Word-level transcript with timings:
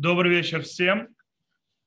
Добрый 0.00 0.30
вечер 0.30 0.62
всем. 0.62 1.08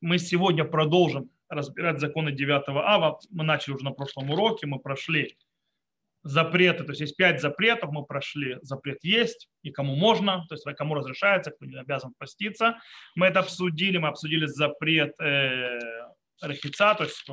Мы 0.02 0.20
сегодня 0.20 0.66
продолжим 0.66 1.30
разбирать 1.48 2.02
законы 2.02 2.34
9 2.34 2.64
ава. 2.68 3.18
Мы 3.30 3.46
начали 3.46 3.76
уже 3.76 3.86
на 3.86 3.92
прошлом 3.92 4.32
уроке, 4.32 4.68
мы 4.68 4.80
прошли 4.80 5.38
запреты, 6.22 6.84
то 6.84 6.90
есть 6.92 7.00
есть 7.00 7.16
пять 7.16 7.40
запретов, 7.40 7.92
мы 7.94 8.04
прошли 8.04 8.58
запрет 8.64 9.02
есть 9.04 9.48
и 9.64 9.72
кому 9.72 9.96
можно, 9.96 10.46
то 10.50 10.56
есть 10.56 10.66
кому 10.78 10.96
разрешается, 10.96 11.52
кто 11.52 11.66
не 11.66 11.80
обязан 11.80 12.14
поститься. 12.18 12.82
Мы 13.16 13.28
это 13.28 13.40
обсудили, 13.40 13.98
мы 13.98 14.10
обсудили 14.10 14.46
запрет 14.46 15.18
э, 15.22 15.80
рахица, 16.42 16.94
то 16.96 17.06
есть 17.06 17.26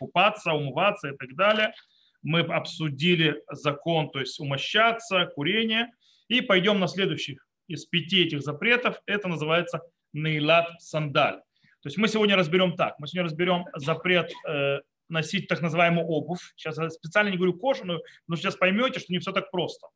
купаться, 0.00 0.52
умываться 0.52 1.10
и 1.10 1.16
так 1.16 1.32
далее. 1.36 1.74
Мы 2.22 2.40
обсудили 2.40 3.40
закон, 3.52 4.10
то 4.10 4.18
есть 4.18 4.40
умощаться, 4.40 5.26
курение. 5.26 5.92
И 6.26 6.40
пойдем 6.40 6.80
на 6.80 6.88
следующий 6.88 7.38
из 7.68 7.86
пяти 7.86 8.24
этих 8.24 8.42
запретов. 8.42 8.96
Это 9.06 9.28
называется 9.28 9.80
нейлат 10.14 10.80
сандаль. 10.80 11.36
То 11.82 11.88
есть 11.88 11.98
мы 11.98 12.08
сегодня 12.08 12.36
разберем 12.36 12.76
так. 12.76 12.98
Мы 12.98 13.06
сегодня 13.06 13.24
разберем 13.24 13.66
запрет 13.74 14.32
э, 14.48 14.80
носить 15.08 15.48
так 15.48 15.60
называемую 15.60 16.06
обувь. 16.06 16.40
Сейчас 16.56 16.78
я 16.78 16.88
специально 16.88 17.28
не 17.28 17.36
говорю 17.36 17.58
кожаную, 17.58 18.02
но 18.26 18.36
сейчас 18.36 18.56
поймете, 18.56 19.00
что 19.00 19.12
не 19.12 19.18
все 19.18 19.32
так 19.32 19.50
просто. 19.50 19.88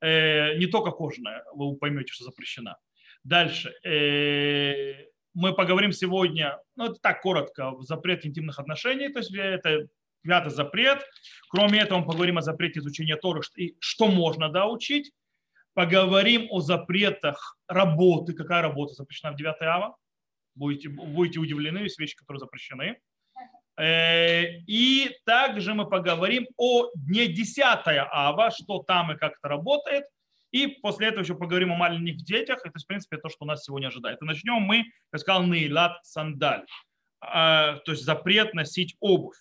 Э, 0.00 0.56
не 0.56 0.66
только 0.66 0.92
кожаная, 0.92 1.44
вы 1.54 1.76
поймете, 1.76 2.12
что 2.12 2.24
запрещена. 2.24 2.78
Дальше. 3.22 3.74
Э, 3.84 5.04
мы 5.34 5.54
поговорим 5.54 5.92
сегодня, 5.92 6.58
ну 6.76 6.86
это 6.86 6.96
так 7.00 7.20
коротко, 7.20 7.74
запрет 7.80 8.24
интимных 8.26 8.58
отношений, 8.58 9.10
то 9.10 9.18
есть 9.18 9.32
это 9.34 9.88
пятый 10.22 10.50
запрет. 10.50 11.04
Кроме 11.50 11.80
этого, 11.80 11.98
мы 11.98 12.06
поговорим 12.06 12.38
о 12.38 12.42
запрете 12.42 12.80
изучения 12.80 13.16
Торы 13.16 13.42
и 13.56 13.76
что 13.78 14.08
можно 14.08 14.48
да, 14.48 14.66
учить. 14.66 15.12
Поговорим 15.80 16.46
о 16.50 16.60
запретах 16.60 17.56
работы. 17.66 18.34
Какая 18.34 18.60
работа 18.60 18.92
запрещена 18.92 19.32
в 19.32 19.36
9 19.36 19.62
ава? 19.62 19.96
Будете, 20.54 20.90
будете 20.90 21.40
удивлены, 21.40 21.78
есть 21.78 21.98
вещи, 21.98 22.14
которые 22.16 22.38
запрещены. 22.38 22.98
Э, 23.78 24.58
и 24.66 25.10
также 25.24 25.72
мы 25.72 25.88
поговорим 25.88 26.46
о 26.58 26.90
дне 26.94 27.28
10 27.28 27.58
ава, 27.64 28.50
что 28.50 28.82
там 28.82 29.12
и 29.12 29.16
как 29.16 29.38
это 29.38 29.48
работает. 29.48 30.04
И 30.50 30.66
после 30.66 31.08
этого 31.08 31.22
еще 31.22 31.34
поговорим 31.34 31.72
о 31.72 31.76
маленьких 31.76 32.26
детях. 32.26 32.60
Это, 32.62 32.78
в 32.78 32.86
принципе, 32.86 33.16
то, 33.16 33.30
что 33.30 33.46
нас 33.46 33.64
сегодня 33.64 33.86
ожидает. 33.86 34.20
И 34.20 34.24
начнем 34.26 34.60
мы, 34.60 34.84
как 35.10 35.22
сказал, 35.22 35.44
нейлат 35.44 36.04
сандаль. 36.04 36.66
А, 37.22 37.76
то 37.86 37.92
есть 37.92 38.04
запрет 38.04 38.52
носить 38.52 38.96
обувь 39.00 39.38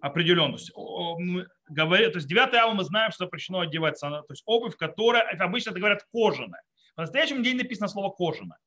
определенно. 0.00 0.58
Говорит, 1.68 2.12
то 2.12 2.18
есть 2.18 2.28
9 2.28 2.54
ава 2.54 2.72
мы 2.72 2.84
знаем, 2.84 3.10
что 3.10 3.24
запрещено 3.24 3.60
одевать 3.60 3.98
то 4.00 4.24
есть 4.30 4.42
обувь, 4.46 4.76
которая, 4.76 5.22
обычно 5.38 5.70
это 5.70 5.78
говорят 5.78 6.06
кожаная. 6.12 6.62
В 6.96 7.00
настоящем 7.00 7.42
день 7.42 7.56
написано 7.56 7.88
слово 7.88 8.10
кожаная. 8.10 8.58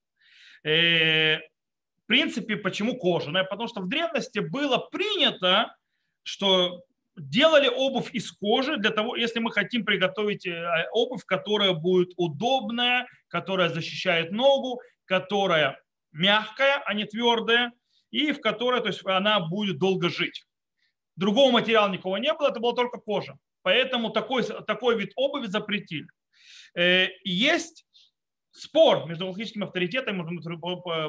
Э, 0.64 1.38
в 1.38 2.08
принципе, 2.08 2.58
почему 2.58 2.98
кожаная? 2.98 3.44
Потому 3.44 3.68
что 3.68 3.82
в 3.82 3.90
древности 3.90 4.40
было 4.40 4.78
принято, 4.78 5.76
что 6.24 6.84
делали 7.18 7.68
обувь 7.68 8.14
из 8.14 8.32
кожи 8.32 8.78
для 8.78 8.92
того, 8.92 9.16
если 9.16 9.40
мы 9.40 9.52
хотим 9.52 9.86
приготовить 9.86 10.46
э, 10.46 10.88
обувь, 10.92 11.26
которая 11.26 11.74
будет 11.74 12.12
удобная, 12.16 13.08
которая 13.28 13.70
защищает 13.70 14.32
ногу, 14.32 14.82
которая 15.06 15.80
мягкая, 16.12 16.82
а 16.86 16.94
не 16.94 17.06
твердая, 17.06 17.72
и 18.12 18.32
в 18.32 18.42
которой 18.42 18.82
то 18.82 18.88
есть, 18.88 19.06
она 19.06 19.40
будет 19.40 19.78
долго 19.78 20.10
жить. 20.10 20.46
Другого 21.22 21.52
материала 21.52 21.88
никого 21.88 22.18
не 22.18 22.34
было, 22.34 22.48
это 22.48 22.60
была 22.60 22.74
только 22.74 22.98
кожа. 22.98 23.38
Поэтому 23.62 24.10
такой, 24.10 24.44
такой 24.44 24.98
вид 24.98 25.12
обуви 25.16 25.46
запретили. 25.46 26.08
Э, 26.74 27.10
есть 27.24 27.86
спор 28.50 29.06
между 29.06 29.28
логическими 29.28 29.66
авторитетами, 29.66 30.24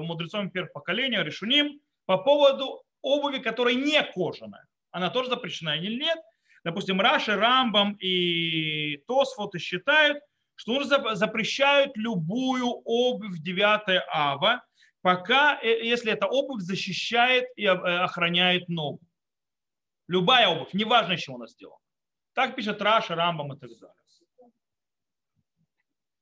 мудрецом 0.00 0.50
первого 0.50 0.70
поколения, 0.70 1.22
решуним, 1.22 1.80
по 2.04 2.18
поводу 2.18 2.82
обуви, 3.00 3.38
которая 3.38 3.72
не 3.72 4.02
кожаная. 4.02 4.66
Она 4.90 5.08
тоже 5.08 5.30
запрещена 5.30 5.78
или 5.78 5.98
нет. 5.98 6.18
Допустим, 6.62 7.00
Раши, 7.00 7.34
Рамбам 7.34 7.94
и 7.94 8.98
Тосфоты 9.08 9.60
считают, 9.60 10.18
что 10.56 10.84
запрещают 11.14 11.96
любую 11.96 12.66
обувь 12.84 13.38
9 13.38 14.02
ава, 14.12 14.62
пока, 15.00 15.58
э, 15.62 15.86
если 15.86 16.12
эта 16.12 16.26
обувь 16.26 16.60
защищает 16.60 17.46
и 17.56 17.64
э, 17.64 17.70
охраняет 17.70 18.68
ногу. 18.68 19.00
Любая 20.08 20.48
обувь, 20.48 20.72
неважно, 20.72 21.12
из 21.12 21.20
чего 21.20 21.36
она 21.36 21.46
сделана. 21.46 21.78
Так 22.34 22.56
пишет 22.56 22.80
Раша, 22.82 23.14
Рамбам 23.14 23.52
и 23.52 23.58
так 23.58 23.70
далее. 23.78 23.94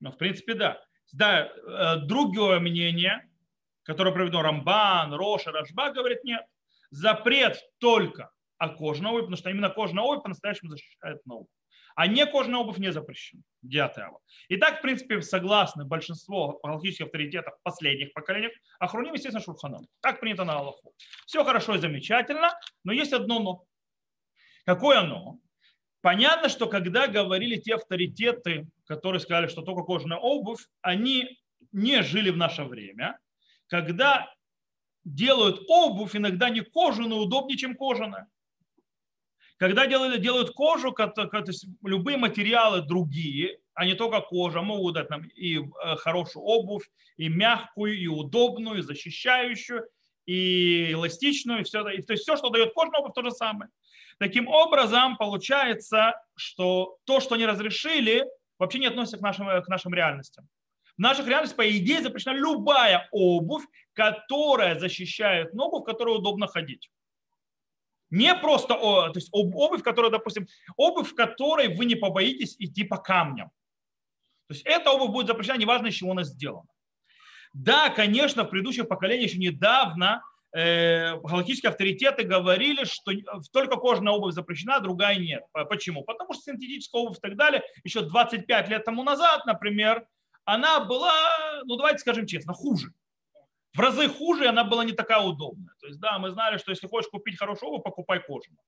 Но 0.01 0.11
в 0.11 0.17
принципе, 0.17 0.55
да. 0.55 0.83
Да, 1.13 1.47
э, 1.47 1.97
другое 2.07 2.61
мнение, 2.61 3.29
которое 3.83 4.13
проведено 4.13 4.43
Рамбан, 4.43 5.13
Роша, 5.13 5.51
Рашба, 5.51 5.91
говорит, 5.91 6.25
нет. 6.25 6.45
Запрет 6.91 7.61
только 7.79 8.31
о 8.59 8.69
кожаной 8.69 9.11
обуви, 9.11 9.23
потому 9.23 9.37
что 9.37 9.51
именно 9.51 9.71
кожаная 9.71 10.05
обувь 10.05 10.23
по-настоящему 10.23 10.71
защищает 10.71 11.25
ногу. 11.27 11.49
А 11.97 12.07
не 12.07 12.25
кожаная 12.27 12.61
обувь 12.61 12.79
не 12.79 12.93
запрещена. 12.93 13.43
Диатева. 13.63 14.21
И 14.49 14.57
так, 14.57 14.79
в 14.79 14.83
принципе, 14.83 15.21
согласны 15.23 15.85
большинство 15.85 16.61
галактических 16.63 17.07
авторитетов 17.07 17.55
последних 17.63 18.13
поколений, 18.13 18.51
а 18.79 18.87
хруним, 18.87 19.15
естественно, 19.15 19.45
Шурханом. 19.45 19.87
Так 20.01 20.21
принято 20.21 20.45
на 20.45 20.55
Аллаху. 20.55 20.95
Все 21.27 21.45
хорошо 21.45 21.75
и 21.75 21.79
замечательно, 21.79 22.53
но 22.85 22.93
есть 22.93 23.13
одно 23.13 23.41
но. 23.41 23.65
Какое 24.71 25.01
оно? 25.01 25.41
Понятно, 26.01 26.49
что 26.49 26.69
когда 26.69 27.09
говорили 27.09 27.57
те 27.57 27.75
авторитеты, 27.75 28.69
которые 28.87 29.19
сказали, 29.19 29.49
что 29.49 29.63
только 29.63 29.83
кожаная 29.83 30.19
обувь, 30.19 30.65
они 30.81 31.41
не 31.73 32.05
жили 32.05 32.31
в 32.31 32.37
наше 32.37 32.63
время. 32.63 33.19
Когда 33.67 34.33
делают 35.03 35.65
обувь, 35.67 36.15
иногда 36.15 36.51
не 36.51 36.61
кожаную, 36.61 37.23
удобнее, 37.23 37.59
чем 37.59 37.75
кожаная. 37.75 38.29
Когда 39.57 39.89
делают, 39.89 40.23
делают 40.23 40.53
кожу, 40.53 40.93
то 40.93 41.43
есть 41.49 41.67
любые 41.83 42.17
материалы 42.17 42.81
другие, 42.81 43.59
а 43.75 43.85
не 43.85 43.95
только 43.95 44.21
кожа, 44.21 44.63
могут 44.63 44.95
дать 44.95 45.11
нам 45.11 45.25
и 45.25 45.59
э, 45.59 45.97
хорошую 45.97 46.45
обувь, 46.45 46.89
и 47.17 47.29
мягкую, 47.29 47.99
и 47.99 48.07
удобную, 48.07 48.79
и 48.79 48.83
защищающую, 48.83 49.83
и 50.31 50.93
эластичную, 50.93 51.61
и 51.61 51.65
все, 51.65 51.89
и, 51.89 52.03
то 52.03 52.13
есть 52.13 52.23
все, 52.23 52.37
что 52.37 52.51
дает 52.51 52.73
кожаная 52.73 53.01
обувь, 53.01 53.15
то 53.15 53.23
же 53.23 53.33
самое. 53.33 53.69
Таким 54.19 54.47
образом, 54.47 55.17
получается, 55.17 56.15
что 56.37 56.99
то, 57.05 57.19
что 57.19 57.35
они 57.35 57.47
разрешили, 57.47 58.25
вообще 58.59 58.79
не 58.79 58.87
относится 58.87 59.19
к 59.19 59.23
нашим, 59.23 59.47
к 59.47 59.69
нашим 59.69 59.93
реальностям. 59.93 60.47
В 60.97 61.01
наших 61.01 61.27
реальностях, 61.27 61.57
по 61.57 61.69
идее, 61.69 62.01
запрещена 62.01 62.37
любая 62.37 63.09
обувь, 63.11 63.65
которая 63.93 64.79
защищает 64.79 65.53
ногу, 65.53 65.81
в 65.81 65.85
которой 65.85 66.17
удобно 66.17 66.47
ходить. 66.47 66.91
Не 68.11 68.35
просто 68.37 68.75
то 68.75 69.13
есть 69.15 69.31
обувь, 69.33 69.83
которая, 69.83 70.13
допустим, 70.13 70.47
обувь, 70.77 71.11
в 71.11 71.15
которой 71.17 71.75
вы 71.75 71.87
не 71.87 71.97
побоитесь 71.97 72.55
идти 72.59 72.85
по 72.85 72.99
камням. 72.99 73.49
То 74.47 74.55
есть 74.55 74.63
эта 74.65 74.93
обувь 74.93 75.11
будет 75.11 75.27
запрещена, 75.27 75.59
неважно, 75.59 75.89
из 75.89 75.95
чего 75.95 76.13
она 76.13 76.23
сделана. 76.23 76.69
Да, 77.53 77.91
конечно, 77.91 78.45
в 78.45 78.49
предыдущих 78.49 78.89
поколениях 78.89 79.31
еще 79.31 79.39
недавно 79.39 80.23
э, 80.53 81.17
галактические 81.17 81.71
авторитеты 81.71 82.23
говорили, 82.23 82.85
что 82.85 83.13
только 83.53 83.77
кожаная 83.77 84.13
обувь 84.13 84.35
запрещена, 84.35 84.77
а 84.77 84.81
другая 84.81 85.17
нет. 85.17 85.43
Почему? 85.69 86.05
Потому 86.05 86.33
что 86.33 86.43
синтетическая 86.43 87.03
обувь 87.03 87.19
и 87.19 87.21
так 87.21 87.37
далее, 87.37 87.63
еще 87.85 88.03
25 88.03 88.69
лет 88.69 88.85
тому 88.85 89.03
назад, 89.03 89.47
например, 89.47 90.07
она 90.45 90.81
была, 90.81 91.13
ну 91.65 91.77
давайте 91.77 91.99
скажем 91.99 92.27
честно, 92.27 92.53
хуже. 92.53 92.93
В 93.75 93.79
разы 93.79 94.09
хуже, 94.09 94.45
и 94.45 94.49
она 94.49 94.65
была 94.65 94.85
не 94.85 94.93
такая 94.93 95.21
удобная. 95.21 95.75
То 95.81 95.87
есть, 95.87 96.01
да, 96.01 96.19
мы 96.19 96.31
знали, 96.31 96.59
что 96.59 96.73
если 96.73 96.89
хочешь 96.89 97.11
купить 97.11 97.39
хорошую 97.39 97.71
обувь, 97.71 97.85
покупай 97.85 98.19
кожаную. 98.19 98.59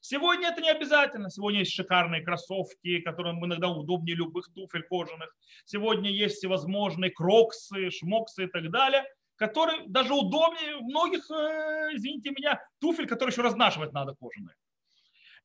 Сегодня 0.00 0.48
это 0.48 0.60
не 0.60 0.70
обязательно. 0.70 1.30
Сегодня 1.30 1.60
есть 1.60 1.72
шикарные 1.72 2.22
кроссовки, 2.22 3.00
которые 3.00 3.34
иногда 3.34 3.68
удобнее 3.68 4.16
любых 4.16 4.48
туфель 4.54 4.82
кожаных. 4.82 5.34
Сегодня 5.64 6.10
есть 6.10 6.36
всевозможные 6.36 7.10
кроксы, 7.10 7.90
шмоксы 7.90 8.44
и 8.44 8.46
так 8.46 8.70
далее– 8.70 9.04
который 9.38 9.86
даже 9.86 10.12
удобнее 10.12 10.76
многих, 10.80 11.30
э, 11.30 11.94
извините 11.94 12.30
меня, 12.30 12.60
туфель, 12.80 13.06
которые 13.06 13.32
еще 13.32 13.42
разнашивать 13.42 13.92
надо 13.92 14.14
кожаные. 14.14 14.56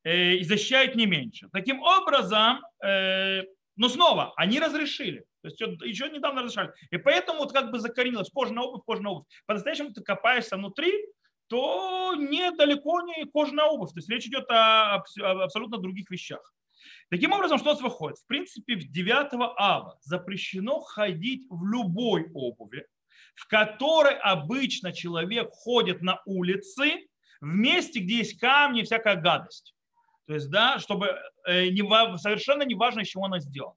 Э, 0.04 0.34
и 0.34 0.44
защищает 0.44 0.96
не 0.96 1.06
меньше. 1.06 1.48
Таким 1.54 1.82
образом, 1.82 2.62
э, 2.84 3.44
но 3.76 3.90
снова, 3.90 4.34
они 4.36 4.60
разрешили. 4.60 5.26
То 5.42 5.50
есть 5.50 5.62
еще 5.62 6.10
недавно 6.10 6.42
разрешали. 6.42 6.74
И 6.90 6.98
поэтому 6.98 7.40
вот 7.40 7.54
как 7.54 7.72
бы 7.72 7.80
закоренилось 7.80 8.32
кожаная 8.32 8.64
обувь, 8.64 8.84
кожаная 8.86 9.12
обувь. 9.12 9.26
По-настоящему 9.46 9.94
ты 9.94 10.02
копаешься 10.02 10.58
внутри, 10.58 10.92
то 11.48 12.16
недалеко 12.16 13.02
не 13.02 13.26
кожаная 13.26 13.66
обувь. 13.66 13.92
То 13.92 14.00
есть 14.00 14.10
речь 14.10 14.26
идет 14.28 14.50
о, 14.50 15.04
абсолютно 15.22 15.78
других 15.78 16.10
вещах. 16.10 16.54
Таким 17.10 17.32
образом, 17.32 17.58
что 17.60 17.70
у 17.70 17.74
нас 17.74 17.82
выходит? 17.82 18.18
В 18.18 18.26
принципе, 18.26 18.76
в 18.76 18.92
9 18.92 19.28
ава 19.58 19.98
запрещено 20.02 20.82
ходить 20.82 21.46
в 21.50 21.66
любой 21.66 22.30
обуви, 22.34 22.86
в 23.36 23.48
которой 23.48 24.16
обычно 24.16 24.92
человек 24.92 25.50
ходит 25.52 26.02
на 26.02 26.22
улице, 26.26 27.08
в 27.42 27.46
месте, 27.46 28.00
где 28.00 28.18
есть 28.18 28.40
камни 28.40 28.82
и 28.82 28.84
всякая 28.84 29.16
гадость. 29.16 29.76
То 30.28 30.36
есть, 30.36 30.50
да, 30.50 30.80
чтобы 30.80 31.20
э, 31.46 31.70
совершенно 32.18 32.64
не 32.64 32.76
важно, 32.76 33.02
из 33.02 33.10
чего 33.10 33.26
она 33.26 33.40
сделана. 33.40 33.76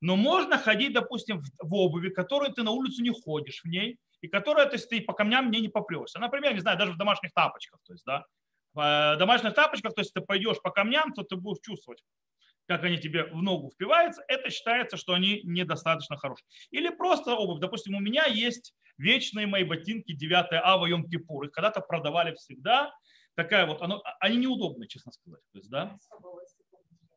Но 0.00 0.16
можно 0.16 0.58
ходить, 0.58 0.92
допустим, 0.92 1.42
в, 1.60 1.74
обуви, 1.74 2.10
которую 2.10 2.52
ты 2.52 2.62
на 2.62 2.72
улицу 2.72 3.02
не 3.02 3.10
ходишь 3.10 3.62
в 3.62 3.68
ней, 3.68 3.98
и 4.20 4.28
которая, 4.28 4.66
то 4.66 4.74
есть 4.74 4.88
ты 4.88 5.00
по 5.00 5.12
камням 5.12 5.46
мне 5.46 5.60
не 5.60 5.68
попрешься. 5.68 6.18
Например, 6.18 6.54
не 6.54 6.60
знаю, 6.60 6.78
даже 6.78 6.92
в 6.92 6.96
домашних 6.96 7.32
тапочках, 7.32 7.80
то 7.84 7.92
есть, 7.92 8.04
да, 8.04 8.24
в 8.74 9.16
домашних 9.18 9.54
тапочках, 9.54 9.94
то 9.94 10.00
есть 10.00 10.12
ты 10.12 10.20
пойдешь 10.20 10.60
по 10.62 10.70
камням, 10.70 11.12
то 11.12 11.22
ты 11.22 11.36
будешь 11.36 11.62
чувствовать, 11.62 12.02
как 12.66 12.84
они 12.84 12.98
тебе 12.98 13.24
в 13.24 13.42
ногу 13.42 13.70
впиваются, 13.70 14.22
это 14.28 14.50
считается, 14.50 14.96
что 14.96 15.14
они 15.14 15.40
недостаточно 15.44 16.16
хорошие. 16.16 16.46
Или 16.70 16.90
просто 16.90 17.34
обувь. 17.34 17.60
Допустим, 17.60 17.94
у 17.94 18.00
меня 18.00 18.26
есть 18.26 18.74
вечные 18.98 19.46
мои 19.46 19.64
ботинки 19.64 20.12
9 20.12 20.46
ава 20.52 20.86
Йом 20.86 21.08
Кипур. 21.08 21.44
Их 21.44 21.52
когда-то 21.52 21.80
продавали 21.80 22.34
всегда. 22.34 22.92
Такая 23.34 23.66
вот, 23.66 23.82
оно, 23.82 24.02
они 24.20 24.38
неудобные, 24.38 24.88
честно 24.88 25.12
сказать. 25.12 25.42
То 25.52 25.58
есть, 25.58 25.70
да? 25.70 25.96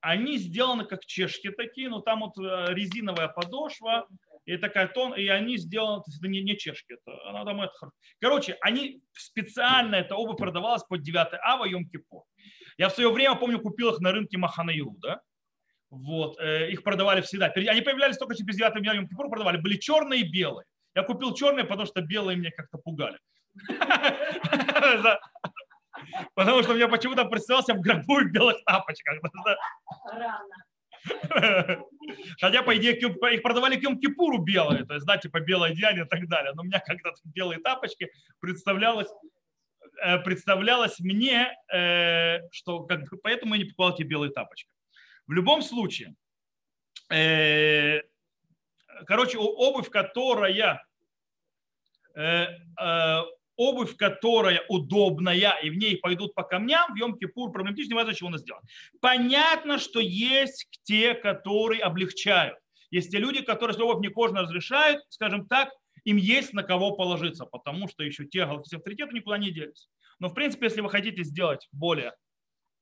Они 0.02 0.38
сделаны 0.38 0.86
как 0.86 1.06
чешки 1.06 1.50
такие, 1.50 1.90
но 1.90 2.00
там 2.00 2.22
вот 2.22 2.38
э, 2.38 2.74
резиновая 2.74 3.28
подошва, 3.28 4.08
и 4.54 4.58
такая 4.58 4.88
тон, 4.88 5.14
и 5.14 5.28
они 5.28 5.58
сделаны, 5.58 6.02
то 6.02 6.06
есть 6.08 6.20
это 6.20 6.28
не, 6.28 6.42
не 6.42 6.58
чешки, 6.58 6.94
это, 6.94 7.30
она 7.30 7.46
там 7.46 7.62
это, 7.62 7.92
короче, 8.20 8.58
они 8.62 9.02
специально, 9.14 9.96
эта 9.96 10.16
обувь 10.16 10.38
продавалась 10.38 10.84
под 10.84 11.04
9 11.04 11.28
ава 11.42 11.66
Йом 11.66 11.88
Кипур. 11.88 12.24
Я 12.78 12.90
в 12.90 12.94
свое 12.94 13.12
время, 13.12 13.36
помню, 13.36 13.60
купил 13.60 13.94
их 13.94 14.00
на 14.00 14.12
рынке 14.12 14.38
Маханаю, 14.38 14.96
да, 15.02 15.22
вот, 15.92 16.40
э, 16.40 16.72
их 16.72 16.84
продавали 16.84 17.22
всегда. 17.22 17.48
Они 17.48 17.82
появлялись 17.82 18.18
только 18.18 18.36
через 18.36 18.56
9 18.56 18.96
Йом 18.96 19.08
Кипур, 19.08 19.30
продавали, 19.30 19.58
были 19.58 19.78
черные 19.78 20.22
и 20.22 20.30
белые. 20.30 20.66
Я 20.96 21.04
купил 21.04 21.36
черные, 21.36 21.66
потому 21.66 21.86
что 21.86 22.02
белые 22.02 22.36
меня 22.36 22.50
как-то 22.52 22.80
пугали. 22.80 23.20
Потому 26.34 26.64
что 26.64 26.74
мне 26.74 26.88
почему-то 26.88 27.26
представился 27.26 27.74
в 27.74 27.82
гробу 27.82 28.22
в 28.22 28.32
белых 28.32 28.64
тапочках. 28.66 29.20
Хотя, 32.40 32.64
по 32.64 32.76
идее, 32.78 32.98
их 32.98 33.42
продавали 33.42 33.76
к 33.76 34.00
Кипуру 34.00 34.40
белые, 34.40 34.86
то 34.86 34.96
есть, 34.96 35.06
да, 35.06 35.18
типа 35.18 35.40
белое 35.40 35.72
одеяние 35.72 36.06
и 36.06 36.08
так 36.08 36.28
далее. 36.28 36.54
Но 36.54 36.64
у 36.64 36.66
меня 36.66 36.80
когда-то 36.80 37.20
белые 37.24 37.60
тапочки 37.60 38.12
представлялось, 38.40 39.10
э, 40.04 40.20
представлялось 40.20 41.00
мне, 41.00 41.56
э, 41.74 42.40
что 42.52 42.84
как 42.84 43.02
поэтому 43.22 43.56
я 43.56 43.60
не 43.60 43.66
покупал 43.66 43.94
эти 43.94 44.04
белые 44.04 44.32
тапочки. 44.32 44.70
В 45.28 45.32
любом 45.32 45.62
случае, 45.62 46.16
э, 47.12 48.02
короче, 49.06 49.38
обувь, 49.38 49.90
которая 49.90 50.82
обувь, 53.60 53.98
которая 53.98 54.64
удобная, 54.70 55.60
и 55.62 55.70
в 55.70 55.76
ней 55.76 55.98
пойдут 55.98 56.34
по 56.34 56.44
камням, 56.44 56.94
в 56.94 56.98
Йом-Кипур 56.98 57.52
проблематично, 57.52 57.90
не 57.90 57.96
важно, 57.96 58.16
чего 58.16 58.30
она 58.30 58.38
сделана. 58.38 58.66
Понятно, 59.02 59.78
что 59.78 60.00
есть 60.00 60.68
те, 60.84 61.14
которые 61.14 61.82
облегчают. 61.82 62.58
Есть 62.90 63.12
те 63.12 63.18
люди, 63.18 63.42
которые, 63.42 63.76
если 63.76 63.84
обувь 63.84 64.02
не 64.02 64.08
кожно 64.08 64.44
разрешают, 64.44 65.04
скажем 65.10 65.46
так, 65.46 65.70
им 66.06 66.16
есть 66.16 66.54
на 66.54 66.64
кого 66.64 66.92
положиться, 66.92 67.46
потому 67.46 67.90
что 67.90 68.04
еще 68.04 68.26
те 68.26 68.46
галактические 68.46 68.78
авторитеты 68.78 69.14
никуда 69.14 69.38
не 69.38 69.52
делись. 69.52 69.90
Но, 70.20 70.30
в 70.30 70.34
принципе, 70.34 70.68
если 70.68 70.80
вы 70.80 70.90
хотите 70.90 71.24
сделать 71.24 71.68
более, 71.74 72.14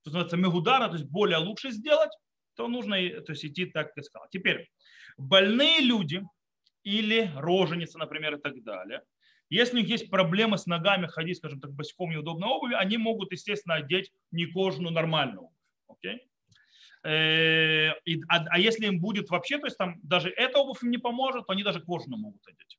что 0.01 0.12
называется, 0.12 0.38
мегудара, 0.38 0.89
то 0.89 0.94
есть 0.94 1.09
более 1.09 1.39
лучше 1.39 1.71
сделать, 1.71 2.12
то 2.56 2.68
нужно 2.68 2.97
то 3.21 3.31
есть, 3.31 3.45
идти 3.45 3.65
так, 3.65 3.88
как 3.88 3.97
я 3.97 4.03
сказал. 4.03 4.27
Теперь, 4.30 4.69
больные 5.18 5.81
люди 5.81 6.21
или 6.83 7.31
роженицы, 7.35 7.97
например, 7.97 8.35
и 8.35 8.39
так 8.39 8.63
далее– 8.63 9.01
если 9.49 9.77
у 9.77 9.79
них 9.79 9.89
есть 9.89 10.09
проблемы 10.09 10.57
с 10.57 10.65
ногами 10.65 11.07
ходить, 11.07 11.38
скажем 11.38 11.59
так, 11.59 11.71
босиком 11.71 12.09
неудобной 12.09 12.49
обуви, 12.49 12.73
они 12.73 12.97
могут, 12.97 13.31
естественно, 13.31 13.75
одеть 13.75 14.11
не 14.31 14.45
кожаную 14.45 14.94
нормальную 14.94 15.41
обувь. 15.41 15.57
Э, 17.03 17.91
а, 18.27 18.45
а 18.49 18.59
если 18.59 18.88
им 18.88 18.99
будет 18.99 19.29
вообще, 19.29 19.57
то 19.59 19.67
есть 19.67 19.77
там 19.77 19.99
даже 20.03 20.29
эта 20.29 20.59
обувь 20.59 20.83
им 20.83 20.91
не 20.91 20.97
поможет, 20.97 21.47
то 21.47 21.53
они 21.53 21.63
даже 21.63 21.79
кожаную 21.79 22.19
могут 22.19 22.45
одеть. 22.47 22.77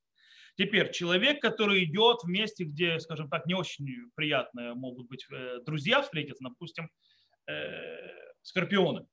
Теперь 0.57 0.91
человек, 0.91 1.41
который 1.41 1.85
идет 1.85 2.25
в 2.25 2.29
месте, 2.29 2.65
где, 2.65 2.99
скажем 2.99 3.31
так, 3.31 3.47
не 3.47 3.55
очень 3.55 3.87
приятные 4.17 4.75
могут 4.75 5.09
быть 5.09 5.25
э, 5.31 5.61
друзья 5.65 6.03
встретиться, 6.03 6.45
допустим, 6.45 6.91
э, 7.47 7.97
скорпионы 8.43 9.07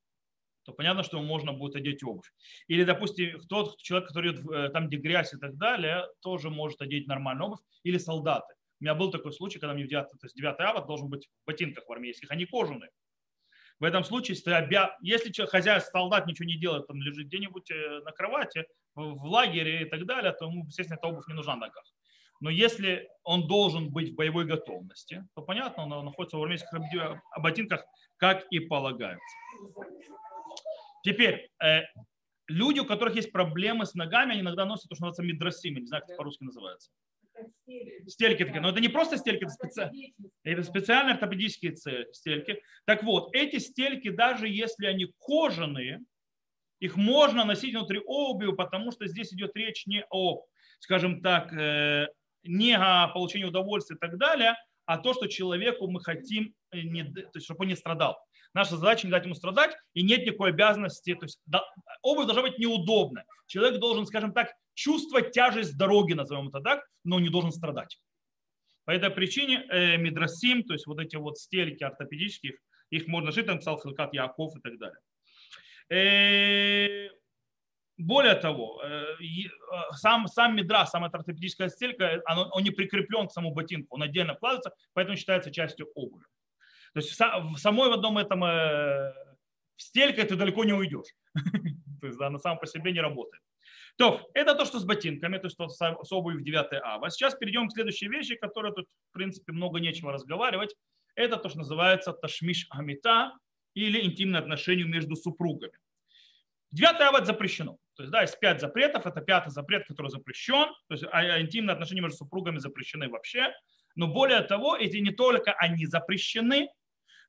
то 0.66 0.74
понятно, 0.74 1.04
что 1.04 1.22
можно 1.22 1.54
будет 1.54 1.76
одеть 1.76 2.04
обувь. 2.04 2.32
Или, 2.68 2.84
допустим, 2.84 3.40
тот 3.48 3.78
человек, 3.78 4.08
который 4.08 4.34
э, 4.34 4.70
там, 4.70 4.88
где 4.88 4.98
грязь 4.98 5.34
и 5.34 5.38
так 5.38 5.56
далее, 5.58 6.06
тоже 6.22 6.50
может 6.50 6.82
одеть 6.82 7.08
нормальную 7.08 7.48
обувь. 7.48 7.60
Или 7.84 7.98
солдаты. 7.98 8.54
У 8.80 8.84
меня 8.84 8.96
был 8.96 9.12
такой 9.12 9.32
случай, 9.32 9.60
когда 9.60 9.74
мне 9.74 9.86
в 9.86 9.88
9, 9.88 10.10
то 10.10 10.18
есть 10.24 10.36
9 10.36 10.60
ава 10.60 10.86
должен 10.86 11.08
быть 11.08 11.28
в 11.28 11.48
ботинках 11.48 11.88
в 11.88 11.92
армейских, 11.92 12.32
они 12.32 12.46
кожаные. 12.46 12.90
В 13.80 13.84
этом 13.84 14.04
случае, 14.04 14.36
если, 14.36 14.52
обя... 14.52 14.98
если 15.02 15.32
хозяин, 15.46 15.82
солдат 15.82 16.28
ничего 16.28 16.48
не 16.48 16.58
делает, 16.58 16.88
там 16.88 17.02
лежит 17.02 17.28
где-нибудь 17.28 17.70
э, 17.72 18.00
на 18.04 18.12
кровати, 18.12 18.66
в 18.96 19.26
лагере 19.26 19.82
и 19.82 19.86
так 19.86 20.06
далее, 20.06 20.32
то 20.32 20.46
ему, 20.46 20.66
естественно, 20.66 20.98
эта 20.98 21.08
обувь 21.08 21.28
не 21.28 21.34
нужна 21.34 21.56
на 21.56 21.68
ногах. 21.68 21.84
Но 22.42 22.50
если 22.50 23.10
он 23.24 23.48
должен 23.48 23.92
быть 23.92 24.12
в 24.12 24.16
боевой 24.16 24.46
готовности, 24.46 25.26
то 25.36 25.42
понятно, 25.42 25.84
он 25.84 26.06
находится 26.06 26.38
в 26.38 26.44
армейских 26.44 26.70
ботинках, 27.38 27.86
как 28.18 28.46
и 28.52 28.60
полагается. 28.60 29.36
Теперь, 31.06 31.52
э, 31.64 31.82
люди, 32.48 32.80
у 32.80 32.86
которых 32.86 33.16
есть 33.16 33.32
проблемы 33.32 33.86
с 33.86 33.94
ногами, 33.94 34.32
они 34.32 34.42
иногда 34.42 34.66
носят 34.66 34.90
то, 34.90 34.96
что 34.96 35.06
называется 35.06 35.22
мидросим, 35.22 35.76
не 35.76 35.86
знаю, 35.86 36.02
как 36.02 36.10
это 36.10 36.18
по-русски 36.18 36.44
называется. 36.44 36.90
Стельки 38.08 38.44
такие. 38.44 38.60
Но 38.60 38.70
это 38.70 38.80
не 38.80 38.90
просто 38.90 39.18
стельки, 39.18 39.44
это, 39.44 39.54
специ... 39.54 39.92
это 40.44 40.64
специальные 40.64 41.14
ортопедические 41.14 41.76
стельки. 42.12 42.60
Так 42.86 43.04
вот, 43.04 43.36
эти 43.36 43.60
стельки, 43.60 44.10
даже 44.10 44.48
если 44.48 44.88
они 44.88 45.14
кожаные, 45.20 46.00
их 46.80 46.96
можно 46.96 47.46
носить 47.46 47.76
внутри 47.76 48.02
обуви, 48.04 48.56
потому 48.56 48.92
что 48.92 49.06
здесь 49.08 49.32
идет 49.32 49.56
речь 49.56 49.86
не 49.86 50.04
о, 50.10 50.44
скажем 50.80 51.22
так, 51.22 51.54
э, 51.54 52.08
не 52.44 52.76
о 52.76 53.10
получении 53.10 53.46
удовольствия 53.46 53.96
и 53.96 54.00
так 54.00 54.18
далее, 54.18 54.56
а 54.86 54.98
то, 54.98 55.14
что 55.14 55.28
человеку 55.28 55.88
мы 55.88 56.02
хотим, 56.02 56.56
э, 56.72 56.82
не, 56.82 57.04
то 57.04 57.30
есть, 57.36 57.46
чтобы 57.46 57.62
он 57.62 57.68
не 57.68 57.76
страдал. 57.76 58.18
Наша 58.56 58.78
задача 58.78 59.06
не 59.06 59.12
дать 59.12 59.26
ему 59.26 59.36
страдать, 59.36 59.76
и 59.94 60.02
нет 60.02 60.26
никакой 60.26 60.52
обязанности. 60.52 61.14
То 61.14 61.26
есть 61.26 61.42
да, 61.46 61.62
обувь 62.02 62.26
должна 62.26 62.42
быть 62.42 62.58
неудобная. 62.58 63.26
Человек 63.48 63.82
должен, 63.82 64.06
скажем 64.06 64.32
так, 64.32 64.54
чувствовать 64.74 65.32
тяжесть 65.32 65.78
дороги, 65.78 66.14
назовем 66.14 66.48
это 66.48 66.62
так, 66.62 66.88
но 67.04 67.20
не 67.20 67.30
должен 67.30 67.52
страдать. 67.52 68.00
По 68.86 68.92
этой 68.92 69.10
причине 69.10 69.66
э, 69.70 69.98
мидросим, 69.98 70.64
то 70.64 70.74
есть 70.74 70.88
вот 70.88 71.02
эти 71.02 71.18
вот 71.18 71.38
стельки 71.38 71.84
ортопедических, 71.84 72.56
их 72.92 73.08
можно 73.08 73.32
жить, 73.32 73.46
там 73.46 73.60
писал 73.60 73.78
Хилкат 73.82 74.14
Яков 74.14 74.56
и 74.56 74.62
так 74.62 74.78
далее. 74.80 75.00
Э, 75.90 77.10
более 77.98 78.36
того, 78.36 78.82
э, 78.84 79.16
э, 79.22 79.50
сам, 79.96 80.28
сам 80.28 80.56
медра, 80.56 80.86
сама 80.86 81.08
ортопедическая 81.08 81.68
стелька, 81.68 82.22
он, 82.30 82.50
он 82.54 82.64
не 82.64 82.72
прикреплен 82.72 83.28
к 83.28 83.34
самому 83.34 83.54
ботинку, 83.54 83.96
он 83.96 84.04
отдельно 84.04 84.36
вкладывается, 84.36 84.74
поэтому 84.94 85.18
считается 85.18 85.52
частью 85.52 85.90
обуви. 85.94 86.24
То 86.96 87.02
есть 87.02 87.12
в 87.12 87.58
самой 87.58 87.90
в 87.90 87.92
одном 87.92 88.18
этом 88.18 88.42
э, 88.46 89.14
в 89.76 89.82
стельке 89.82 90.24
ты 90.24 90.38
далеко 90.38 90.64
не 90.64 90.72
уйдешь. 90.72 91.14
То 92.00 92.08
есть 92.08 92.22
она 92.22 92.40
сама 92.40 92.56
по 92.56 92.66
себе 92.68 92.94
не 92.94 93.02
работает. 93.02 93.44
То, 93.98 94.22
это 94.34 94.56
то, 94.56 94.64
что 94.64 94.80
с 94.80 94.86
ботинками, 94.86 95.38
то, 95.38 95.50
что 95.50 95.68
с 95.68 96.12
обувью 96.14 96.40
в 96.40 96.44
9 96.44 96.68
А. 96.82 97.10
Сейчас 97.10 97.36
перейдем 97.36 97.68
к 97.68 97.74
следующей 97.74 98.08
вещи, 98.08 98.36
которые 98.36 98.74
тут, 98.74 98.86
в 99.10 99.14
принципе, 99.14 99.52
много 99.52 99.82
нечего 99.82 100.14
разговаривать. 100.14 100.74
Это 101.16 101.36
то, 101.36 101.50
что 101.50 101.58
называется 101.58 102.14
ташмиш 102.14 102.66
амита 102.70 103.34
или 103.74 104.02
интимные 104.02 104.40
отношения 104.40 104.86
между 104.86 105.18
супругами. 105.18 105.78
9 106.72 107.02
ава 107.02 107.26
запрещено. 107.26 107.78
То 107.96 108.04
есть, 108.04 108.12
да, 108.14 108.22
есть 108.22 108.40
пять 108.40 108.62
запретов. 108.62 109.06
Это 109.06 109.20
пятый 109.20 109.50
запрет, 109.50 109.86
который 109.86 110.12
запрещен. 110.12 110.74
То 110.88 110.94
есть, 110.94 111.04
а, 111.04 111.20
а 111.20 111.42
интимные 111.42 111.74
отношения 111.74 112.02
между 112.02 112.20
супругами 112.20 112.60
запрещены 112.60 113.10
вообще. 113.10 113.54
Но 113.96 114.08
более 114.08 114.42
того, 114.44 114.78
эти 114.78 114.96
не 114.98 115.12
только 115.12 115.52
они 115.54 115.86
запрещены, 115.86 116.70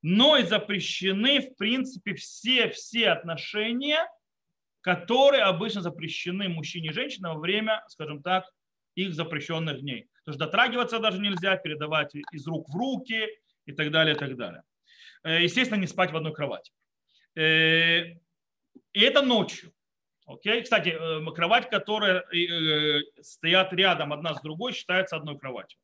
но 0.09 0.37
и 0.37 0.45
запрещены, 0.45 1.41
в 1.41 1.57
принципе, 1.57 2.15
все-все 2.15 3.09
отношения, 3.09 4.09
которые 4.81 5.43
обычно 5.43 5.81
запрещены 5.81 6.49
мужчине 6.49 6.91
и 6.91 6.93
женщине 6.93 7.27
во 7.27 7.41
время, 7.41 7.85
скажем 7.89 8.23
так, 8.23 8.49
их 8.95 9.15
запрещенных 9.15 9.81
дней. 9.81 10.03
То 10.25 10.31
есть 10.31 10.39
дотрагиваться 10.39 11.01
даже 11.01 11.19
нельзя, 11.19 11.57
передавать 11.57 12.15
из 12.15 12.47
рук 12.47 12.69
в 12.69 12.77
руки 12.77 13.27
и 13.65 13.73
так 13.73 13.91
далее, 13.91 14.15
и 14.15 14.19
так 14.19 14.37
далее. 14.37 14.63
Э, 15.25 15.43
естественно, 15.43 15.81
не 15.81 15.89
спать 15.89 16.13
в 16.13 16.17
одной 16.17 16.33
кровати. 16.33 16.73
Э, 17.35 18.05
и 18.93 19.01
это 19.01 19.23
ночью. 19.23 19.73
Окей? 20.25 20.63
Кстати, 20.63 20.91
э, 20.91 21.35
кровать, 21.35 21.69
которая 21.69 22.25
стоят 23.23 23.73
рядом 23.73 24.13
одна 24.13 24.35
с 24.35 24.41
другой, 24.41 24.73
считается 24.73 25.17
одной 25.17 25.37
кроватью. 25.37 25.81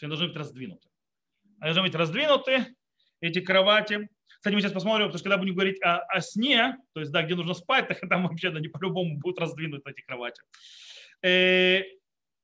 Они 0.00 0.08
должны 0.08 0.26
быть 0.26 0.36
раздвинуты. 0.36 0.88
Они 1.60 1.72
должны 1.72 1.82
быть 1.82 1.94
раздвинуты, 1.94 2.74
эти 3.22 3.40
кровати. 3.40 4.08
Кстати, 4.26 4.54
мы 4.54 4.60
сейчас 4.60 4.72
посмотрим, 4.72 5.06
потому 5.06 5.18
что 5.18 5.24
когда 5.24 5.38
будем 5.38 5.54
говорить 5.54 5.80
о, 5.82 5.98
о 5.98 6.20
сне, 6.20 6.76
то 6.92 7.00
есть, 7.00 7.12
да, 7.12 7.22
где 7.22 7.34
нужно 7.34 7.54
спать, 7.54 7.88
так 7.88 8.00
там 8.08 8.26
вообще 8.26 8.50
да, 8.50 8.60
не 8.60 8.68
по-любому 8.68 9.18
будут 9.18 9.38
раздвинуты 9.38 9.90
эти 9.90 10.02
кровати. 10.02 10.42
Э, 11.22 11.82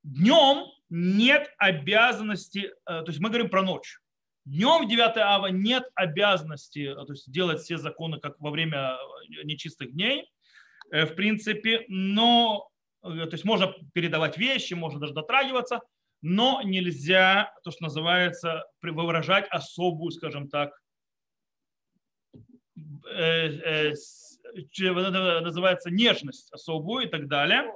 днем 0.04 0.66
нет 0.88 1.52
обязанности, 1.58 2.68
э, 2.68 2.70
то 2.84 3.04
есть 3.08 3.18
мы 3.18 3.28
говорим 3.28 3.50
про 3.50 3.62
ночь. 3.62 3.98
Днем 4.44 4.86
в 4.86 4.88
9 4.88 5.16
ава 5.18 5.48
нет 5.48 5.82
обязанности 5.94 6.90
э, 6.90 6.94
то 6.94 7.12
есть 7.12 7.30
делать 7.30 7.60
все 7.60 7.76
законы, 7.76 8.20
как 8.20 8.40
во 8.40 8.50
время 8.50 8.96
нечистых 9.44 9.92
дней, 9.92 10.30
в 10.90 11.08
принципе, 11.16 11.84
но 11.88 12.70
то 13.02 13.28
есть 13.32 13.44
можно 13.44 13.74
передавать 13.92 14.38
вещи, 14.38 14.72
можно 14.72 14.98
даже 14.98 15.12
дотрагиваться, 15.12 15.80
но 16.22 16.62
нельзя, 16.62 17.52
то, 17.62 17.70
что 17.70 17.84
называется, 17.84 18.64
выражать 18.82 19.46
особую, 19.50 20.10
скажем 20.10 20.48
так, 20.48 20.72
э, 23.10 23.92
э, 23.92 23.94
называется 25.40 25.90
нежность 25.90 26.52
особую 26.52 27.06
и 27.06 27.08
так 27.08 27.28
далее. 27.28 27.72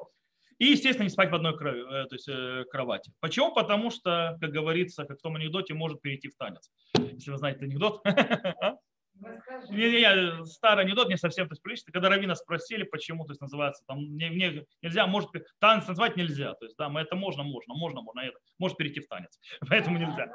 И, 0.59 0.67
естественно, 0.67 1.05
не 1.05 1.11
спать 1.11 1.31
в 1.31 1.35
одной 1.35 1.57
крови, 1.57 1.81
э, 1.81 2.07
то 2.07 2.15
есть, 2.15 2.69
кровати. 2.71 3.13
Почему? 3.21 3.53
Потому 3.53 3.91
что, 3.91 4.37
как 4.41 4.51
говорится, 4.51 5.05
как 5.05 5.19
в 5.19 5.23
том 5.23 5.37
анекдоте, 5.37 5.75
может 5.75 6.01
перейти 6.01 6.29
в 6.29 6.37
танец. 6.37 6.71
Если 6.99 7.31
вы 7.31 7.39
знаете 7.39 7.65
анекдот. 7.65 8.03
А? 9.25 9.73
Не, 9.73 9.91
не, 9.91 10.01
не, 10.01 10.47
старый 10.47 10.85
анекдот 10.85 11.09
не 11.09 11.17
совсем 11.17 11.49
то 11.49 11.53
есть, 11.53 11.63
прилично. 11.63 11.93
Когда 11.93 12.09
Равина 12.09 12.35
спросили, 12.35 12.83
почему, 12.83 13.25
то 13.25 13.33
есть 13.33 13.41
называется, 13.41 13.85
там 13.87 13.99
не, 14.17 14.29
не, 14.29 14.67
нельзя, 14.83 15.07
может, 15.07 15.31
танец 15.59 15.87
назвать 15.87 16.17
нельзя. 16.17 16.55
То 16.55 16.65
есть, 16.65 16.77
да, 16.77 16.89
мы 16.89 17.01
это 17.01 17.17
можно, 17.17 17.43
можно, 17.43 17.75
можно, 17.75 18.03
можно, 18.03 18.21
это, 18.21 18.39
может 18.59 18.77
перейти 18.77 19.01
в 19.01 19.09
танец. 19.09 19.39
Поэтому 19.69 19.99
нельзя. 19.99 20.31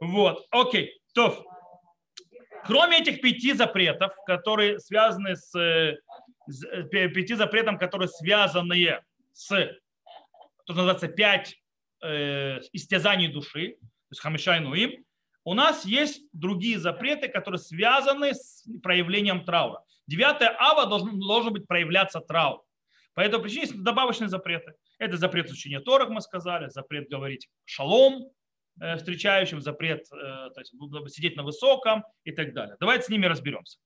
Вот, 0.00 0.46
окей, 0.50 0.98
то. 1.14 1.44
Кроме 2.66 3.00
этих 3.00 3.20
пяти 3.20 3.52
запретов, 3.52 4.12
которые 4.26 4.78
связаны 4.78 5.36
с, 5.36 5.50
с 5.50 6.64
э, 6.64 7.08
пяти 7.08 7.34
запретов, 7.34 7.78
которые 7.78 8.08
связаны 8.08 9.02
с, 9.32 9.48
то 10.64 10.72
называется, 10.72 11.08
пять 11.08 11.60
э, 12.02 12.60
истязаний 12.72 13.28
души, 13.28 13.76
то 13.80 14.10
есть 14.10 14.22
хамишайну 14.22 14.72
им, 14.72 15.04
у 15.44 15.54
нас 15.54 15.84
есть 15.84 16.22
другие 16.32 16.78
запреты, 16.78 17.28
которые 17.28 17.58
связаны 17.58 18.34
с 18.34 18.66
проявлением 18.82 19.44
траура. 19.44 19.84
9 20.06 20.42
ава 20.58 20.86
должен, 20.86 21.18
должен 21.20 21.52
быть 21.52 21.66
проявляться 21.66 22.20
траур. 22.20 22.62
По 23.14 23.20
этой 23.20 23.40
причине 23.40 23.62
есть 23.62 23.82
добавочные 23.82 24.28
запреты. 24.28 24.74
Это 24.98 25.16
запрет 25.16 25.50
учения 25.50 25.80
Торах, 25.80 26.08
мы 26.08 26.20
сказали, 26.20 26.68
запрет 26.68 27.08
говорить 27.08 27.48
шалом 27.64 28.30
э, 28.80 28.96
встречающим, 28.96 29.60
запрет 29.60 30.06
э, 30.12 30.16
то 30.16 30.54
есть, 30.58 30.72
сидеть 31.14 31.36
на 31.36 31.42
высоком 31.42 32.04
и 32.24 32.32
так 32.32 32.54
далее. 32.54 32.76
Давайте 32.80 33.04
с 33.04 33.08
ними 33.08 33.26
разберемся. 33.26 33.78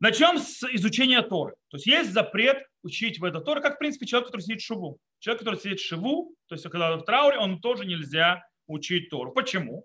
Начнем 0.00 0.38
с 0.38 0.62
изучения 0.74 1.22
Торы. 1.22 1.54
То 1.68 1.76
есть 1.76 1.86
есть 1.86 2.12
запрет 2.12 2.64
учить 2.82 3.18
в 3.18 3.24
это 3.24 3.40
Торы, 3.40 3.60
как 3.60 3.76
в 3.76 3.78
принципе 3.78 4.06
человек, 4.06 4.28
который 4.28 4.42
сидит 4.42 4.60
в 4.60 4.66
шиву. 4.66 4.98
Человек, 5.18 5.40
который 5.40 5.60
сидит 5.60 5.80
в 5.80 5.86
шиву, 5.86 6.34
то 6.46 6.54
есть 6.54 6.68
когда 6.68 6.96
в 6.96 7.04
трауре, 7.04 7.38
он 7.38 7.60
тоже 7.60 7.84
нельзя 7.84 8.42
учить 8.66 9.10
Тору. 9.10 9.32
Почему? 9.32 9.84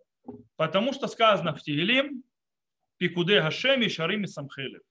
Потому 0.55 0.93
что 0.93 1.07
сказано 1.07 1.53
в 1.53 1.61
Тигелим, 1.61 2.23
Пикуде 2.97 3.41
Гашеми 3.41 3.87
Шарими 3.87 4.25
Самхелев. 4.25 4.81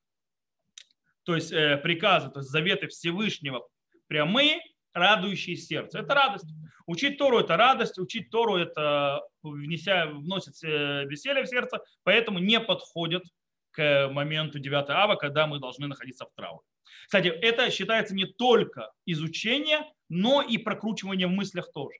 То 1.24 1.34
есть 1.34 1.52
э, 1.52 1.76
приказы, 1.76 2.30
то 2.30 2.40
есть 2.40 2.50
заветы 2.50 2.88
Всевышнего 2.88 3.68
прямые, 4.06 4.60
радующие 4.94 5.56
сердце. 5.56 6.00
Это 6.00 6.14
радость. 6.14 6.46
Учить 6.86 7.18
Тору– 7.18 7.38
это 7.40 7.56
радость, 7.56 7.98
учить 7.98 8.30
Тору– 8.30 8.56
это 8.56 9.20
внеся, 9.42 10.06
вносит 10.06 10.54
э, 10.64 11.04
веселье 11.04 11.44
в 11.44 11.48
сердце, 11.48 11.80
поэтому 12.02 12.38
не 12.38 12.58
подходит 12.60 13.24
к 13.72 14.08
моменту 14.08 14.58
9 14.58 14.88
ава, 14.88 15.16
когда 15.16 15.46
мы 15.46 15.58
должны 15.58 15.86
находиться 15.86 16.24
в 16.24 16.32
трауре. 16.34 16.64
Кстати, 17.04 17.28
это 17.28 17.70
считается 17.70 18.14
не 18.14 18.24
только 18.24 18.90
изучение, 19.04 19.80
но 20.08 20.42
и 20.42 20.56
прокручивание 20.56 21.26
в 21.26 21.30
мыслях 21.30 21.70
тоже. 21.72 21.98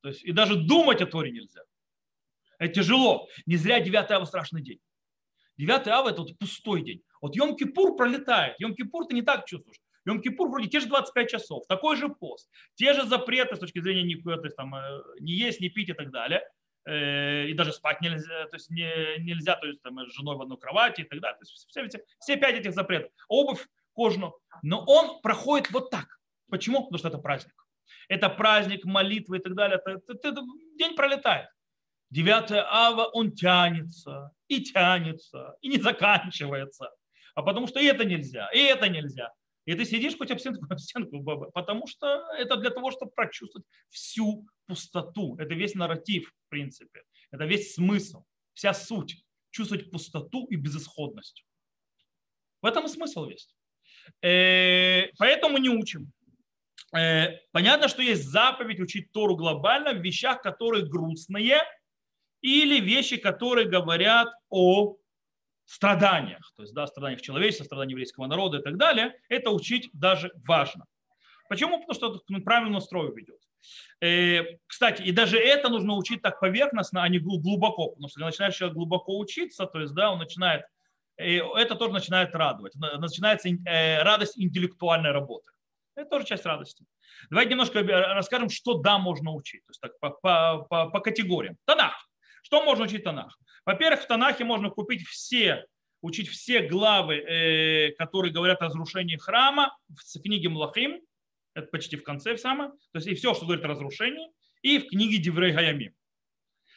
То 0.00 0.08
есть 0.08 0.24
и 0.24 0.32
даже 0.32 0.56
думать 0.56 1.02
о 1.02 1.06
Торе 1.06 1.30
нельзя. 1.30 1.62
Это 2.58 2.74
тяжело. 2.74 3.28
Не 3.46 3.56
зря 3.56 3.80
9 3.80 4.10
ава 4.10 4.24
страшный 4.24 4.62
день. 4.62 4.80
9 5.56 5.88
ава 5.88 6.10
это 6.10 6.22
вот 6.22 6.38
пустой 6.38 6.82
день. 6.82 7.02
Вот 7.20 7.36
Йом-Кипур 7.36 7.96
пролетает. 7.96 8.56
Йом-Кипур 8.60 9.06
ты 9.08 9.14
не 9.14 9.22
так 9.22 9.44
чувствуешь. 9.46 9.78
Йом-Кипур 10.06 10.48
вроде 10.48 10.68
те 10.68 10.80
же 10.80 10.86
25 10.86 11.30
часов, 11.30 11.66
такой 11.66 11.96
же 11.96 12.08
пост, 12.08 12.48
те 12.76 12.94
же 12.94 13.04
запреты 13.04 13.56
с 13.56 13.58
точки 13.58 13.80
зрения 13.80 14.02
не, 14.02 14.16
то 14.16 14.42
есть, 14.42 14.56
там, 14.56 14.74
э, 14.74 15.02
не 15.20 15.32
есть, 15.32 15.60
не 15.60 15.68
пить 15.68 15.90
и 15.90 15.92
так 15.92 16.10
далее. 16.10 16.42
Э, 16.86 17.46
и 17.46 17.52
даже 17.52 17.72
спать 17.72 18.00
нельзя, 18.00 18.46
то 18.46 18.56
есть 18.56 18.70
не, 18.70 19.18
нельзя 19.18 19.56
то 19.56 19.66
есть, 19.66 19.82
там, 19.82 19.98
с 20.08 20.14
женой 20.14 20.36
в 20.36 20.42
одной 20.42 20.58
кровати 20.58 21.02
и 21.02 21.04
так 21.04 21.20
далее. 21.20 21.38
То 21.38 21.42
есть 21.44 21.68
все, 21.68 21.86
все, 21.86 22.00
все 22.20 22.36
пять 22.36 22.56
этих 22.56 22.72
запретов. 22.72 23.12
Обувь 23.28 23.66
кожаную. 23.94 24.34
Но 24.62 24.82
он 24.86 25.20
проходит 25.20 25.70
вот 25.70 25.90
так. 25.90 26.18
Почему? 26.48 26.84
Потому 26.84 26.98
что 26.98 27.08
это 27.08 27.18
праздник. 27.18 27.66
Это 28.08 28.30
праздник, 28.30 28.84
молитвы 28.84 29.36
и 29.36 29.40
так 29.40 29.54
далее. 29.54 29.78
Это, 29.78 30.00
это, 30.08 30.28
это, 30.28 30.42
день 30.78 30.94
пролетает. 30.94 31.48
9 32.10 32.50
ава, 32.52 33.06
он 33.12 33.32
тянется, 33.32 34.32
и 34.48 34.62
тянется, 34.62 35.56
и 35.60 35.68
не 35.68 35.78
заканчивается. 35.78 36.90
А 37.34 37.42
потому 37.42 37.66
что 37.66 37.80
и 37.80 37.84
это 37.84 38.04
нельзя, 38.04 38.48
и 38.52 38.58
это 38.60 38.88
нельзя. 38.88 39.32
И 39.66 39.74
ты 39.74 39.84
сидишь 39.84 40.16
хоть 40.16 40.30
об 40.30 40.38
стенку, 40.38 40.64
об 40.70 40.78
стенку, 40.78 41.22
потому 41.52 41.86
что 41.86 42.26
это 42.38 42.56
для 42.56 42.70
того, 42.70 42.90
чтобы 42.90 43.12
прочувствовать 43.12 43.66
всю 43.90 44.46
пустоту. 44.66 45.36
Это 45.36 45.54
весь 45.54 45.74
нарратив, 45.74 46.28
в 46.28 46.48
принципе. 46.48 47.02
Это 47.30 47.44
весь 47.44 47.74
смысл, 47.74 48.24
вся 48.54 48.72
суть. 48.72 49.22
Чувствовать 49.50 49.90
пустоту 49.90 50.46
и 50.46 50.56
безысходность. 50.56 51.44
В 52.62 52.66
этом 52.66 52.86
и 52.86 52.88
смысл 52.88 53.26
весь. 53.26 53.54
Э, 54.22 55.08
поэтому 55.18 55.58
не 55.58 55.68
учим. 55.68 56.12
Э, 56.96 57.36
понятно, 57.52 57.88
что 57.88 58.02
есть 58.02 58.24
заповедь 58.24 58.80
учить 58.80 59.12
Тору 59.12 59.36
глобально 59.36 59.92
в 59.92 60.02
вещах, 60.02 60.40
которые 60.40 60.86
грустные– 60.88 61.60
или 62.40 62.80
вещи, 62.80 63.16
которые 63.16 63.68
говорят 63.68 64.28
о 64.48 64.96
страданиях, 65.64 66.50
то 66.56 66.62
есть 66.62 66.74
да, 66.74 66.86
страданиях 66.86 67.20
человечества, 67.20 67.64
страданиях 67.64 67.92
еврейского 67.92 68.26
народа 68.26 68.58
и 68.58 68.62
так 68.62 68.76
далее, 68.76 69.14
это 69.28 69.50
учить 69.50 69.90
даже 69.92 70.32
важно. 70.46 70.86
Почему? 71.48 71.80
Потому 71.80 71.94
что 71.94 72.22
это 72.36 72.44
правильно 72.44 72.80
строю 72.80 73.14
ведет. 73.14 73.40
Э, 74.00 74.56
кстати, 74.66 75.02
и 75.02 75.12
даже 75.12 75.38
это 75.38 75.68
нужно 75.68 75.94
учить 75.94 76.22
так 76.22 76.40
поверхностно, 76.40 77.02
а 77.02 77.08
не 77.08 77.18
глубоко, 77.18 77.88
потому 77.88 78.08
что 78.08 78.16
когда 78.16 78.26
начинаешь 78.26 78.56
человек 78.56 78.76
глубоко 78.76 79.18
учиться, 79.18 79.66
то 79.66 79.80
есть 79.80 79.94
да, 79.94 80.10
он 80.12 80.18
начинает, 80.18 80.64
это 81.16 81.74
тоже 81.74 81.92
начинает 81.92 82.34
радовать, 82.34 82.74
начинается 82.76 83.48
э, 83.48 84.02
радость 84.02 84.38
интеллектуальной 84.38 85.10
работы. 85.10 85.50
Это 85.96 86.08
тоже 86.10 86.26
часть 86.26 86.46
радости. 86.46 86.84
Давайте 87.28 87.50
немножко 87.50 87.82
расскажем, 87.82 88.48
что 88.50 88.74
да, 88.74 88.98
можно 88.98 89.32
учить, 89.32 89.66
то 89.66 89.70
есть 89.70 89.80
так, 89.80 89.98
по, 89.98 90.10
по, 90.10 90.66
по, 90.70 90.90
по 90.90 91.00
категориям. 91.00 91.56
Танах. 91.64 92.07
Что 92.48 92.64
можно 92.64 92.84
учить 92.84 93.04
Танах? 93.04 93.38
Во-первых, 93.66 94.00
в 94.00 94.06
Танахе 94.06 94.42
можно 94.42 94.70
купить 94.70 95.06
все, 95.06 95.66
учить 96.00 96.28
все 96.28 96.62
главы, 96.62 97.16
э, 97.16 97.92
которые 97.98 98.32
говорят 98.32 98.62
о 98.62 98.66
разрушении 98.66 99.18
храма 99.18 99.76
в 99.86 100.22
книге 100.22 100.48
Млахим, 100.48 100.98
это 101.52 101.66
почти 101.66 101.98
в 101.98 102.04
конце 102.04 102.38
самое, 102.38 102.70
то 102.70 103.00
есть 103.00 103.06
и 103.06 103.14
все, 103.14 103.34
что 103.34 103.44
говорит 103.44 103.66
о 103.66 103.68
разрушении, 103.68 104.30
и 104.62 104.78
в 104.78 104.88
книге 104.88 105.18
Диврей 105.18 105.52
Гаямим. 105.52 105.92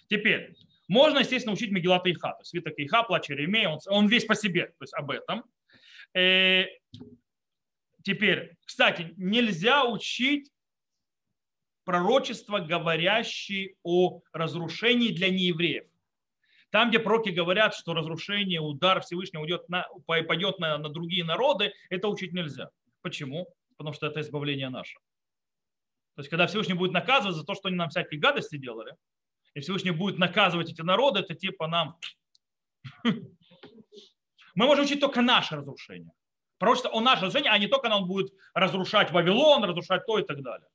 Теперь, 0.09 0.55
можно, 0.89 1.19
естественно, 1.19 1.53
учить 1.53 1.71
Мегилата 1.71 2.11
Иха, 2.11 2.33
то 2.33 2.41
есть 2.41 2.49
Свиток 2.49 2.73
Иха, 2.75 3.03
Плач 3.03 3.29
Иеремея, 3.29 3.69
он, 3.69 3.79
он 3.87 4.07
весь 4.07 4.25
по 4.25 4.35
себе, 4.35 4.65
то 4.77 4.83
есть 4.83 4.93
об 4.93 5.09
этом. 5.09 5.45
Э, 6.13 6.65
теперь, 8.03 8.57
кстати, 8.65 9.13
нельзя 9.15 9.85
учить 9.85 10.50
пророчества, 11.83 12.59
говорящие 12.59 13.75
о 13.83 14.21
разрушении 14.33 15.09
для 15.09 15.29
неевреев. 15.29 15.85
Там, 16.69 16.89
где 16.89 16.99
пророки 16.99 17.29
говорят, 17.29 17.75
что 17.75 17.93
разрушение, 17.93 18.61
удар 18.61 19.01
Всевышнего 19.01 19.41
уйдет 19.41 19.67
на, 19.67 19.85
пойдет 20.05 20.59
на, 20.59 20.77
на 20.77 20.89
другие 20.89 21.25
народы, 21.25 21.73
это 21.89 22.07
учить 22.07 22.33
нельзя. 22.33 22.69
Почему? 23.01 23.47
Потому 23.77 23.93
что 23.93 24.07
это 24.07 24.21
избавление 24.21 24.69
наше. 24.69 24.97
То 26.15 26.21
есть, 26.21 26.29
когда 26.29 26.47
Всевышний 26.47 26.73
будет 26.73 26.93
наказывать 26.93 27.35
за 27.35 27.43
то, 27.43 27.55
что 27.55 27.67
они 27.67 27.77
нам 27.77 27.89
всякие 27.89 28.19
гадости 28.19 28.57
делали, 28.57 28.95
и 29.53 29.59
Всевышний 29.59 29.91
будет 29.91 30.17
наказывать 30.17 30.71
эти 30.71 30.81
народы, 30.81 31.19
это 31.19 31.35
типа 31.35 31.67
нам... 31.67 31.97
Мы 33.03 34.65
можем 34.65 34.85
учить 34.85 34.99
только 34.99 35.21
наше 35.21 35.55
разрушение. 35.55 36.11
Пророчество 36.57 36.91
о 36.93 37.01
наше 37.01 37.25
разрушение, 37.25 37.51
а 37.51 37.57
не 37.57 37.67
только 37.67 37.89
нам 37.89 38.07
будет 38.07 38.33
разрушать 38.53 39.11
Вавилон, 39.11 39.63
разрушать 39.63 40.05
то 40.05 40.19
и 40.19 40.23
так 40.23 40.41
далее. 40.41 40.67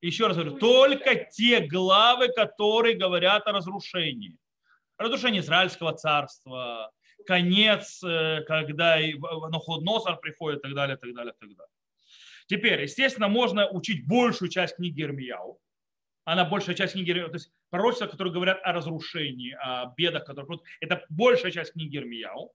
Еще 0.00 0.26
раз 0.26 0.36
говорю, 0.36 0.56
только 0.56 1.14
те 1.14 1.60
главы, 1.60 2.28
которые 2.28 2.96
говорят 2.96 3.46
о 3.46 3.52
разрушении. 3.52 4.36
Разрушение 4.96 5.40
Израильского 5.42 5.92
царства, 5.92 6.90
конец, 7.26 8.02
э, 8.02 8.42
когда 8.46 8.98
Нохудносар 8.98 10.18
приходит 10.18 10.60
и 10.60 10.62
так 10.62 10.74
далее, 10.74 10.96
так 10.96 11.14
далее, 11.14 11.34
так 11.38 11.48
далее. 11.48 11.72
Теперь, 12.46 12.82
естественно, 12.82 13.28
можно 13.28 13.68
учить 13.68 14.06
большую 14.06 14.50
часть 14.50 14.76
книги 14.76 15.02
Ирмияу. 15.02 15.58
Она 16.24 16.44
большая 16.44 16.74
часть 16.74 16.94
книги, 16.94 17.12
то 17.12 17.32
есть 17.32 17.50
пророчества, 17.70 18.06
которые 18.06 18.32
говорят 18.32 18.60
о 18.62 18.72
разрушении, 18.72 19.52
о 19.52 19.92
бедах, 19.96 20.24
которые 20.24 20.60
это 20.80 21.04
большая 21.08 21.50
часть 21.52 21.72
книги 21.72 21.96
Ирмияу. 21.96 22.52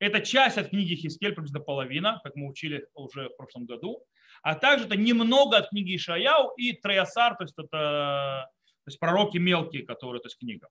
Это 0.00 0.20
часть 0.20 0.58
от 0.58 0.70
книги 0.70 0.94
Хискель, 0.94 1.32
приблизительно 1.32 1.64
половина, 1.64 2.20
как 2.22 2.36
мы 2.36 2.48
учили 2.48 2.86
уже 2.94 3.28
в 3.28 3.36
прошлом 3.36 3.66
году 3.66 4.04
а 4.42 4.54
также 4.54 4.86
это 4.86 4.96
немного 4.96 5.56
от 5.56 5.70
книги 5.70 5.96
Ишаяу 5.96 6.52
и 6.56 6.72
Троясар, 6.72 7.36
то 7.36 7.44
есть 7.44 7.54
это 7.58 8.48
то 8.88 8.90
есть 8.90 9.00
пророки 9.00 9.36
мелкие, 9.36 9.84
которые, 9.84 10.22
то 10.22 10.28
есть 10.28 10.38
книга. 10.38 10.68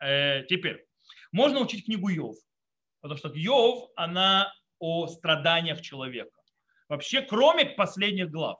Э, 0.00 0.42
теперь, 0.44 0.86
можно 1.32 1.60
учить 1.60 1.84
книгу 1.84 2.08
Йов, 2.08 2.36
потому 3.02 3.18
что 3.18 3.30
Йов, 3.34 3.90
она 3.94 4.50
о 4.78 5.06
страданиях 5.06 5.82
человека. 5.82 6.38
Вообще, 6.88 7.20
кроме 7.20 7.66
последних 7.66 8.30
глав. 8.30 8.58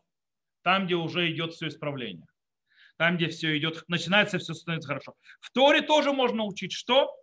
там, 0.63 0.85
где 0.85 0.97
уже 0.97 1.31
идет 1.33 1.55
все 1.55 1.69
исправление. 1.69 2.27
Там, 2.99 3.17
где 3.17 3.29
все 3.29 3.57
идет, 3.57 3.85
начинается 3.89 4.39
все 4.39 4.53
становится 4.53 4.89
хорошо. 4.89 5.15
В 5.41 5.51
Торе 5.53 5.81
тоже 5.81 6.13
можно 6.13 6.45
учить, 6.45 6.73
что? 6.73 7.15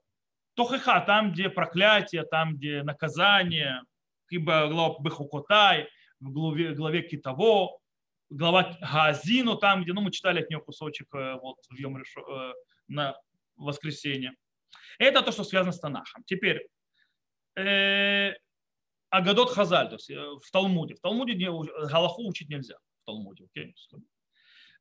Тохиха, 0.55 1.01
там, 1.01 1.33
где 1.33 1.49
проклятие, 1.49 2.23
там, 2.23 2.55
где 2.55 2.81
наказание, 2.81 3.81
ибо 4.29 4.67
глава 4.69 4.95
Бехукотай, 5.01 5.87
в 6.19 6.31
главе, 6.31 6.73
главе 6.73 7.01
Китово, 7.01 7.79
глава 8.29 8.77
Газину, 8.81 9.57
там, 9.57 9.83
где, 9.83 9.93
ну, 9.93 10.01
мы 10.01 10.11
читали 10.11 10.41
от 10.41 10.49
нее 10.49 10.59
кусочек 10.59 11.13
э, 11.13 11.35
вот 11.41 11.57
в 11.69 11.75
Йом 11.75 11.97
э, 11.97 12.53
на 12.87 13.17
воскресенье. 13.55 14.33
Это 14.99 15.21
то, 15.21 15.31
что 15.31 15.43
связано 15.43 15.71
с 15.71 15.79
Танахом. 15.79 16.23
Теперь, 16.25 16.67
э, 17.55 18.33
Агадот 19.09 19.51
Хазаль, 19.51 19.89
то 19.89 19.95
есть 19.95 20.09
э, 20.09 20.15
в 20.15 20.51
Талмуде. 20.51 20.95
В 20.95 20.99
Талмуде 20.99 21.35
не, 21.35 21.45
Галаху 21.45 22.27
учить 22.27 22.49
нельзя. 22.49 22.75
В 23.03 23.05
Талмуде, 23.05 23.45
окей? 23.45 23.75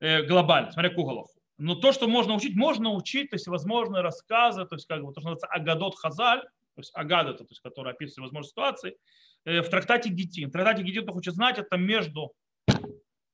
Э, 0.00 0.22
глобально, 0.22 0.72
смотря 0.72 0.90
какую 0.90 1.06
Галаху. 1.06 1.40
Но 1.56 1.76
то, 1.76 1.92
что 1.92 2.08
можно 2.08 2.34
учить, 2.34 2.56
можно 2.56 2.90
учить, 2.90 3.30
то 3.30 3.36
есть 3.36 3.46
возможные 3.46 4.02
рассказы, 4.02 4.66
то 4.66 4.74
есть 4.74 4.86
как 4.86 5.02
бы 5.02 5.12
то, 5.12 5.20
что 5.20 5.30
называется 5.30 5.46
Агадот 5.46 5.96
Хазаль, 5.96 6.40
то 6.40 6.80
есть 6.80 6.90
Агадот, 6.94 7.38
то 7.38 7.46
есть, 7.48 7.60
который 7.60 7.92
описывает 7.92 8.30
возможные 8.30 8.48
ситуации, 8.48 8.96
в 9.44 9.68
трактате 9.68 10.10
Гитин. 10.10 10.50
Трактате 10.50 10.82
Гитин, 10.82 11.02
кто 11.02 11.12
хочет 11.12 11.34
знать, 11.34 11.58
это 11.58 11.76
между 11.76 12.32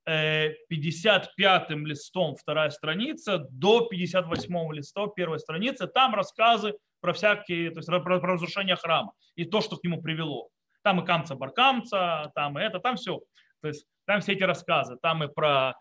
55-м 0.09 1.87
листом 1.87 2.35
вторая 2.37 2.71
страница 2.71 3.47
до 3.51 3.89
58-го 3.93 4.73
листа 4.73 5.07
первой 5.09 5.39
страницы. 5.39 5.87
Там 5.87 6.15
рассказы 6.15 6.75
про 7.01 7.13
всякие, 7.13 7.71
то 7.71 7.79
есть 7.79 7.89
про, 7.89 8.01
про 8.01 8.19
разрушение 8.19 8.77
храма 8.77 9.13
и 9.37 9.45
то, 9.45 9.61
что 9.61 9.77
к 9.77 9.85
нему 9.85 10.03
привело. 10.03 10.49
Там 10.83 11.01
и 11.01 11.07
камца 11.07 11.35
баркамца, 11.37 12.33
там 12.35 12.59
и 12.59 12.63
это, 12.63 12.81
там 12.81 12.97
все. 12.97 13.21
То 13.61 13.69
есть 13.69 13.87
там 14.07 14.21
все 14.21 14.33
эти 14.33 14.43
рассказы. 14.43 14.97
Там 15.03 15.23
и 15.23 15.29
про 15.33 15.75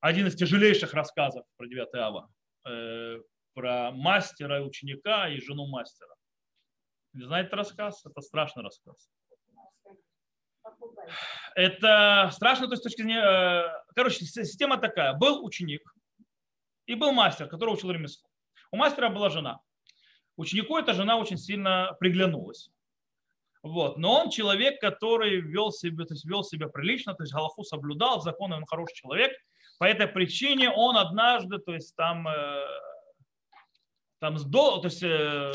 один 0.00 0.26
из 0.28 0.36
тяжелейших 0.36 0.94
рассказов 0.94 1.44
про 1.56 1.66
9 1.66 1.94
ава. 1.94 2.28
Э, 2.66 3.18
про 3.54 3.90
мастера 3.90 4.58
и 4.58 4.62
ученика 4.62 5.28
и 5.28 5.40
жену 5.40 5.66
мастера. 5.66 6.14
Не 7.12 7.24
знаете 7.24 7.56
рассказ? 7.56 8.04
Это 8.04 8.20
страшный 8.20 8.62
рассказ. 8.62 9.08
Это 11.54 12.30
страшно, 12.32 12.66
то 12.66 12.72
есть 12.72 12.82
с 12.82 12.84
точки 12.84 13.02
зрения... 13.02 13.22
Э, 13.22 13.82
короче, 13.94 14.24
система 14.24 14.76
такая. 14.78 15.14
Был 15.14 15.44
ученик 15.44 15.82
и 16.86 16.94
был 16.94 17.12
мастер, 17.12 17.48
который 17.48 17.70
учил 17.70 17.90
ремесло. 17.90 18.28
У 18.70 18.76
мастера 18.76 19.08
была 19.08 19.30
жена. 19.30 19.60
Ученику 20.36 20.76
эта 20.76 20.92
жена 20.92 21.16
очень 21.16 21.38
сильно 21.38 21.96
приглянулась. 21.98 22.70
Вот. 23.62 23.96
Но 23.98 24.20
он 24.20 24.30
человек, 24.30 24.80
который 24.80 25.40
вел 25.40 25.72
себя, 25.72 26.04
то 26.04 26.14
есть 26.14 26.24
вел 26.24 26.44
себя 26.44 26.68
прилично, 26.68 27.14
то 27.14 27.22
есть 27.22 27.32
Галаху 27.32 27.64
соблюдал, 27.64 28.20
законы, 28.20 28.56
он 28.56 28.66
хороший 28.66 28.94
человек. 28.94 29.32
По 29.78 29.84
этой 29.84 30.06
причине 30.06 30.70
он 30.70 30.96
однажды, 30.96 31.58
то 31.58 31.74
есть 31.74 31.96
там, 31.96 32.28
э, 32.28 32.66
там 34.20 34.36
то 34.38 34.80
есть 34.84 35.02
э, 35.02 35.52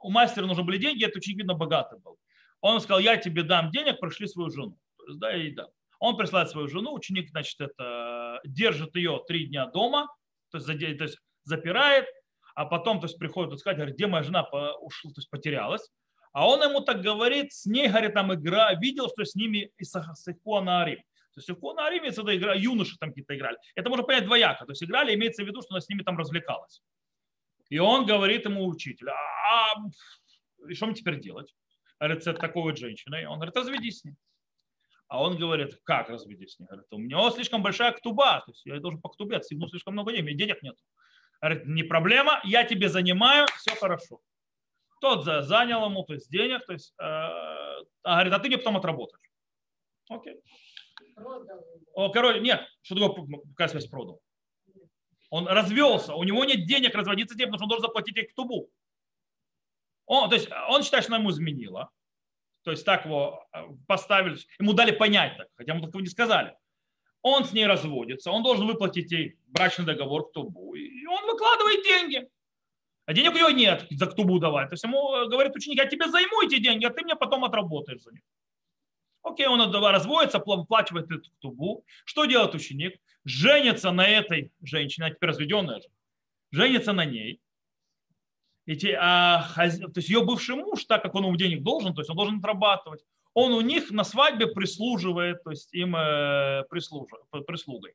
у 0.00 0.10
мастера 0.10 0.46
нужны 0.46 0.64
были 0.64 0.78
деньги, 0.78 1.04
этот 1.04 1.16
ученик, 1.16 1.38
видно, 1.38 1.54
богатый 1.54 1.98
был. 1.98 2.18
Он 2.62 2.80
сказал, 2.80 3.00
я 3.00 3.16
тебе 3.18 3.42
дам 3.42 3.70
денег, 3.70 4.00
пришли 4.00 4.26
свою 4.26 4.50
жену. 4.50 4.78
То 4.96 5.04
есть, 5.06 5.18
да, 5.18 5.36
и 5.36 5.50
да. 5.50 5.68
Он 5.98 6.16
присылает 6.16 6.48
свою 6.48 6.68
жену, 6.68 6.94
ученик, 6.94 7.28
значит, 7.28 7.60
это, 7.60 8.40
держит 8.44 8.96
ее 8.96 9.22
три 9.28 9.46
дня 9.46 9.66
дома, 9.66 10.08
то 10.50 10.58
есть, 10.58 10.66
то 10.66 11.04
есть 11.04 11.18
запирает, 11.44 12.06
а 12.54 12.64
потом 12.64 13.00
то 13.00 13.06
есть, 13.06 13.18
приходит 13.18 13.58
сказать, 13.58 13.76
говорит, 13.76 13.96
где 13.96 14.06
моя 14.06 14.22
жена 14.22 14.42
ушла, 14.80 15.10
то 15.10 15.18
есть 15.18 15.30
потерялась. 15.30 15.90
А 16.32 16.48
он 16.48 16.62
ему 16.62 16.80
так 16.80 17.02
говорит, 17.02 17.52
с 17.52 17.66
ней, 17.66 17.88
говорит, 17.88 18.14
там 18.14 18.32
игра, 18.32 18.72
видел, 18.74 19.08
что 19.08 19.24
с 19.24 19.34
ними 19.34 19.70
и 19.76 19.84
с 19.84 19.94
Арим. 19.96 20.98
То 21.34 21.38
есть 21.38 21.50
Ихуана 21.50 21.86
Арим, 21.86 22.04
это 22.04 22.36
игра, 22.36 22.54
юноши 22.54 22.96
там 22.98 23.10
какие-то 23.10 23.36
играли. 23.36 23.58
Это 23.74 23.88
можно 23.88 24.04
понять 24.04 24.24
двояко. 24.24 24.64
То 24.64 24.72
есть 24.72 24.82
играли, 24.82 25.14
имеется 25.14 25.44
в 25.44 25.46
виду, 25.46 25.62
что 25.62 25.74
она 25.74 25.80
с 25.80 25.88
ними 25.88 26.02
там 26.02 26.18
развлекалась. 26.18 26.82
И 27.70 27.78
он 27.78 28.06
говорит 28.06 28.44
ему 28.44 28.66
учитель, 28.66 29.08
а, 29.08 29.74
и 30.68 30.74
что 30.74 30.86
мне 30.86 30.94
теперь 30.94 31.20
делать? 31.20 31.54
С 32.02 32.24
такой 32.34 32.62
вот 32.62 32.78
женщиной. 32.78 33.26
Он 33.26 33.36
говорит, 33.36 33.56
разведись 33.56 34.00
с 34.00 34.04
ней. 34.04 34.16
А 35.06 35.22
он 35.22 35.36
говорит, 35.36 35.78
как 35.84 36.08
разведись 36.08 36.54
с 36.54 36.58
ней? 36.58 36.66
Говорит, 36.66 36.86
у 36.90 36.98
меня 36.98 37.30
слишком 37.30 37.62
большая 37.62 37.92
ктуба, 37.92 38.42
то 38.44 38.50
есть 38.50 38.64
я 38.66 38.80
должен 38.80 39.00
по 39.00 39.08
ктубе 39.08 39.36
отстегнуть 39.36 39.70
слишком 39.70 39.92
много 39.92 40.12
денег, 40.12 40.36
денег 40.36 40.62
нет. 40.62 40.76
Говорит, 41.40 41.66
не 41.66 41.82
проблема, 41.82 42.40
я 42.44 42.64
тебе 42.64 42.88
занимаю, 42.88 43.46
все 43.58 43.76
хорошо. 43.76 44.20
Тот 45.00 45.24
занял 45.24 45.84
ему, 45.84 46.02
то 46.04 46.14
есть 46.14 46.30
денег, 46.30 46.64
то 46.64 46.72
есть, 46.72 46.94
э, 46.98 47.04
а 47.04 47.84
говорит, 48.04 48.32
а 48.32 48.38
ты 48.38 48.48
мне 48.48 48.58
потом 48.58 48.76
отработаешь. 48.78 49.30
Окей. 50.08 50.40
О, 51.94 52.08
короче, 52.10 52.40
нет, 52.40 52.66
что 52.80 52.94
такое, 52.94 53.26
какая 53.50 53.68
связь 53.68 53.86
продал? 53.86 54.20
Он 55.30 55.46
развелся, 55.46 56.14
у 56.14 56.24
него 56.24 56.44
нет 56.44 56.66
денег 56.66 56.94
разводиться 56.94 57.36
тем, 57.36 57.50
потому 57.50 57.58
что 57.58 57.64
он 57.64 57.68
должен 57.68 57.86
заплатить 57.86 58.16
ей 58.16 58.26
ктубу. 58.26 58.70
Он, 60.12 60.28
то 60.28 60.36
есть 60.36 60.50
он 60.68 60.82
считает, 60.82 61.04
что 61.04 61.14
она 61.14 61.20
ему 61.20 61.30
изменила. 61.30 61.88
То 62.64 62.70
есть 62.70 62.84
так 62.84 63.06
его 63.06 63.46
э, 63.54 63.62
поставили, 63.86 64.36
ему 64.60 64.74
дали 64.74 64.90
понять 64.90 65.38
так, 65.38 65.48
хотя 65.56 65.72
ему 65.72 65.86
такого 65.86 66.02
не 66.02 66.08
сказали. 66.08 66.54
Он 67.22 67.46
с 67.46 67.54
ней 67.54 67.64
разводится, 67.64 68.30
он 68.30 68.42
должен 68.42 68.66
выплатить 68.66 69.10
ей 69.10 69.38
брачный 69.46 69.86
договор 69.86 70.28
к 70.28 70.32
тубу, 70.34 70.74
и 70.74 71.06
он 71.06 71.24
выкладывает 71.24 71.82
деньги. 71.82 72.28
А 73.06 73.14
денег 73.14 73.32
у 73.32 73.38
него 73.38 73.48
нет 73.48 73.86
за 73.88 74.04
ктубу 74.04 74.38
давать. 74.38 74.68
То 74.68 74.74
есть 74.74 74.84
ему 74.84 75.14
э, 75.14 75.28
говорит 75.28 75.56
ученик, 75.56 75.78
я 75.78 75.86
тебе 75.86 76.06
займу 76.10 76.42
эти 76.42 76.58
деньги, 76.58 76.84
а 76.84 76.90
ты 76.90 77.02
мне 77.04 77.16
потом 77.16 77.46
отработаешь 77.46 78.02
за 78.02 78.12
них. 78.12 78.22
Окей, 79.22 79.46
он 79.46 79.74
разводится, 79.74 80.40
плачивает 80.40 81.10
эту 81.10 81.30
ктубу. 81.38 81.86
Что 82.04 82.26
делает 82.26 82.54
ученик? 82.54 83.00
Женится 83.24 83.92
на 83.92 84.06
этой 84.06 84.52
женщине, 84.60 85.06
она 85.06 85.14
теперь 85.14 85.30
разведенная 85.30 85.80
же. 85.80 85.88
Женится 86.50 86.92
на 86.92 87.06
ней. 87.06 87.40
И 88.66 88.76
те, 88.76 88.96
а, 89.00 89.48
то 89.56 89.92
есть 89.96 90.08
ее 90.08 90.24
бывший 90.24 90.54
муж, 90.54 90.84
так 90.84 91.02
как 91.02 91.14
он 91.14 91.24
ему 91.24 91.36
денег 91.36 91.62
должен, 91.62 91.94
то 91.94 92.00
есть 92.00 92.10
он 92.10 92.16
должен 92.16 92.38
отрабатывать, 92.38 93.04
он 93.34 93.52
у 93.52 93.60
них 93.60 93.90
на 93.90 94.04
свадьбе 94.04 94.46
прислуживает, 94.46 95.42
то 95.42 95.50
есть 95.50 95.72
им 95.74 95.96
э, 95.96 96.64
прислугой 96.68 97.94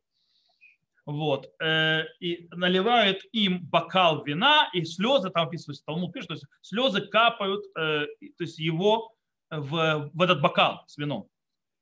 вот, 1.08 1.50
э, 1.62 2.04
и 2.20 2.50
наливают 2.52 3.22
им 3.32 3.66
бокал 3.66 4.26
вина, 4.26 4.70
и 4.74 4.84
слезы, 4.84 5.30
там 5.30 5.48
описывается, 5.48 5.86
Талмуд 5.86 6.12
пишет, 6.12 6.28
то 6.28 6.34
есть 6.34 6.46
слезы 6.62 7.00
капают, 7.00 7.64
э, 7.78 8.08
то 8.38 8.44
есть 8.44 8.60
его 8.60 9.16
в, 9.50 10.12
в 10.14 10.22
этот 10.22 10.42
бокал 10.42 10.84
с 10.88 10.98
вином. 10.98 11.30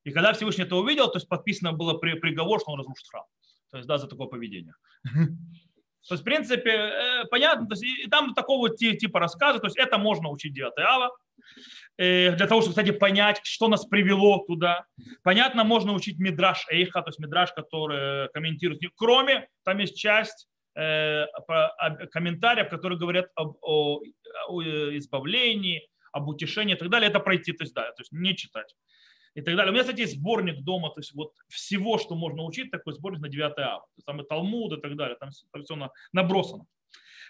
И 0.03 0.11
когда 0.11 0.31
Всевышний 0.33 0.65
это 0.65 0.75
увидел, 0.75 1.07
то 1.07 1.17
есть 1.17 1.27
подписано 1.27 1.73
было 1.73 1.95
при, 1.97 2.13
приговор, 2.19 2.59
что 2.59 2.71
он 2.71 2.79
разрушит 2.79 3.07
храм. 3.07 3.25
То 3.71 3.77
есть, 3.77 3.87
да, 3.87 3.97
за 3.97 4.07
такое 4.07 4.27
поведение. 4.27 4.75
То 6.07 6.13
есть, 6.13 6.21
в 6.21 6.25
принципе, 6.25 6.69
э, 6.69 7.25
понятно, 7.31 7.67
то 7.67 7.73
есть, 7.73 7.83
и 7.83 8.07
там 8.07 8.33
такого 8.33 8.69
типа 8.69 9.19
рассказа, 9.19 9.59
то 9.59 9.67
есть 9.67 9.77
это 9.77 9.97
можно 9.97 10.29
учить 10.29 10.53
9 10.53 10.71
ава, 10.79 11.11
э, 11.97 12.31
для 12.35 12.47
того, 12.47 12.61
чтобы, 12.61 12.75
кстати, 12.75 12.91
понять, 12.91 13.39
что 13.43 13.67
нас 13.67 13.85
привело 13.85 14.43
туда. 14.45 14.85
Понятно, 15.23 15.63
можно 15.63 15.93
учить 15.93 16.19
Мидраш 16.19 16.65
Эйха, 16.69 17.01
то 17.01 17.09
есть 17.09 17.19
Мидраш, 17.19 17.53
который 17.53 18.29
комментирует, 18.33 18.81
кроме, 18.95 19.47
там 19.63 19.79
есть 19.79 19.97
часть 19.97 20.47
э, 20.75 21.25
комментариев, 22.11 22.69
которые 22.69 22.99
говорят 22.99 23.27
об 23.35 23.57
о, 23.61 24.01
о 24.47 24.61
избавлении, 24.97 25.87
об 26.11 26.27
утешении 26.27 26.75
и 26.75 26.77
так 26.77 26.89
далее, 26.89 27.09
это 27.09 27.19
пройти, 27.19 27.51
то 27.51 27.63
есть, 27.63 27.73
да, 27.73 27.83
то 27.91 28.01
есть 28.01 28.11
не 28.11 28.35
читать 28.35 28.73
и 29.35 29.41
так 29.41 29.55
далее. 29.55 29.71
У 29.71 29.73
меня, 29.73 29.83
кстати, 29.83 30.01
есть 30.01 30.15
сборник 30.15 30.63
дома, 30.63 30.89
то 30.89 31.01
есть 31.01 31.13
вот 31.13 31.33
всего, 31.49 31.97
что 31.97 32.15
можно 32.15 32.43
учить, 32.43 32.71
такой 32.71 32.93
сборник 32.93 33.21
на 33.21 33.29
9 33.29 33.57
ава. 33.59 33.85
Там 34.05 34.21
и 34.21 34.27
Талмуд 34.27 34.73
и 34.73 34.81
так 34.81 34.95
далее, 34.95 35.17
там, 35.19 35.29
там 35.51 35.63
все 35.63 35.89
набросано. 36.13 36.65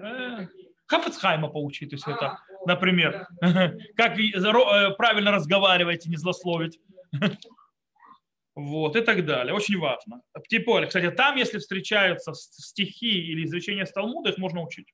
Э, 0.00 0.48
Хафецхайма 0.86 1.48
поучить, 1.48 1.90
то 1.90 1.94
есть 1.94 2.08
это, 2.08 2.40
например, 2.66 3.28
как 3.96 4.18
э, 4.18 4.94
правильно 4.96 5.30
разговаривать 5.30 6.06
и 6.06 6.10
не 6.10 6.16
злословить. 6.16 6.80
Вот, 8.56 8.96
и 8.96 9.00
так 9.02 9.24
далее. 9.24 9.54
Очень 9.54 9.78
важно. 9.78 10.22
Типа, 10.48 10.84
кстати, 10.86 11.12
там, 11.12 11.36
если 11.36 11.58
встречаются 11.58 12.34
стихи 12.34 13.30
или 13.30 13.44
изречения 13.44 13.84
с 13.84 13.92
их 13.96 14.38
можно 14.38 14.62
учить. 14.62 14.92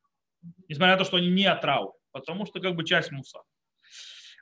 Несмотря 0.69 0.93
на 0.93 0.99
то, 0.99 1.05
что 1.05 1.17
они 1.17 1.31
не 1.31 1.47
от 1.47 1.65
Рау, 1.65 1.97
потому 2.13 2.45
что 2.45 2.61
как 2.61 2.77
бы 2.77 2.85
часть 2.85 3.11
муса. 3.11 3.41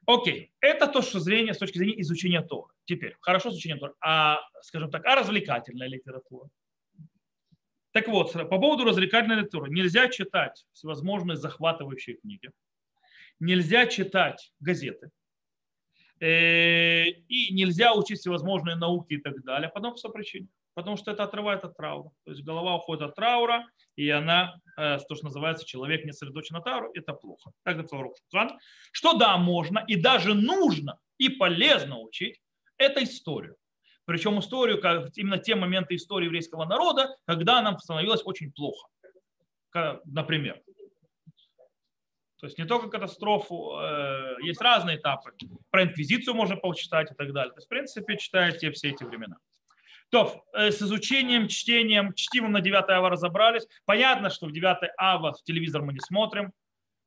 Окей, 0.06 0.52
это 0.60 0.86
то, 0.88 1.00
что 1.02 1.20
зрение 1.20 1.54
с 1.54 1.58
точки 1.58 1.78
зрения 1.78 2.00
изучения 2.00 2.42
Тора. 2.42 2.72
Теперь, 2.84 3.16
хорошо 3.20 3.50
изучение 3.50 3.78
Тора, 3.78 3.94
а, 4.00 4.40
скажем 4.62 4.90
так, 4.90 5.04
а 5.06 5.14
развлекательная 5.14 5.88
литература? 5.88 6.48
Так 7.92 8.08
вот, 8.08 8.32
по 8.32 8.58
поводу 8.58 8.84
развлекательной 8.84 9.36
литературы. 9.36 9.70
Нельзя 9.70 10.08
читать 10.08 10.64
всевозможные 10.72 11.36
захватывающие 11.36 12.16
книги. 12.16 12.50
Нельзя 13.38 13.86
читать 13.86 14.52
газеты. 14.60 15.10
Э, 16.20 17.06
и 17.06 17.52
нельзя 17.52 17.92
учить 17.94 18.20
всевозможные 18.20 18.76
науки 18.76 19.14
и 19.14 19.18
так 19.18 19.42
далее. 19.42 19.68
По 19.68 19.78
одной 19.78 19.94
причине. 20.12 20.48
Потому 20.74 20.96
что 20.96 21.10
это 21.10 21.24
отрывает 21.24 21.64
от 21.64 21.76
траура. 21.76 22.10
То 22.24 22.30
есть 22.30 22.42
голова 22.42 22.76
уходит 22.76 23.02
от 23.02 23.14
траура, 23.14 23.66
и 23.96 24.08
она, 24.08 24.54
то, 24.76 25.14
что 25.14 25.24
называется, 25.24 25.66
человек 25.66 26.04
не 26.04 26.12
сосредоточен 26.12 26.56
на 26.56 26.62
тауру, 26.62 26.90
это 26.94 27.12
плохо. 27.12 27.52
Так 27.64 27.76
написал 27.76 28.04
Что 28.92 29.14
да, 29.14 29.36
можно 29.36 29.84
и 29.86 29.96
даже 29.96 30.34
нужно 30.34 30.98
и 31.18 31.28
полезно 31.28 31.98
учить, 31.98 32.40
это 32.78 33.02
историю. 33.02 33.56
Причем 34.04 34.40
историю, 34.40 34.82
именно 35.16 35.38
те 35.38 35.54
моменты 35.54 35.94
истории 35.94 36.26
еврейского 36.26 36.64
народа, 36.64 37.16
когда 37.26 37.62
нам 37.62 37.78
становилось 37.78 38.22
очень 38.24 38.52
плохо. 38.52 38.88
Например, 40.04 40.60
то 42.42 42.46
есть 42.46 42.58
не 42.58 42.64
только 42.64 42.88
катастрофу, 42.88 43.78
э, 43.78 44.34
есть 44.42 44.60
разные 44.60 44.96
этапы. 44.96 45.30
Про 45.70 45.84
инквизицию 45.84 46.34
можно 46.34 46.56
почитать 46.56 47.12
и 47.12 47.14
так 47.14 47.32
далее. 47.32 47.52
То 47.52 47.58
есть, 47.58 47.66
в 47.66 47.68
принципе, 47.68 48.18
читайте 48.18 48.72
все 48.72 48.90
эти 48.90 49.04
времена. 49.04 49.36
То, 50.12 50.44
э, 50.52 50.70
с 50.70 50.82
изучением, 50.82 51.48
чтением, 51.48 52.12
чтивом 52.12 52.52
на 52.52 52.60
9 52.60 52.84
ава 52.90 53.08
разобрались. 53.08 53.66
Понятно, 53.86 54.28
что 54.28 54.46
в 54.46 54.52
9 54.52 54.90
ава 54.98 55.32
в 55.32 55.42
телевизор 55.42 55.80
мы 55.80 55.94
не 55.94 56.00
смотрим. 56.00 56.52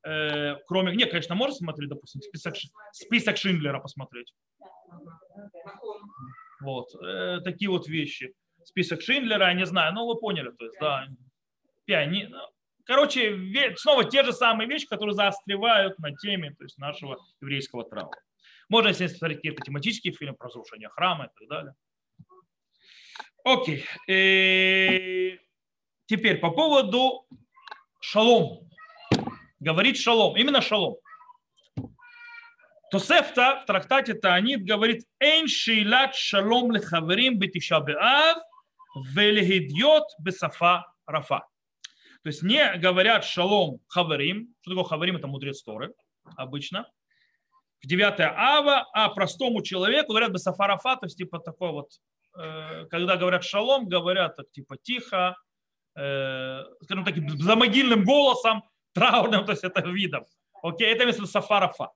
Э, 0.03 0.55
кроме, 0.65 0.95
не, 0.95 1.05
конечно, 1.05 1.35
можно 1.35 1.55
смотреть, 1.55 1.89
допустим, 1.89 2.21
список, 2.21 2.55
список 2.93 3.37
Шиндлера 3.37 3.79
посмотреть. 3.79 4.33
Вот, 6.61 6.87
э, 6.95 7.41
такие 7.43 7.69
вот 7.69 7.87
вещи. 7.87 8.33
Список 8.63 9.03
Шиндлера, 9.03 9.49
я 9.49 9.53
не 9.53 9.67
знаю, 9.67 9.93
но 9.93 10.07
вы 10.07 10.15
поняли, 10.15 10.49
то 10.49 10.65
есть, 10.65 10.77
да, 10.79 11.07
пиани... 11.85 12.33
Короче, 12.85 13.37
снова 13.77 14.05
те 14.05 14.23
же 14.23 14.33
самые 14.33 14.67
вещи, 14.67 14.87
которые 14.87 15.13
заостревают 15.13 15.99
на 15.99 16.15
теме 16.15 16.55
то 16.55 16.63
есть, 16.63 16.77
нашего 16.79 17.19
еврейского 17.41 17.83
траура. 17.83 18.19
Можно, 18.69 18.89
если 18.89 19.07
смотреть 19.07 19.39
какие-то 19.39 19.63
тематические 19.63 20.13
фильмы 20.13 20.35
про 20.35 20.47
разрушение 20.47 20.89
храма 20.89 21.25
и 21.25 21.39
так 21.39 21.49
далее. 21.49 21.73
Окей. 23.45 23.85
И 24.07 24.11
э, 24.11 25.37
теперь 26.07 26.39
по 26.39 26.49
поводу 26.49 27.27
шалом. 27.99 28.67
Говорит 29.59 29.97
шалом. 29.97 30.35
Именно 30.35 30.61
шалом. 30.61 30.95
Тосефта 32.89 33.61
в 33.61 33.67
трактате 33.67 34.15
Таанит 34.15 34.65
говорит 34.65 35.05
«Эйн 35.19 35.47
шейлат 35.47 36.15
шалом 36.15 36.71
лехаверим 36.71 37.37
бетиша 37.37 37.79
беав 37.81 38.37
велехидьот 39.13 40.05
бесафа 40.19 40.87
рафа». 41.05 41.45
То 42.23 42.29
есть 42.29 42.41
не 42.41 42.77
говорят 42.77 43.25
шалом 43.25 43.79
хаверим. 43.87 44.55
Что 44.61 44.71
такое 44.71 44.85
хаверим? 44.85 45.17
Это 45.17 45.27
мудрец 45.27 45.61
Торы 45.61 45.93
обычно. 46.35 46.89
В 47.79 47.85
9 47.85 48.19
ава, 48.21 48.87
а 48.91 49.09
простому 49.09 49.61
человеку 49.61 50.13
говорят 50.13 50.31
бесафа 50.31 50.65
рафа, 50.65 50.95
то 50.95 51.05
есть 51.05 51.17
типа 51.17 51.37
такой 51.37 51.71
вот 51.71 51.91
когда 52.89 53.15
говорят 53.17 53.43
шалом, 53.43 53.87
говорят 53.87 54.35
так, 54.35 54.51
типа 54.51 54.77
тихо, 54.77 55.37
э, 55.95 56.63
скажем 56.81 57.05
так, 57.05 57.15
за 57.17 57.55
могильным 57.55 58.03
голосом, 58.03 58.63
траурным, 58.93 59.45
то 59.45 59.51
есть 59.51 59.63
это 59.63 59.81
видом. 59.81 60.25
Окей, 60.61 60.93
это 60.93 61.05
место 61.05 61.25
сафарафа. 61.25 61.91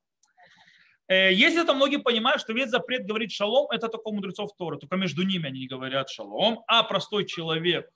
Э, 1.07 1.33
если 1.33 1.63
это 1.63 1.73
многие 1.73 1.97
понимают, 1.97 2.41
что 2.41 2.53
весь 2.53 2.69
запрет 2.69 3.05
говорить 3.05 3.31
шалом, 3.31 3.69
это 3.71 3.89
только 3.89 4.07
у 4.07 4.13
мудрецов 4.13 4.51
Торы, 4.57 4.77
только 4.77 4.95
между 4.95 5.23
ними 5.23 5.47
они 5.47 5.61
не 5.61 5.67
говорят 5.67 6.09
шалом, 6.09 6.63
а 6.67 6.83
простой 6.83 7.25
человек 7.25 7.89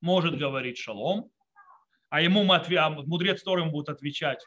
может 0.00 0.38
говорить 0.38 0.78
шалом, 0.78 1.30
а 2.08 2.20
ему 2.20 2.44
мы 2.44 2.56
отве... 2.56 2.78
а 2.78 2.90
мудрец 2.90 3.42
Торы 3.42 3.62
ему 3.62 3.72
будет 3.72 3.88
отвечать, 3.88 4.44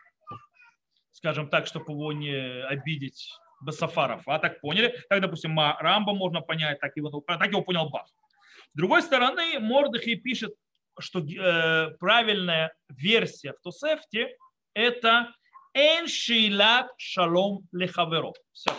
скажем 1.12 1.50
так, 1.50 1.68
чтобы 1.68 1.92
его 1.92 2.12
не 2.14 2.64
обидеть 2.66 3.38
Басафаров. 3.64 4.28
А 4.28 4.40
так 4.40 4.62
поняли? 4.62 4.96
Так, 5.10 5.22
допустим, 5.22 5.58
Рамба 5.60 6.14
можно 6.14 6.42
понять, 6.42 6.80
так 6.80 6.96
его, 6.96 7.22
так 7.26 7.48
его 7.48 7.62
понял 7.62 7.90
Бах. 7.90 8.08
С 8.08 8.76
другой 8.78 9.02
стороны, 9.02 9.60
Мордыхи 9.60 10.16
пишет, 10.16 10.54
что 11.00 11.20
э, 11.20 11.92
правильная 12.00 12.74
версия 12.90 13.54
в 13.54 13.62
Тосефте 13.62 14.36
это 14.74 15.34
Эншилат 15.74 16.92
шалом 16.98 17.68
лехаверо. 17.72 18.34
Все. 18.52 18.72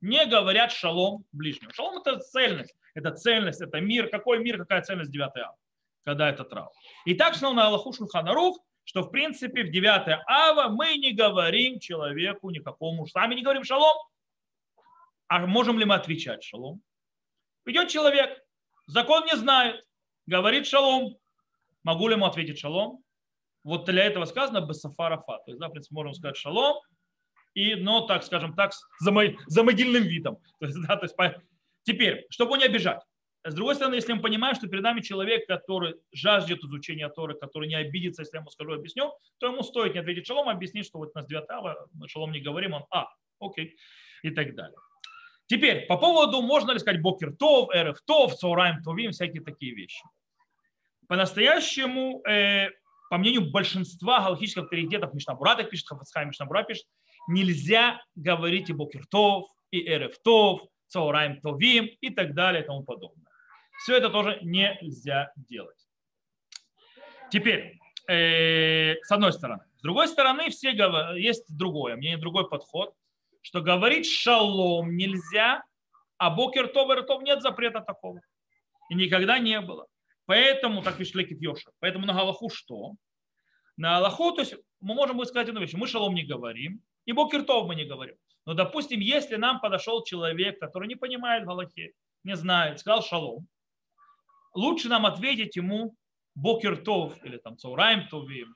Не 0.00 0.26
говорят 0.26 0.72
шалом 0.72 1.24
ближнему. 1.32 1.72
Шалом 1.72 1.98
это 1.98 2.18
цельность. 2.18 2.74
Это 2.94 3.12
цельность, 3.12 3.60
это 3.60 3.80
мир. 3.80 4.08
Какой 4.08 4.38
мир, 4.38 4.58
какая 4.58 4.82
цельность 4.82 5.12
9 5.12 5.36
ава, 5.36 5.56
когда 6.04 6.28
это 6.28 6.44
трав. 6.44 6.72
И 7.04 7.14
так 7.14 7.34
снова 7.34 7.54
на 7.54 7.66
Аллаху 7.66 7.92
Шульханарух 7.92 8.58
что 8.88 9.02
в 9.02 9.10
принципе 9.10 9.64
в 9.64 9.70
9 9.70 10.22
ава 10.26 10.68
мы 10.70 10.96
не 10.96 11.12
говорим 11.12 11.78
человеку 11.78 12.48
никакому, 12.48 13.06
сами 13.06 13.34
не 13.34 13.42
говорим 13.42 13.62
шалом, 13.62 13.94
а 15.26 15.46
можем 15.46 15.78
ли 15.78 15.84
мы 15.84 15.94
отвечать 15.94 16.42
шалом? 16.42 16.80
Идет 17.66 17.90
человек, 17.90 18.42
закон 18.86 19.26
не 19.26 19.36
знает, 19.36 19.84
говорит 20.24 20.66
шалом, 20.66 21.18
могу 21.82 22.08
ли 22.08 22.14
ему 22.14 22.24
ответить 22.24 22.58
шалом? 22.58 23.04
Вот 23.62 23.84
для 23.84 24.04
этого 24.04 24.24
сказано 24.24 24.62
басафарафа. 24.62 25.36
То 25.44 25.48
есть, 25.48 25.58
да, 25.58 25.68
в 25.68 25.72
принципе, 25.72 25.94
можем 25.94 26.14
сказать 26.14 26.38
шалом, 26.38 26.80
и, 27.52 27.74
но, 27.74 28.06
так 28.06 28.24
скажем 28.24 28.54
так, 28.54 28.72
за, 29.00 29.12
мой, 29.12 29.36
за 29.48 29.64
могильным 29.64 30.04
видом. 30.04 30.38
То 30.60 30.64
есть, 30.64 30.78
да, 30.86 30.96
то 30.96 31.04
есть, 31.04 31.14
теперь, 31.82 32.24
чтобы 32.30 32.56
не 32.56 32.64
обижать. 32.64 33.02
С 33.50 33.54
другой 33.54 33.76
стороны, 33.76 33.94
если 33.94 34.12
мы 34.12 34.20
понимаем, 34.20 34.54
что 34.54 34.68
перед 34.68 34.82
нами 34.82 35.00
человек, 35.00 35.46
который 35.46 35.94
жаждет 36.12 36.62
изучения 36.62 37.08
Торы, 37.08 37.34
который 37.34 37.66
не 37.66 37.76
обидится, 37.76 38.22
если 38.22 38.36
я 38.36 38.40
ему 38.40 38.50
скажу, 38.50 38.72
объясню, 38.72 39.12
то 39.38 39.46
ему 39.46 39.62
стоит 39.62 39.94
не 39.94 40.00
ответить 40.00 40.26
шалом, 40.26 40.48
а 40.48 40.52
объяснить, 40.52 40.86
что 40.86 40.98
вот 40.98 41.12
у 41.14 41.18
нас 41.18 41.26
9 41.26 41.48
ава, 41.48 41.88
мы 41.94 42.08
шалом 42.08 42.32
не 42.32 42.40
говорим, 42.40 42.74
он 42.74 42.84
а, 42.90 43.08
окей, 43.40 43.76
и 44.22 44.30
так 44.30 44.54
далее. 44.54 44.76
Теперь, 45.46 45.86
по 45.86 45.96
поводу, 45.96 46.42
можно 46.42 46.72
ли 46.72 46.78
сказать 46.78 47.00
бокер 47.00 47.34
тов, 47.34 47.70
эрф 47.74 48.00
тов, 48.02 48.34
цорайм 48.34 48.82
товим, 48.82 49.12
всякие 49.12 49.42
такие 49.42 49.74
вещи. 49.74 50.04
По-настоящему, 51.06 52.22
э, 52.28 52.68
по 53.08 53.16
мнению 53.16 53.50
большинства 53.50 54.20
галактических 54.20 54.64
авторитетов, 54.64 55.14
Мишнабура 55.14 55.54
так 55.54 55.70
пишет, 55.70 55.88
Хафацхай 55.88 56.26
Мишнабура 56.26 56.64
пишет, 56.64 56.84
нельзя 57.28 58.02
говорить 58.14 58.68
и 58.68 58.74
бокер 58.74 59.06
тов, 59.06 59.48
и 59.70 59.88
эрф 59.88 60.18
тов, 60.22 60.60
цорайм 60.88 61.40
товим 61.40 61.86
и 62.00 62.10
так 62.10 62.34
далее 62.34 62.62
и 62.62 62.66
тому 62.66 62.82
подобное. 62.82 63.27
Все 63.78 63.96
это 63.96 64.10
тоже 64.10 64.38
нельзя 64.42 65.32
делать. 65.36 65.88
Теперь, 67.30 67.78
э, 68.08 68.96
с 69.02 69.10
одной 69.10 69.32
стороны. 69.32 69.62
С 69.76 69.82
другой 69.82 70.08
стороны, 70.08 70.50
все 70.50 70.72
говорят, 70.72 71.16
есть 71.16 71.56
другое, 71.56 71.96
мне 71.96 72.16
другой 72.16 72.48
подход, 72.48 72.94
что 73.42 73.60
говорить 73.60 74.06
шалом 74.10 74.96
нельзя, 74.96 75.62
а 76.16 76.30
бокер-тов 76.30 76.90
и 76.90 76.94
ртов 76.94 77.22
нет 77.22 77.42
запрета 77.42 77.80
такого. 77.80 78.20
И 78.90 78.94
никогда 78.94 79.38
не 79.38 79.60
было. 79.60 79.86
Поэтому, 80.26 80.82
так 80.82 80.96
пишет 80.96 81.14
Лекит 81.14 81.40
Йоша, 81.40 81.70
поэтому 81.78 82.06
на 82.06 82.12
Галаху 82.12 82.50
что? 82.50 82.94
На 83.76 83.98
Аллаху, 83.98 84.32
то 84.32 84.40
есть 84.40 84.54
мы 84.80 84.94
можем 84.94 85.16
будет 85.16 85.28
сказать 85.28 85.48
одну 85.48 85.60
вещь, 85.60 85.74
мы 85.74 85.86
шалом 85.86 86.14
не 86.14 86.24
говорим, 86.24 86.82
и 87.04 87.12
бокертов 87.12 87.66
мы 87.68 87.76
не 87.76 87.84
говорим. 87.84 88.16
Но, 88.44 88.54
допустим, 88.54 88.98
если 88.98 89.36
нам 89.36 89.60
подошел 89.60 90.02
человек, 90.02 90.58
который 90.58 90.88
не 90.88 90.96
понимает 90.96 91.44
Галахе, 91.46 91.92
не 92.24 92.34
знает, 92.34 92.80
сказал 92.80 93.02
шалом, 93.02 93.46
лучше 94.54 94.88
нам 94.88 95.06
ответить 95.06 95.56
ему 95.56 95.94
бокертов 96.34 97.22
или 97.24 97.38
там 97.38 97.56
цаурайм 97.56 98.08
товим, 98.08 98.54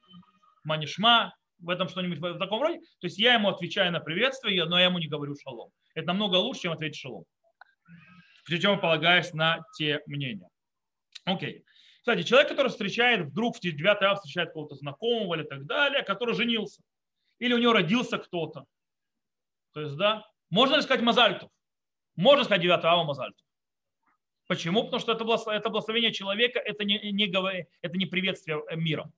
манишма, 0.65 1.35
в 1.59 1.71
этом 1.71 1.89
что-нибудь 1.89 2.19
в 2.19 2.39
таком 2.39 2.63
роде. 2.63 2.79
То 3.01 3.07
есть 3.07 3.19
я 3.19 3.35
ему 3.35 3.49
отвечаю 3.49 3.93
на 3.93 4.01
приветствие, 4.01 4.65
но 4.65 4.79
я 4.79 4.87
ему 4.87 4.99
не 4.99 5.09
говорю 5.09 5.35
шалом. 5.37 5.71
Это 5.95 6.09
намного 6.09 6.37
лучше, 6.37 6.63
чем 6.63 6.73
ответить 6.73 6.99
шалом. 6.99 7.25
Причем 8.45 8.81
полагаясь 8.81 9.33
на 9.33 9.61
те 9.77 10.01
мнения. 10.07 10.49
Окей. 11.25 11.65
Кстати, 12.01 12.23
человек, 12.23 12.49
который 12.49 12.69
встречает 12.69 13.27
вдруг 13.27 13.57
в 13.57 13.61
9 13.61 14.03
ав 14.03 14.19
встречает 14.19 14.53
кого-то 14.53 14.75
знакомого 14.75 15.37
или 15.37 15.45
так 15.45 15.67
далее, 15.67 16.03
который 16.03 16.35
женился. 16.35 16.83
Или 17.39 17.55
у 17.55 17.59
него 17.59 17.73
родился 17.73 18.19
кто-то. 18.19 18.65
То 19.73 19.81
есть, 19.83 19.97
да, 19.97 20.27
можно 20.51 20.77
ли 20.77 20.83
сказать 20.83 21.03
Мазальтов? 21.03 21.51
Можно 22.17 22.45
сказать 22.45 22.63
9 22.63 22.85
ава 22.85 23.05
Мазальтов. 23.05 23.47
Почему? 24.53 24.85
Потому 24.85 25.01
что 25.01 25.13
это, 25.13 25.25
благословение 25.71 26.13
человека, 26.13 26.59
это 26.59 26.85
не, 26.85 26.99
не, 27.11 27.27
это 27.81 27.97
не 27.97 28.05
приветствие 28.05 28.63
миром. 28.77 29.11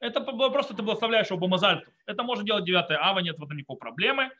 Это 0.00 0.22
просто 0.22 0.74
ты 0.74 0.82
благословляешь 0.82 1.30
оба 1.30 1.48
Мазальтов. 1.48 1.92
Это 2.06 2.22
можно 2.22 2.42
делать 2.42 2.64
9 2.64 2.92
ава, 2.92 3.18
нет 3.18 3.38
в 3.38 3.44
этом 3.44 3.58
никакой 3.58 3.76
проблемы. 3.76 4.30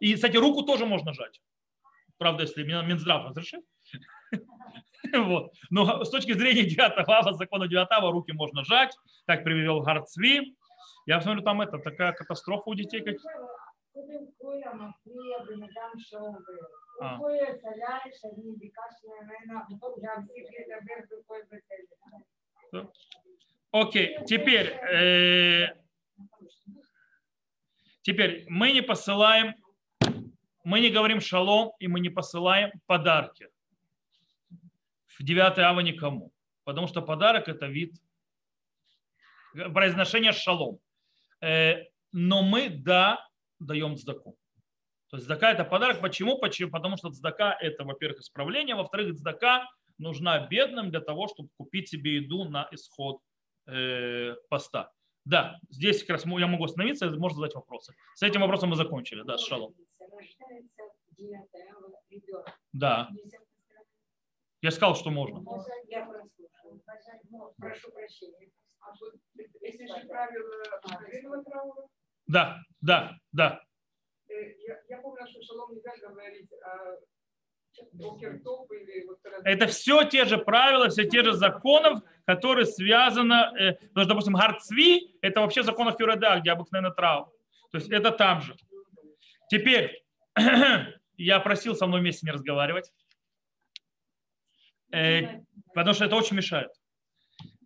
И, 0.00 0.14
кстати, 0.14 0.38
руку 0.38 0.62
тоже 0.62 0.86
можно 0.86 1.12
жать. 1.12 1.42
Правда, 2.16 2.44
если 2.44 2.62
Минздрав 2.62 3.26
разрешит. 3.26 3.60
Вот. 5.12 5.52
Но 5.68 6.04
с 6.04 6.10
точки 6.10 6.32
зрения 6.32 6.64
9 6.64 7.06
ава, 7.06 7.34
закона 7.34 7.68
9 7.68 7.88
руки 8.10 8.32
можно 8.32 8.64
жать. 8.64 8.96
Так 9.26 9.44
привел 9.44 9.82
Гарцви. 9.82 10.56
Я 11.04 11.20
смотрю, 11.20 11.42
там 11.42 11.60
это 11.60 11.78
такая 11.78 12.12
катастрофа 12.12 12.62
у 12.70 12.74
детей. 12.74 13.02
Как... 13.02 13.16
А. 17.00 17.18
Окей, 23.70 24.18
теперь, 24.26 24.66
э, 24.66 25.74
теперь 28.02 28.46
мы 28.48 28.72
не 28.72 28.82
посылаем, 28.82 29.54
мы 30.64 30.80
не 30.80 30.90
говорим 30.90 31.20
шалом, 31.20 31.72
и 31.78 31.86
мы 31.86 32.00
не 32.00 32.08
посылаем 32.08 32.72
подарки 32.86 33.48
в 35.18 35.22
9 35.22 35.58
ава 35.58 35.80
никому. 35.80 36.32
Потому 36.64 36.86
что 36.86 37.02
подарок 37.02 37.48
это 37.48 37.66
вид 37.66 37.94
произношения 39.52 40.32
шалом. 40.32 40.78
Э, 41.40 41.84
но 42.12 42.42
мы, 42.42 42.68
да, 42.68 43.26
даем 43.58 43.96
цдаку. 43.96 44.36
То 45.10 45.16
есть 45.16 45.26
цдака 45.26 45.52
это 45.52 45.64
подарок. 45.64 46.00
Почему? 46.00 46.38
Почему? 46.38 46.70
Потому 46.70 46.96
что 46.96 47.10
цдака 47.10 47.56
это, 47.60 47.84
во-первых, 47.84 48.20
исправление, 48.20 48.74
во-вторых, 48.74 49.14
цдака 49.16 49.66
нужна 49.96 50.46
бедным 50.46 50.90
для 50.90 51.00
того, 51.00 51.28
чтобы 51.28 51.48
купить 51.56 51.88
себе 51.88 52.16
еду 52.16 52.44
на 52.44 52.68
исход 52.72 53.20
э, 53.66 54.34
поста. 54.48 54.92
Да, 55.24 55.58
здесь 55.68 56.00
как 56.00 56.10
раз 56.10 56.24
я 56.24 56.46
могу 56.46 56.64
остановиться, 56.64 57.10
можно 57.10 57.36
задать 57.36 57.54
вопросы. 57.54 57.94
С 58.14 58.22
этим 58.22 58.40
вопросом 58.40 58.70
мы 58.70 58.76
закончили, 58.76 59.22
да, 59.22 59.36
шалом. 59.36 59.74
Да. 62.72 63.10
Я 64.62 64.70
сказал, 64.70 64.96
что 64.96 65.10
можно. 65.10 65.44
Я 65.88 66.06
прошу 67.58 67.90
прощения. 67.92 68.50
А 68.80 68.92
если 69.60 69.86
же 69.86 70.06
правило 70.06 71.44
траура? 71.44 71.88
Да, 72.26 72.58
да, 72.80 73.18
да. 73.32 73.62
Я, 74.88 74.98
помню, 74.98 75.26
что 75.26 75.42
шалом 75.42 75.74
нельзя 75.74 75.92
говорить 76.00 76.50
это 79.44 79.66
все 79.66 80.04
те 80.04 80.24
же 80.24 80.38
правила, 80.38 80.88
все 80.88 81.04
те 81.04 81.22
же 81.22 81.32
законы, 81.32 82.00
которые 82.26 82.66
связаны, 82.66 83.34
э, 83.58 83.72
потому 83.74 84.04
что, 84.04 84.08
допустим, 84.08 84.34
гарцви– 84.34 85.16
это 85.22 85.40
вообще 85.40 85.62
закон 85.62 85.94
Фюреда, 85.96 86.40
где 86.40 86.50
обыкновенно 86.50 86.90
трав. 86.90 87.28
То 87.70 87.78
есть 87.78 87.90
это 87.90 88.10
там 88.10 88.40
же. 88.40 88.56
Теперь, 89.48 90.02
я 91.16 91.40
просил 91.40 91.74
со 91.74 91.86
мной 91.86 92.00
вместе 92.00 92.26
не 92.26 92.32
разговаривать. 92.32 92.92
Э, 94.92 95.40
потому 95.74 95.94
что 95.94 96.04
это 96.04 96.16
очень 96.16 96.36
мешает. 96.36 96.70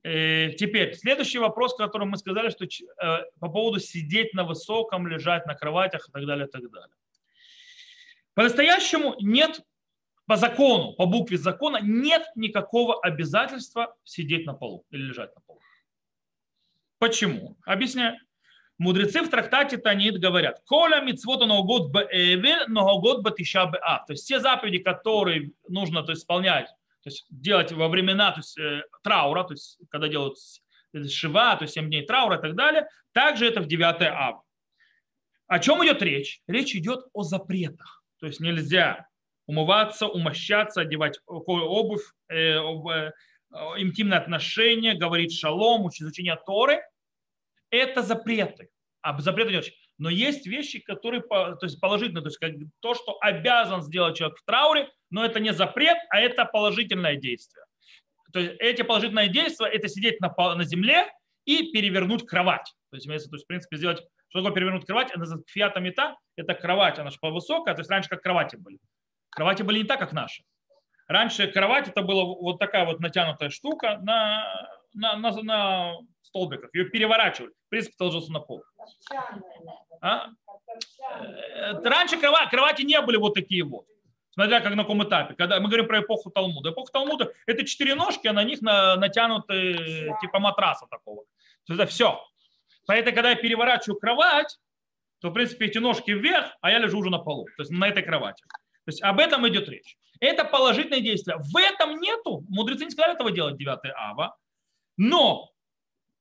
Э, 0.04 0.50
теперь, 0.50 0.94
следующий 0.94 1.38
вопрос, 1.38 1.76
который 1.76 2.08
мы 2.08 2.16
сказали, 2.16 2.50
что 2.50 2.64
э, 2.64 3.24
по 3.38 3.48
поводу 3.48 3.78
сидеть 3.78 4.34
на 4.34 4.42
высоком, 4.42 5.06
лежать 5.06 5.46
на 5.46 5.54
кроватях 5.54 6.08
и 6.08 6.12
так 6.12 6.26
далее, 6.26 6.46
и 6.46 6.50
так 6.50 6.68
далее. 6.70 6.96
По-настоящему 8.34 9.14
нет, 9.20 9.60
по 10.26 10.36
закону, 10.36 10.94
по 10.94 11.06
букве 11.06 11.38
закона, 11.38 11.78
нет 11.80 12.24
никакого 12.34 12.98
обязательства 13.00 13.94
сидеть 14.02 14.44
на 14.44 14.54
полу 14.54 14.84
или 14.90 15.02
лежать 15.02 15.34
на 15.36 15.40
полу. 15.42 15.60
Почему? 16.98 17.56
Объясняю. 17.64 18.18
Мудрецы 18.78 19.22
в 19.22 19.28
трактате 19.28 19.76
Танит 19.76 20.18
говорят, 20.18 20.62
«Коля 20.64 21.00
митцвот 21.00 21.46
ногот 21.46 21.92
бэвель, 21.92 22.68
ногот 22.68 23.22
батиша 23.22 23.66
бэав». 23.66 24.06
То 24.06 24.14
есть 24.14 24.24
все 24.24 24.40
заповеди, 24.40 24.78
которые 24.78 25.52
нужно 25.68 26.02
то 26.02 26.10
есть, 26.10 26.22
исполнять 26.22 26.68
то 27.02 27.10
есть 27.10 27.26
делать 27.30 27.72
во 27.72 27.88
времена 27.88 28.32
то 28.32 28.40
есть, 28.40 28.58
э, 28.58 28.82
траура, 29.02 29.44
то 29.44 29.54
есть 29.54 29.78
когда 29.90 30.08
делают 30.08 30.38
шива, 31.08 31.56
то 31.56 31.64
есть 31.64 31.74
7 31.74 31.88
дней 31.88 32.06
траура 32.06 32.38
и 32.38 32.40
так 32.40 32.54
далее, 32.54 32.86
также 33.12 33.46
это 33.46 33.60
в 33.60 33.66
9 33.66 34.02
ав. 34.02 34.42
О 35.46 35.58
чем 35.58 35.84
идет 35.84 36.02
речь? 36.02 36.40
Речь 36.46 36.74
идет 36.74 37.04
о 37.12 37.22
запретах. 37.22 38.02
То 38.20 38.26
есть 38.26 38.40
нельзя 38.40 39.06
умываться, 39.46 40.06
умощаться, 40.06 40.80
одевать 40.80 41.18
обувь, 41.26 42.04
э, 42.28 42.34
э, 42.34 43.10
интимные 43.78 44.18
отношения, 44.18 44.94
говорить 44.94 45.36
шалом, 45.36 45.88
изучение 45.88 46.38
Торы. 46.46 46.80
Это 47.70 48.02
запреты. 48.02 48.68
А 49.00 49.18
запреты 49.20 49.50
идет 49.50 49.64
но 50.02 50.10
есть 50.10 50.48
вещи, 50.48 50.80
которые 50.80 51.22
то 51.22 51.56
есть 51.62 51.80
положительные, 51.80 52.22
то 52.22 52.28
есть 52.28 52.38
как 52.38 52.50
то, 52.80 52.94
что 52.94 53.18
обязан 53.20 53.82
сделать 53.82 54.16
человек 54.16 54.36
в 54.36 54.44
трауре, 54.44 54.90
но 55.10 55.24
это 55.24 55.38
не 55.38 55.52
запрет, 55.52 55.96
а 56.10 56.18
это 56.18 56.44
положительное 56.44 57.14
действие. 57.14 57.64
То 58.32 58.40
есть 58.40 58.56
эти 58.58 58.82
положительные 58.82 59.28
действия– 59.28 59.68
это 59.72 59.86
сидеть 59.86 60.20
на, 60.20 60.34
на 60.56 60.64
земле 60.64 61.08
и 61.44 61.70
перевернуть 61.70 62.26
кровать. 62.26 62.74
То 62.90 62.96
есть, 62.96 63.06
то 63.06 63.12
есть, 63.12 63.44
в 63.44 63.46
принципе, 63.46 63.76
сделать, 63.76 64.02
что 64.28 64.40
такое 64.40 64.54
перевернуть 64.54 64.86
кровать? 64.86 65.12
Это 65.12 65.24
фиата 65.46 65.78
мета, 65.78 66.16
это 66.34 66.54
кровать, 66.54 66.98
она 66.98 67.10
же 67.10 67.18
повысокая, 67.20 67.74
то 67.76 67.80
есть 67.82 67.90
раньше 67.90 68.08
как 68.08 68.22
кровати 68.22 68.56
были. 68.56 68.78
Кровати 69.30 69.62
были 69.62 69.78
не 69.78 69.84
так, 69.84 70.00
как 70.00 70.12
наши. 70.12 70.42
Раньше 71.06 71.46
кровать 71.46 71.86
это 71.86 72.02
была 72.02 72.24
вот 72.24 72.58
такая 72.58 72.86
вот 72.86 72.98
натянутая 72.98 73.50
штука 73.50 74.00
на, 74.02 74.52
на, 74.94 75.16
на, 75.16 75.30
на 75.42 75.94
столбиках. 76.32 76.70
Ее 76.74 76.86
переворачивали. 76.86 77.52
Ты 77.70 77.82
ложился 78.00 78.32
на 78.32 78.40
пол. 78.40 78.64
А? 80.00 80.28
Э, 81.20 81.80
раньше 81.84 82.18
кровати, 82.18 82.50
кровати 82.50 82.82
не 82.82 83.00
были 83.00 83.18
вот 83.18 83.34
такие 83.34 83.64
вот. 83.64 83.86
Смотря 84.30 84.60
как 84.60 84.74
на 84.74 84.82
каком 84.82 85.04
этапе. 85.04 85.34
Когда 85.34 85.60
мы 85.60 85.68
говорим 85.68 85.86
про 85.86 86.00
эпоху 86.00 86.30
Талмуда. 86.30 86.70
Эпоха 86.70 86.92
Талмуда– 86.92 87.32
это 87.46 87.64
четыре 87.66 87.94
ножки, 87.94 88.26
а 88.26 88.32
на 88.32 88.44
них 88.44 88.62
натянуты 88.62 90.14
типа 90.22 90.38
матраса 90.38 90.86
такого. 90.90 91.24
То 91.66 91.74
есть 91.74 91.82
это 91.82 91.86
все. 91.86 92.18
Поэтому, 92.86 93.14
когда 93.14 93.30
я 93.30 93.36
переворачиваю 93.36 93.98
кровать, 94.00 94.58
то, 95.20 95.28
в 95.28 95.34
принципе, 95.34 95.66
эти 95.66 95.78
ножки 95.78 96.10
вверх, 96.10 96.46
а 96.62 96.70
я 96.70 96.78
лежу 96.78 96.98
уже 96.98 97.10
на 97.10 97.18
полу, 97.18 97.44
то 97.56 97.62
есть 97.62 97.70
на 97.70 97.86
этой 97.88 98.02
кровати. 98.02 98.42
То 98.84 98.88
есть 98.88 99.02
об 99.02 99.20
этом 99.20 99.46
идет 99.48 99.68
речь. 99.68 99.96
Это 100.18 100.44
положительное 100.44 101.00
действие. 101.00 101.36
В 101.38 101.56
этом 101.56 102.00
нету, 102.00 102.44
мудрецы 102.48 102.86
не 102.86 102.90
сказали 102.90 103.14
этого 103.14 103.30
делать 103.30 103.56
9 103.56 103.78
ава, 103.94 104.36
но 104.96 105.51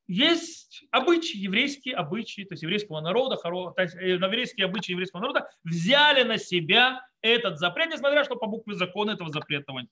есть 0.08 0.84
обычаи, 0.92 1.38
еврейские 1.38 1.96
обычаи, 1.96 2.44
то 2.44 2.54
есть 2.54 2.64
еврейского 2.64 3.02
народа, 3.02 3.38
то 3.38 3.74
есть 3.78 3.96
э, 3.96 4.12
еврейские 4.12 4.66
обычаи 4.66 4.92
еврейского 4.92 5.22
народа 5.22 5.50
взяли 5.64 6.24
на 6.24 6.38
себя 6.38 7.02
этот 7.22 7.60
запрет, 7.60 7.90
несмотря 7.92 8.24
что 8.24 8.36
по 8.36 8.48
букве 8.48 8.76
закона 8.76 9.12
этого 9.12 9.30
запрета 9.30 9.72
нет. 9.74 9.90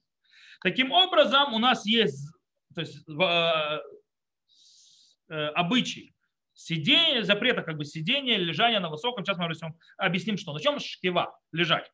Таким 0.62 0.92
образом, 0.92 1.54
у 1.54 1.60
нас 1.60 1.86
есть 1.86 2.30
то 2.76 2.82
есть, 2.82 3.04
э, 3.08 3.80
э, 5.30 5.48
обычай 5.50 6.14
сидение, 6.54 7.24
запрета 7.24 7.62
как 7.62 7.78
бы 7.78 7.86
сидения, 7.86 8.38
лежания 8.38 8.80
на 8.80 8.90
высоком. 8.90 9.26
Сейчас 9.26 9.38
мы 9.38 9.50
объясним, 9.98 10.38
что. 10.38 10.54
На 10.54 10.60
чем 10.60 10.80
шкива 10.80 11.38
лежать? 11.52 11.90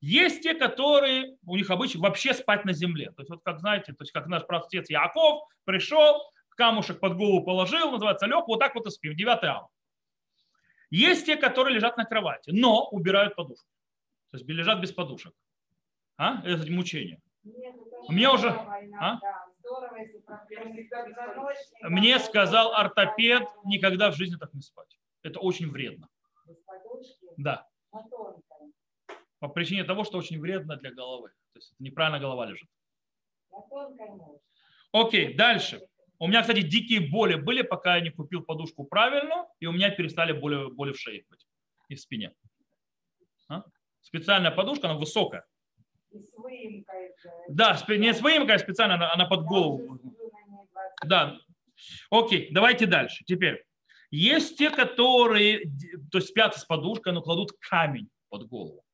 Есть 0.00 0.42
те, 0.42 0.54
которые, 0.54 1.36
у 1.46 1.56
них 1.56 1.70
обычай 1.70 1.98
вообще 1.98 2.34
спать 2.34 2.64
на 2.64 2.72
земле. 2.72 3.12
То 3.12 3.22
есть, 3.22 3.30
вот 3.30 3.40
как 3.44 3.60
знаете, 3.60 3.92
то 3.92 4.02
есть, 4.02 4.12
как 4.12 4.26
наш 4.26 4.42
отец 4.48 4.90
Яков 4.90 5.42
пришел, 5.64 6.20
камушек 6.54 7.00
под 7.00 7.16
голову 7.16 7.44
положил, 7.44 7.90
называется 7.90 8.26
лег, 8.26 8.46
вот 8.46 8.58
так 8.58 8.74
вот 8.74 8.86
и 8.86 8.90
спим, 8.90 9.16
9 9.16 9.44
ав. 9.44 9.68
Есть 10.90 11.26
те, 11.26 11.36
которые 11.36 11.74
лежат 11.74 11.96
на 11.96 12.04
кровати, 12.04 12.50
но 12.50 12.88
убирают 12.90 13.34
подушку. 13.34 13.66
То 14.30 14.36
есть 14.36 14.48
лежат 14.48 14.80
без 14.80 14.92
подушек. 14.92 15.32
А? 16.16 16.42
Это 16.46 16.70
мучение. 16.70 17.20
Нет, 17.44 17.74
это 17.74 18.12
Мне 18.12 18.28
уже- 18.30 18.50
позвоночника, 18.50 19.20
Мне 21.82 22.18
сказал 22.18 22.74
ортопед 22.74 23.48
никогда 23.64 24.10
в 24.10 24.16
жизни 24.16 24.36
так 24.36 24.52
не 24.54 24.60
спать. 24.60 24.98
Это 25.22 25.40
очень 25.40 25.70
вредно. 25.70 26.08
Да. 27.36 27.66
По 29.38 29.48
причине 29.48 29.84
того, 29.84 30.04
что 30.04 30.18
очень 30.18 30.40
вредно 30.40 30.76
для 30.76 30.90
головы. 30.92 31.30
То 31.52 31.58
есть 31.58 31.74
неправильно 31.78 32.18
голова 32.20 32.46
лежит. 32.46 32.68
Окей, 34.92 35.34
дальше. 35.34 35.80
У 36.22 36.28
меня, 36.28 36.42
кстати, 36.42 36.60
дикие 36.60 37.00
боли 37.00 37.34
были, 37.34 37.62
пока 37.62 37.96
я 37.96 38.00
не 38.00 38.10
купил 38.10 38.42
подушку 38.42 38.84
правильно, 38.84 39.48
и 39.58 39.66
у 39.66 39.72
меня 39.72 39.90
перестали 39.90 40.30
боли, 40.30 40.72
боли 40.72 40.92
в 40.92 41.00
шее 41.00 41.24
быть 41.28 41.48
и 41.88 41.96
в 41.96 42.00
спине. 42.00 42.32
А? 43.48 43.64
Специальная 44.02 44.52
подушка, 44.52 44.88
она 44.88 44.96
высокая. 45.00 45.44
Же. 46.12 46.20
Да, 47.48 47.76
не 47.88 48.14
с 48.14 48.20
выемкой, 48.20 48.54
а 48.54 48.58
специально 48.60 48.94
она, 48.94 49.12
она 49.12 49.26
под 49.26 49.46
голову. 49.46 49.94
уже 49.94 49.98
сплю 49.98 50.30
на 50.30 50.48
ней 50.48 50.68
20 50.70 51.08
Да. 51.08 51.38
Окей, 52.08 52.48
давайте 52.52 52.86
дальше. 52.86 53.24
Теперь. 53.24 53.64
Есть 54.12 54.56
те, 54.56 54.70
которые 54.70 55.64
то 56.12 56.18
есть 56.18 56.28
спят 56.28 56.56
с 56.56 56.64
подушкой, 56.64 57.14
но 57.14 57.22
кладут 57.22 57.50
камень 57.58 58.08
под 58.28 58.46
голову. 58.46 58.84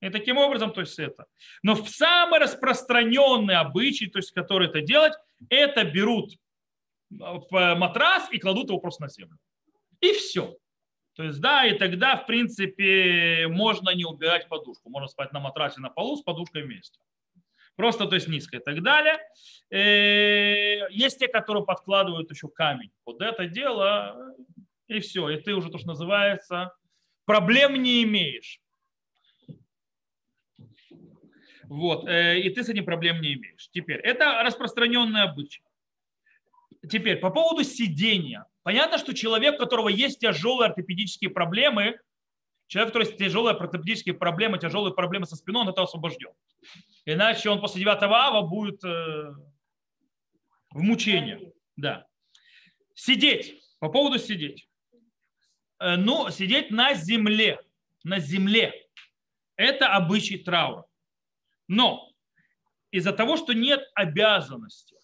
И 0.00 0.08
таким 0.08 0.38
образом, 0.38 0.72
то 0.72 0.80
есть 0.80 0.98
это. 0.98 1.26
Но 1.62 1.74
в 1.74 1.86
самый 1.90 2.40
распространенный 2.40 3.56
обычай, 3.56 4.06
то 4.06 4.20
есть 4.20 4.32
который 4.32 4.68
это 4.68 4.80
делать, 4.80 5.12
это 5.48 5.84
берут 5.84 6.34
э, 7.12 7.38
п- 7.50 7.74
матрас 7.74 8.30
и 8.32 8.38
кладут 8.38 8.68
его 8.68 8.78
просто 8.78 9.02
на 9.02 9.08
землю. 9.08 9.38
И 10.00 10.12
все. 10.12 10.56
То 11.14 11.24
есть, 11.24 11.40
да, 11.40 11.66
и 11.66 11.76
тогда, 11.76 12.16
в 12.16 12.26
принципе, 12.26 13.46
можно 13.48 13.90
не 13.90 14.04
убирать 14.04 14.48
подушку. 14.48 14.88
Можно 14.90 15.08
спать 15.08 15.32
на 15.32 15.40
матрасе 15.40 15.80
на 15.80 15.90
полу 15.90 16.16
с 16.16 16.22
подушкой 16.22 16.62
вместе. 16.62 16.98
Просто, 17.76 18.06
то 18.06 18.14
есть, 18.14 18.28
низко 18.28 18.58
и 18.58 18.60
так 18.60 18.82
далее. 18.82 19.18
Э, 19.70 20.86
Есть 20.90 21.18
те, 21.18 21.28
которые 21.28 21.64
подкладывают 21.64 22.30
еще 22.30 22.48
камень 22.48 22.90
под 23.04 23.20
это 23.22 23.46
дело, 23.46 24.34
и 24.86 25.00
все. 25.00 25.28
И 25.30 25.40
ты 25.40 25.54
уже, 25.54 25.70
то, 25.70 25.78
что 25.78 25.88
называется, 25.88 26.72
проблем 27.24 27.82
не 27.82 28.02
имеешь. 28.02 28.60
Вот, 31.70 32.04
э, 32.08 32.40
и 32.40 32.50
ты 32.50 32.64
с 32.64 32.68
этим 32.68 32.84
проблем 32.84 33.20
не 33.20 33.34
имеешь. 33.34 33.70
Теперь, 33.70 34.00
это 34.00 34.42
распространенный 34.42 35.22
обычай. 35.22 35.62
Теперь, 36.90 37.18
по 37.18 37.30
поводу 37.30 37.62
сидения. 37.62 38.44
Понятно, 38.64 38.98
что 38.98 39.14
человек, 39.14 39.54
у 39.54 39.58
которого 39.58 39.88
есть 39.88 40.18
тяжелые 40.18 40.70
ортопедические 40.70 41.30
проблемы, 41.30 42.00
человек, 42.66 42.88
у 42.88 42.92
которого 42.92 43.06
есть 43.08 43.18
тяжелые 43.18 43.54
ортопедические 43.54 44.16
проблемы, 44.16 44.58
тяжелые 44.58 44.92
проблемы 44.92 45.26
со 45.26 45.36
спиной, 45.36 45.62
он 45.62 45.68
это 45.68 45.82
освобожден. 45.82 46.30
Иначе 47.04 47.48
он 47.50 47.60
после 47.60 47.84
9 47.84 48.02
ава 48.02 48.42
будет 48.44 48.82
э, 48.82 49.32
в 50.72 50.82
мучении. 50.82 51.52
Да. 51.76 52.04
Сидеть. 52.94 53.62
По 53.78 53.88
поводу 53.88 54.18
сидеть. 54.18 54.68
Э, 55.78 55.94
Ну, 55.94 56.30
сидеть 56.30 56.72
на 56.72 56.94
земле. 56.94 57.60
На 58.02 58.18
земле. 58.18 58.74
Это 59.54 59.94
обычай 59.94 60.38
траура. 60.38 60.89
Но 61.70 62.10
из-за 62.90 63.12
того, 63.12 63.36
что 63.36 63.52
нет 63.52 63.80
обязанности 63.94 64.96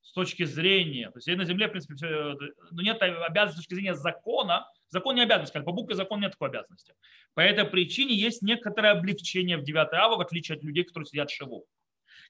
с 0.00 0.12
точки 0.12 0.44
зрения, 0.44 1.10
то 1.10 1.18
есть 1.18 1.26
на 1.26 1.44
земле, 1.44 1.66
в 1.66 1.70
принципе, 1.72 1.96
всё, 1.96 2.38
но 2.70 2.82
нет 2.82 3.02
обязанности 3.02 3.56
с 3.56 3.64
точки 3.64 3.74
зрения 3.74 3.94
закона, 3.96 4.64
закон 4.90 5.16
не 5.16 5.22
обязанность, 5.22 5.52
как 5.52 5.64
по 5.64 5.72
букве 5.72 5.96
закон 5.96 6.20
нет 6.20 6.30
такой 6.30 6.50
обязанности. 6.50 6.94
По 7.34 7.40
этой 7.40 7.64
причине 7.64 8.14
есть 8.14 8.42
некоторое 8.42 8.92
облегчение 8.92 9.56
в 9.56 9.64
9 9.64 9.92
ава, 9.94 10.16
в 10.18 10.20
отличие 10.20 10.56
от 10.56 10.62
людей, 10.62 10.84
которые 10.84 11.06
сидят 11.06 11.30
шиву. 11.30 11.66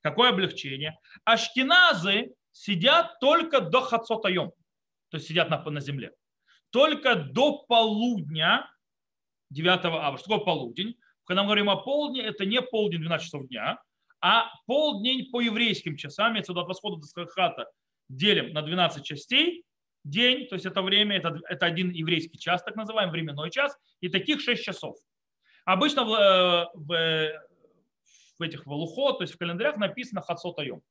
Какое 0.00 0.30
облегчение? 0.30 0.98
Аштиназы 1.24 2.32
сидят 2.52 3.20
только 3.20 3.60
до 3.60 3.82
хацотаем, 3.82 4.52
то 5.10 5.18
есть 5.18 5.28
сидят 5.28 5.50
на, 5.50 5.62
на 5.62 5.80
земле. 5.80 6.14
Только 6.70 7.16
до 7.16 7.64
полудня 7.64 8.66
9 9.50 9.84
ава. 9.84 10.16
Что 10.16 10.30
такое 10.30 10.46
полудень? 10.46 10.96
Когда 11.24 11.42
мы 11.42 11.48
говорим 11.48 11.70
о 11.70 11.76
полдне, 11.76 12.22
это 12.22 12.44
не 12.44 12.60
полдень 12.60 13.00
12 13.00 13.26
часов 13.26 13.46
дня, 13.48 13.80
а 14.20 14.50
полдень 14.66 15.30
по 15.30 15.40
еврейским 15.40 15.96
часам, 15.96 16.36
это 16.36 16.52
от 16.52 16.68
восхода 16.68 16.96
до 16.96 17.06
заката 17.06 17.66
делим 18.08 18.52
на 18.52 18.62
12 18.62 19.04
частей, 19.04 19.64
день, 20.04 20.46
то 20.48 20.54
есть 20.54 20.66
это 20.66 20.82
время, 20.82 21.16
это, 21.16 21.40
это 21.48 21.66
один 21.66 21.90
еврейский 21.90 22.38
час, 22.38 22.62
так 22.62 22.76
называемый 22.76 23.12
временной 23.12 23.50
час, 23.50 23.76
и 24.00 24.08
таких 24.08 24.40
6 24.40 24.62
часов. 24.62 24.96
Обычно 25.64 26.04
в, 26.04 26.12
э, 26.12 26.66
в, 26.74 27.32
в 28.38 28.42
этих 28.42 28.66
валухот, 28.66 29.18
то 29.18 29.22
есть 29.22 29.34
в 29.34 29.38
календарях 29.38 29.76
написано 29.76 30.20
хацотаем. 30.20 30.82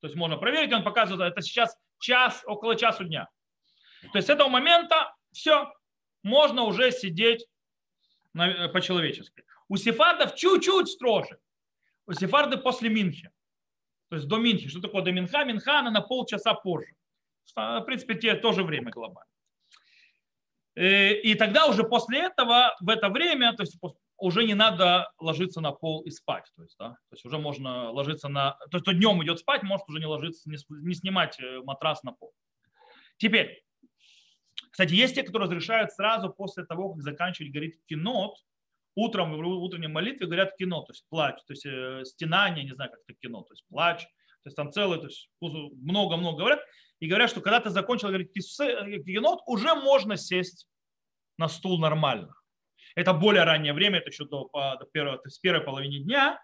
То 0.00 0.08
есть 0.08 0.16
можно 0.16 0.36
проверить, 0.36 0.72
он 0.72 0.82
показывает, 0.82 1.32
это 1.32 1.42
сейчас 1.42 1.76
час, 1.98 2.42
около 2.46 2.76
часу 2.76 3.04
дня. 3.04 3.28
То 4.12 4.18
есть 4.18 4.26
с 4.26 4.30
этого 4.30 4.48
момента 4.48 5.14
все, 5.30 5.72
можно 6.22 6.64
уже 6.64 6.90
сидеть 6.90 7.46
э, 8.34 8.68
по-человечески. 8.68 9.44
У 9.72 9.78
сефардов 9.78 10.34
чуть-чуть 10.34 10.88
строже. 10.88 11.38
У 12.06 12.12
сефарды 12.12 12.58
после 12.58 12.90
Минхи. 12.90 13.30
То 14.10 14.16
есть 14.16 14.28
до 14.28 14.36
Минхи. 14.36 14.68
Что 14.68 14.82
такое 14.82 15.02
до 15.02 15.12
Минха? 15.12 15.44
Минха 15.44 15.78
она 15.78 15.90
на 15.90 16.02
полчаса 16.02 16.52
позже. 16.52 16.94
А, 17.56 17.80
В 17.80 17.84
принципе, 17.86 18.14
те 18.16 18.34
тоже 18.34 18.64
время 18.64 18.90
глобально. 18.90 19.30
Э, 20.74 21.14
И 21.22 21.34
тогда 21.36 21.64
уже 21.64 21.84
после 21.84 22.18
этого, 22.18 22.76
в 22.80 22.88
это 22.90 23.08
время, 23.08 23.54
то 23.54 23.62
есть 23.62 23.78
уже 24.18 24.44
не 24.44 24.52
надо 24.52 25.10
ложиться 25.18 25.62
на 25.62 25.72
пол 25.72 26.02
и 26.02 26.10
спать. 26.10 26.52
То 26.54 26.64
есть, 26.64 26.76
да? 26.78 26.90
то 26.90 27.14
есть 27.14 27.24
уже 27.24 27.38
можно 27.38 27.90
ложиться 27.92 28.28
на... 28.28 28.50
То 28.70 28.76
есть 28.76 28.82
кто 28.82 28.92
днем 28.92 29.24
идет 29.24 29.38
спать, 29.38 29.62
может 29.62 29.88
уже 29.88 30.00
не 30.00 30.06
ложиться, 30.06 30.50
не, 30.50 30.94
снимать 30.94 31.40
э, 31.40 31.62
матрас 31.62 32.02
на 32.02 32.12
пол. 32.12 32.34
Теперь, 33.16 33.64
кстати, 34.70 34.92
есть 34.92 35.14
те, 35.14 35.22
которые 35.22 35.46
разрешают 35.46 35.92
сразу 35.92 36.28
после 36.28 36.66
того, 36.66 36.92
как 36.92 37.02
заканчивать 37.02 37.52
говорить 37.52 37.80
кинот, 37.86 38.36
утром 38.94 39.32
в 39.32 39.46
утренней 39.62 39.88
молитве 39.88 40.26
говорят 40.26 40.56
кино, 40.56 40.82
то 40.82 40.92
есть 40.92 41.04
плач, 41.08 41.36
то 41.46 41.52
есть 41.52 41.66
э, 41.66 42.04
стенание, 42.04 42.64
не 42.64 42.74
знаю, 42.74 42.90
как 42.90 43.00
это 43.06 43.18
кино, 43.20 43.42
то 43.42 43.52
есть 43.52 43.64
плач, 43.68 44.02
то 44.02 44.46
есть 44.46 44.56
там 44.56 44.72
целое, 44.72 44.98
то 44.98 45.06
есть 45.06 45.30
много-много 45.40 46.38
говорят, 46.38 46.60
и 47.00 47.06
говорят, 47.06 47.30
что 47.30 47.40
когда 47.40 47.60
ты 47.60 47.70
закончил 47.70 48.08
говорить 48.08 48.30
кис- 48.36 49.02
кинот, 49.04 49.40
уже 49.46 49.74
можно 49.74 50.16
сесть 50.16 50.68
на 51.38 51.48
стул 51.48 51.78
нормально. 51.78 52.34
Это 52.94 53.12
более 53.12 53.44
раннее 53.44 53.72
время, 53.72 53.98
это 53.98 54.10
еще 54.10 54.24
до, 54.26 54.50
до 54.52 54.86
первой, 54.92 55.16
то 55.16 55.26
есть 55.26 55.40
первой 55.40 55.64
половине 55.64 56.00
дня. 56.00 56.38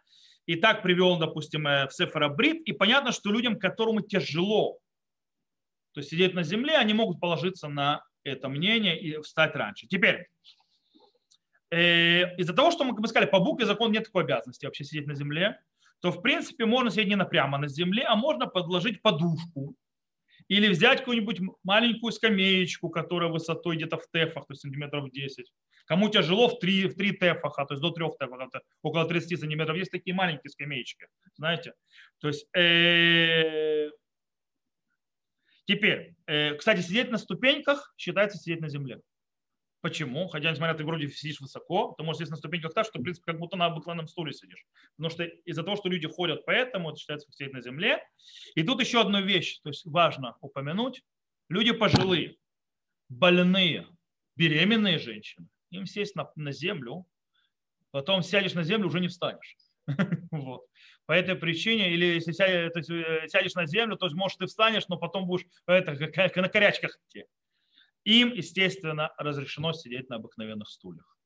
И 0.46 0.56
так 0.56 0.82
привел, 0.82 1.18
допустим, 1.18 1.66
э, 1.66 1.86
в 1.86 1.92
Сефера 1.92 2.28
Брит. 2.28 2.62
И 2.62 2.72
понятно, 2.72 3.12
что 3.12 3.30
людям, 3.30 3.58
которому 3.58 4.00
тяжело 4.00 4.78
то 5.98 6.00
есть 6.00 6.10
сидеть 6.10 6.34
на 6.34 6.44
земле, 6.44 6.76
они 6.76 6.94
могут 6.94 7.18
положиться 7.18 7.66
на 7.66 8.04
это 8.22 8.48
мнение 8.48 9.00
и 9.00 9.20
встать 9.20 9.56
раньше. 9.56 9.88
Теперь, 9.88 10.14
э, 10.14 10.26
из-за 11.70 12.54
того, 12.54 12.70
что 12.70 12.84
мы, 12.84 12.92
как 12.92 13.00
мы 13.00 13.08
сказали, 13.08 13.28
по 13.28 13.40
букве 13.40 13.66
закон 13.66 13.92
нет 13.92 14.04
такой 14.04 14.24
обязанности 14.24 14.64
вообще 14.64 14.84
сидеть 14.84 15.06
на 15.06 15.14
земле, 15.14 15.60
то 16.00 16.10
в 16.10 16.22
принципе 16.22 16.64
можно 16.64 16.90
сидеть 16.90 17.08
не 17.08 17.16
на- 17.16 17.24
прямо 17.24 17.58
на 17.58 17.68
земле, 17.68 18.04
а 18.04 18.16
можно 18.16 18.46
подложить 18.46 19.02
подушку 19.02 19.74
или 20.48 20.68
взять 20.68 21.00
какую-нибудь 21.00 21.40
маленькую 21.62 22.12
скамеечку, 22.12 22.88
которая 22.88 23.30
высотой 23.30 23.76
где-то 23.76 23.98
в 23.98 24.10
тефах, 24.10 24.46
то 24.46 24.52
есть 24.52 24.62
сантиметров 24.62 25.10
10. 25.10 25.52
Кому 25.84 26.08
тяжело 26.08 26.48
в 26.48 26.58
3, 26.58 26.88
в 26.88 26.94
3 26.94 27.12
тефаха, 27.12 27.66
то 27.66 27.74
есть 27.74 27.82
до 27.82 27.90
3 27.90 28.06
тефах, 28.18 28.40
это 28.40 28.62
около 28.82 29.06
30 29.06 29.38
сантиметров, 29.38 29.76
есть 29.76 29.90
такие 29.90 30.14
маленькие 30.14 30.50
скамеечки, 30.50 31.08
знаете. 31.36 31.74
То 32.20 32.28
есть 32.28 32.46
э, 32.56 33.90
Теперь, 35.68 36.14
э, 36.26 36.54
кстати, 36.54 36.80
сидеть 36.80 37.10
на 37.10 37.18
ступеньках 37.18 37.92
считается 37.98 38.38
сидеть 38.38 38.62
на 38.62 38.70
земле. 38.70 39.02
Почему? 39.80 40.26
Хотя, 40.28 40.50
несмотря 40.50 40.74
ты 40.74 40.84
вроде 40.84 41.08
сидишь 41.08 41.40
высоко, 41.40 41.94
ты 41.96 42.02
можешь 42.02 42.18
сидеть 42.18 42.30
на 42.30 42.36
ступеньках 42.36 42.74
так, 42.74 42.84
что, 42.84 42.98
в 42.98 43.02
принципе, 43.02 43.32
как 43.32 43.40
будто 43.40 43.56
на 43.56 43.66
обыкновенном 43.66 44.08
стуле 44.08 44.32
сидишь. 44.32 44.66
Потому 44.96 45.10
что 45.10 45.24
из-за 45.24 45.62
того, 45.62 45.76
что 45.76 45.88
люди 45.88 46.08
ходят 46.08 46.44
поэтому, 46.44 46.90
это 46.90 46.98
считается 46.98 47.26
как 47.26 47.34
сидеть 47.34 47.52
на 47.52 47.60
земле. 47.60 48.02
И 48.56 48.64
тут 48.64 48.80
еще 48.80 49.00
одна 49.00 49.20
вещь, 49.20 49.60
то 49.62 49.68
есть 49.68 49.86
важно 49.86 50.36
упомянуть. 50.40 51.04
Люди 51.48 51.72
пожилые, 51.72 52.36
больные, 53.08 53.86
беременные 54.36 54.98
женщины, 54.98 55.48
им 55.70 55.86
сесть 55.86 56.16
на, 56.16 56.30
на 56.34 56.50
землю, 56.50 57.06
потом 57.92 58.22
сядешь 58.22 58.54
на 58.54 58.64
землю, 58.64 58.88
уже 58.88 59.00
не 59.00 59.08
встанешь. 59.08 59.56
Вот. 60.30 60.66
По 61.06 61.12
этой 61.12 61.36
причине, 61.36 61.94
или 61.94 62.04
если 62.04 62.34
э, 62.34 63.28
сядешь 63.28 63.54
на 63.54 63.64
землю, 63.64 63.96
то 63.96 64.04
есть, 64.06 64.14
может, 64.14 64.38
ты 64.38 64.46
встанешь, 64.46 64.88
но 64.88 64.98
потом 64.98 65.26
будешь 65.26 65.46
это, 65.66 65.96
как, 65.96 66.12
как 66.12 66.36
на 66.36 66.50
корячках 66.50 66.98
идти. 67.06 67.24
Им, 68.08 68.32
естественно, 68.32 69.12
разрешено 69.18 69.74
сидеть 69.74 70.08
на 70.08 70.16
обыкновенных 70.16 70.70
стульях. 70.70 71.18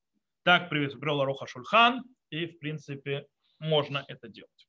Так 0.43 0.69
привел 0.69 1.25
Роха 1.25 1.47
Шульхан, 1.47 2.03
и, 2.31 2.47
в 2.47 2.59
принципе, 2.59 3.29
можно 3.61 4.05
это 4.09 4.27
делать. 4.27 4.69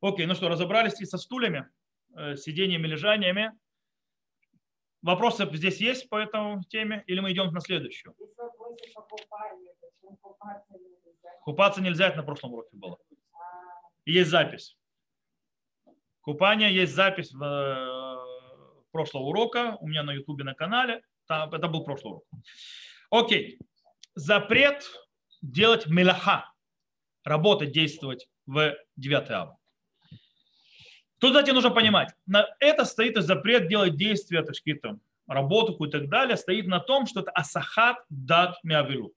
Окей, 0.00 0.26
ну 0.26 0.34
что, 0.34 0.48
разобрались 0.48 1.00
и 1.00 1.04
со 1.04 1.16
стульями, 1.16 1.70
э, 2.16 2.34
сидениями, 2.34 2.88
лежаниями. 2.88 3.52
Вопросы 5.00 5.48
здесь 5.52 5.80
есть 5.80 6.08
по 6.08 6.16
этой 6.16 6.60
теме? 6.64 7.04
Или 7.06 7.20
мы 7.20 7.30
идем 7.30 7.52
на 7.52 7.60
следующую? 7.60 8.16
Купаться 11.44 11.80
нельзя. 11.80 12.08
Это 12.08 12.16
на 12.16 12.24
прошлом 12.24 12.54
уроке 12.54 12.76
было. 12.76 12.98
А, 13.32 13.38
Есть 14.06 14.30
запись. 14.30 14.76
Купание 16.22 16.74
есть 16.74 16.94
запись 16.94 17.32
в, 17.32 17.44
э, 17.44 18.29
прошлого 18.90 19.24
урока 19.24 19.76
у 19.80 19.88
меня 19.88 20.02
на 20.02 20.12
ютубе 20.12 20.44
на 20.44 20.54
канале. 20.54 21.02
Там, 21.26 21.52
это 21.52 21.68
был 21.68 21.84
прошлый 21.84 22.12
урок. 22.12 22.24
Окей. 23.10 23.58
Запрет 24.14 24.84
делать 25.42 25.86
мелаха. 25.86 26.52
Работать, 27.24 27.72
действовать 27.72 28.28
в 28.46 28.76
9 28.96 29.30
ава. 29.30 29.58
Тут, 31.18 31.32
кстати, 31.32 31.50
нужно 31.50 31.70
понимать, 31.70 32.14
на 32.26 32.46
это 32.60 32.86
стоит 32.86 33.22
запрет 33.22 33.68
делать 33.68 33.96
действия, 33.96 34.42
то 34.42 34.52
есть 34.52 34.60
какие-то 34.60 34.98
работу 35.26 35.84
и 35.84 35.90
так 35.90 36.08
далее, 36.08 36.36
стоит 36.38 36.66
на 36.66 36.80
том, 36.80 37.06
что 37.06 37.20
это 37.20 37.30
асахат 37.32 37.98
дат 38.08 38.58
миавилут. 38.64 39.14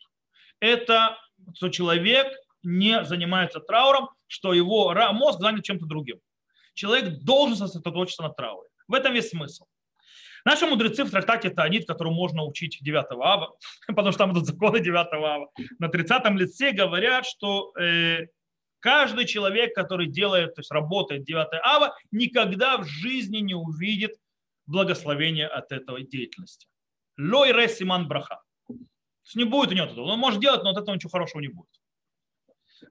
Это 0.60 1.18
что 1.56 1.70
человек 1.70 2.28
не 2.62 3.04
занимается 3.06 3.60
трауром, 3.60 4.10
что 4.28 4.54
его 4.54 4.94
мозг 5.14 5.40
занят 5.40 5.64
чем-то 5.64 5.86
другим. 5.86 6.20
Человек 6.74 7.24
должен 7.24 7.56
сосредоточиться 7.56 8.24
на 8.24 8.30
трауре. 8.30 8.70
В 8.94 8.96
этом 8.96 9.12
весь 9.12 9.30
смысл. 9.30 9.66
Наши 10.46 10.68
мудрецы 10.68 11.04
в 11.04 11.10
трактате 11.10 11.50
Таанит, 11.50 11.88
которому 11.88 12.16
можно 12.16 12.44
учить 12.44 12.78
9 12.80 13.06
ава, 13.10 13.56
потому 13.88 14.12
что 14.12 14.20
там 14.20 14.34
идут 14.34 14.46
законы 14.46 14.82
9 14.82 15.14
ава, 15.14 15.50
на 15.80 15.90
30 15.90 16.30
лице 16.36 16.74
говорят, 16.74 17.26
что 17.26 17.76
э, 17.76 18.28
каждый 18.78 19.26
человек, 19.26 19.74
который 19.74 20.06
делает, 20.06 20.54
то 20.54 20.60
есть 20.60 20.70
работает 20.70 21.24
9 21.24 21.48
ава, 21.64 21.98
никогда 22.12 22.78
в 22.78 22.86
жизни 22.86 23.38
не 23.38 23.56
увидит 23.56 24.12
благословения 24.68 25.48
от 25.48 25.72
этой 25.72 26.06
деятельности. 26.06 26.68
Лой 27.18 27.52
ре 27.52 27.68
симан 27.70 28.08
браха. 28.08 28.44
То 28.68 28.76
есть 29.24 29.36
не 29.36 29.46
будет 29.46 29.72
у 29.72 29.74
него 29.74 29.88
этого. 29.88 30.06
Он 30.06 30.20
может 30.20 30.40
делать, 30.40 30.64
но 30.64 30.70
от 30.70 30.78
этого 30.78 30.94
ничего 30.94 31.10
хорошего 31.10 31.42
не 31.42 31.48
будет. 31.48 31.82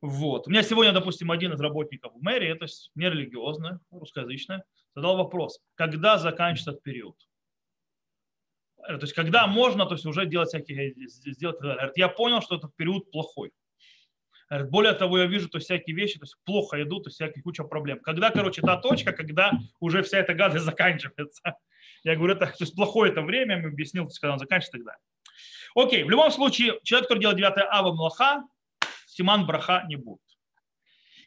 Вот. 0.01 0.49
У 0.49 0.51
меня 0.51 0.65
сегодня, 0.65 0.93
допустим, 0.93 1.31
один 1.31 1.53
из 1.53 1.61
работников 1.61 2.13
в 2.13 2.21
мэрии, 2.21 2.55
то 2.55 2.65
есть 2.65 2.91
нерелигиозный, 2.97 3.79
русскоязычный, 3.93 4.63
задал 4.95 5.17
вопрос, 5.17 5.61
когда 5.75 6.19
заканчивается 6.19 6.73
этот 6.73 6.83
период? 6.83 7.17
Э, 8.89 8.99
То 8.99 9.03
есть, 9.03 9.15
когда 9.15 9.47
можно 9.47 9.87
то 9.87 9.95
есть, 9.95 10.07
уже 10.07 10.27
делать 10.27 10.49
всякие, 10.49 10.95
сделать, 11.07 11.61
говорит, 11.61 11.97
я 11.97 12.09
понял, 12.09 12.43
что 12.43 12.57
этот 12.57 12.75
период 12.77 13.11
плохой. 13.11 13.53
Говорит, 14.49 14.71
более 14.71 14.93
того, 14.93 15.19
я 15.19 15.27
вижу, 15.27 15.49
то 15.49 15.59
есть, 15.59 15.67
всякие 15.67 15.97
вещи 15.97 16.19
то 16.19 16.25
есть, 16.25 16.37
плохо 16.45 16.83
идут, 16.83 17.05
то 17.05 17.09
есть, 17.09 17.17
всякие 17.17 17.43
куча 17.43 17.65
проблем. 17.65 18.01
Когда, 18.01 18.31
короче, 18.31 18.61
та 18.63 18.77
точка, 18.77 19.13
когда 19.13 19.53
уже 19.81 20.03
вся 20.03 20.19
эта 20.19 20.35
гадость 20.35 20.65
заканчивается. 20.65 21.57
Я 22.05 22.17
говорю, 22.17 22.35
это 22.35 22.47
то 22.47 22.57
есть, 22.61 22.75
плохое 22.75 23.13
это 23.13 23.23
время, 23.23 23.61
я 23.61 23.69
объяснил, 23.69 24.05
то 24.05 24.11
есть, 24.11 24.19
когда 24.19 24.35
он 24.35 24.39
заканчивается, 24.39 24.73
тогда. 24.73 24.97
Окей, 25.75 26.03
в 26.03 26.11
любом 26.11 26.31
случае, 26.31 26.79
человек, 26.83 27.09
который 27.09 27.21
делает 27.21 27.39
9 27.39 27.53
ава 27.71 27.93
млаха, 27.95 28.45
симан 29.07 29.47
браха 29.47 29.85
не 29.89 29.97
будет. 29.97 30.21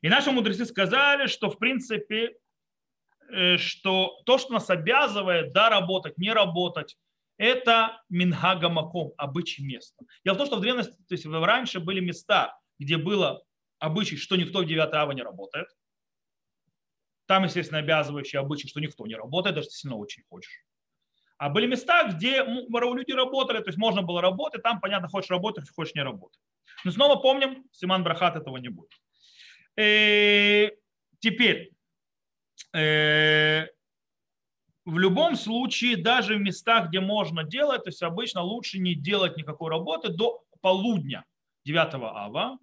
И 0.01 0.09
наши 0.09 0.31
мудрецы 0.31 0.65
сказали, 0.65 1.27
что 1.27 1.49
в 1.49 1.57
принципе, 1.57 2.25
э, 2.25 2.33
что 3.57 4.21
то, 4.25 4.37
что 4.37 4.53
нас 4.53 4.69
обязывает, 4.69 5.53
да, 5.53 5.69
работать, 5.69 6.17
не 6.17 6.31
работать, 6.31 6.97
это 7.37 8.01
минхага 8.09 8.69
маком, 8.69 9.13
обычай 9.17 9.63
места. 9.63 10.05
Дело 10.23 10.35
в 10.35 10.37
том, 10.37 10.47
что 10.47 10.55
в 10.57 10.61
древности, 10.61 10.93
то 11.07 11.13
есть 11.15 11.25
раньше 11.25 11.79
были 11.79 11.99
места, 11.99 12.57
где 12.79 12.97
было 12.97 13.43
обычай, 13.79 14.15
что 14.17 14.35
никто 14.35 14.59
в 14.59 14.65
9 14.65 14.93
ава 14.93 15.11
не 15.11 15.21
работает. 15.21 15.67
Там, 17.27 17.43
естественно, 17.43 17.79
обязывающий 17.79 18.39
обычай, 18.39 18.67
что 18.67 18.79
никто 18.79 19.05
не 19.05 19.15
работает, 19.15 19.55
даже 19.55 19.67
если 19.67 19.79
сильно 19.79 19.97
очень 19.97 20.23
хочешь. 20.29 20.63
А 21.37 21.49
были 21.49 21.67
места, 21.67 22.07
где 22.07 22.43
люди 22.43 23.11
работали, 23.11 23.57
то 23.57 23.67
есть 23.67 23.77
можно 23.77 24.01
было 24.01 24.21
работать, 24.21 24.63
там, 24.63 24.79
понятно, 24.79 25.09
хочешь 25.09 25.29
работать, 25.29 25.69
хочешь 25.69 25.95
не 25.95 26.03
работать. 26.03 26.39
Но 26.85 26.91
снова 26.91 27.17
помним, 27.17 27.65
Симан 27.71 28.03
Брахат 28.03 28.37
этого 28.37 28.57
не 28.57 28.69
будет. 28.69 28.91
Э, 29.75 30.69
Теперь, 31.25 31.57
э, 31.57 31.74
в 34.85 34.97
любом 34.99 35.35
случае, 35.35 35.97
даже 35.97 36.35
в 36.35 36.39
местах, 36.39 36.89
где 36.89 36.99
можно 36.99 37.43
делать, 37.43 37.83
то 37.83 37.89
есть 37.89 38.03
обычно 38.03 38.41
лучше 38.41 38.79
не 38.79 38.93
делать 38.93 39.37
никакой 39.37 39.69
работы 39.69 40.09
до 40.09 40.43
полудня 40.61 41.25
9 41.65 41.93
ава. 41.95 42.57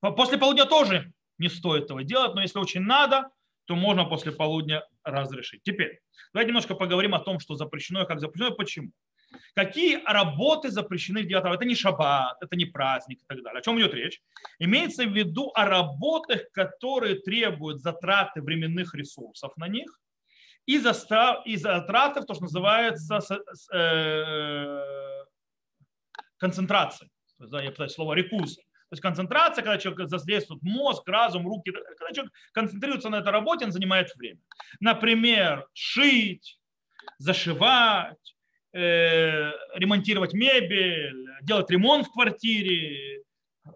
По- 0.00 0.12
После 0.12 0.38
полудня 0.38 0.64
тоже 0.64 1.12
не 1.38 1.48
стоит 1.48 1.84
этого 1.84 2.02
делать, 2.02 2.34
но 2.34 2.42
если 2.42 2.58
очень 2.58 2.80
надо, 2.80 3.30
то 3.66 3.76
можно 3.76 4.04
после 4.04 4.32
полудня 4.32 4.84
разрешить. 5.04 5.62
Теперь, 5.62 6.00
давайте 6.32 6.48
немножко 6.48 6.74
поговорим 6.74 7.14
о 7.14 7.20
том, 7.20 7.38
что 7.40 7.54
запрещено 7.54 8.02
и 8.02 8.06
как 8.06 8.20
запрещено, 8.20 8.54
и 8.54 8.56
почему. 8.56 8.90
Какие 9.54 10.02
работы 10.04 10.70
запрещены 10.70 11.22
в 11.22 11.26
9 11.26 11.44
ава? 11.44 11.54
Это 11.54 11.64
не 11.64 11.74
шаббат, 11.74 12.36
это 12.40 12.56
не 12.56 12.64
праздник 12.64 13.20
и 13.22 13.24
так 13.26 13.42
далее. 13.42 13.60
О 13.60 13.62
чем 13.62 13.78
идет 13.78 13.94
речь? 13.94 14.20
Имеется 14.58 15.04
в 15.04 15.12
виду 15.12 15.50
о 15.54 15.64
работах, 15.66 16.50
которые 16.52 17.16
требуют 17.16 17.80
затраты 17.80 18.42
временных 18.42 18.94
ресурсов 18.94 19.56
на 19.56 19.68
них, 19.68 20.00
и, 20.66 20.78
застав, 20.78 21.46
и 21.46 21.56
затраты 21.56 22.22
то, 22.22 22.34
что 22.34 22.44
называется 22.44 23.20
с- 23.20 23.68
э, 23.72 25.24
я 26.42 27.70
пытаюсь 27.70 27.92
слово 27.92 28.14
рекус. 28.14 28.56
То 28.56 28.94
есть 28.94 29.02
концентрация, 29.02 29.62
когда 29.62 29.78
человек 29.78 30.08
задействует 30.08 30.62
мозг, 30.62 31.08
разум, 31.08 31.46
руки, 31.46 31.70
когда 31.70 32.12
человек 32.12 32.32
концентрируется 32.52 33.08
на 33.08 33.16
этой 33.16 33.30
работе, 33.32 33.64
он 33.64 33.72
занимает 33.72 34.14
время. 34.16 34.40
Например, 34.80 35.66
шить, 35.72 36.58
зашивать, 37.18 38.36
ремонтировать 38.72 40.32
мебель, 40.32 41.26
делать 41.42 41.70
ремонт 41.70 42.06
в 42.06 42.12
квартире, 42.12 43.22
э, 43.66 43.70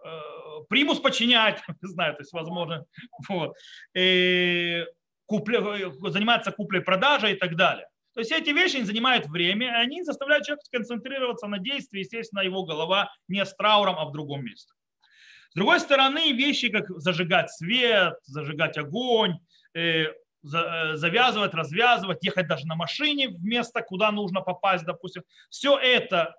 примус 0.69 0.99
починять, 0.99 1.61
не 1.81 1.89
знаю, 1.89 2.15
то 2.15 2.21
есть 2.21 2.33
возможно, 2.33 2.85
вот, 3.29 3.55
э, 3.93 4.85
купля, 5.25 5.61
заниматься 6.09 6.51
куплей-продажей 6.51 7.33
и 7.33 7.35
так 7.35 7.55
далее. 7.55 7.87
То 8.13 8.21
есть 8.21 8.31
эти 8.31 8.51
вещи 8.51 8.77
они 8.77 8.85
занимают 8.85 9.27
время, 9.27 9.67
и 9.67 9.83
они 9.83 10.03
заставляют 10.03 10.45
человека 10.45 10.65
сконцентрироваться 10.65 11.47
на 11.47 11.59
действии, 11.59 11.99
естественно, 11.99 12.41
его 12.41 12.63
голова 12.63 13.11
не 13.27 13.43
с 13.43 13.53
трауром, 13.55 13.95
а 13.99 14.05
в 14.05 14.13
другом 14.13 14.45
месте. 14.45 14.71
С 15.49 15.55
другой 15.55 15.79
стороны, 15.81 16.31
вещи, 16.31 16.69
как 16.69 16.89
зажигать 16.89 17.51
свет, 17.51 18.13
зажигать 18.23 18.77
огонь, 18.77 19.37
э, 19.73 20.05
э, 20.05 20.13
завязывать, 20.45 21.53
развязывать, 21.53 22.23
ехать 22.23 22.47
даже 22.47 22.67
на 22.67 22.75
машине 22.75 23.29
в 23.29 23.43
место, 23.43 23.81
куда 23.81 24.11
нужно 24.11 24.41
попасть, 24.41 24.85
допустим, 24.85 25.23
все 25.49 25.77
это 25.77 26.35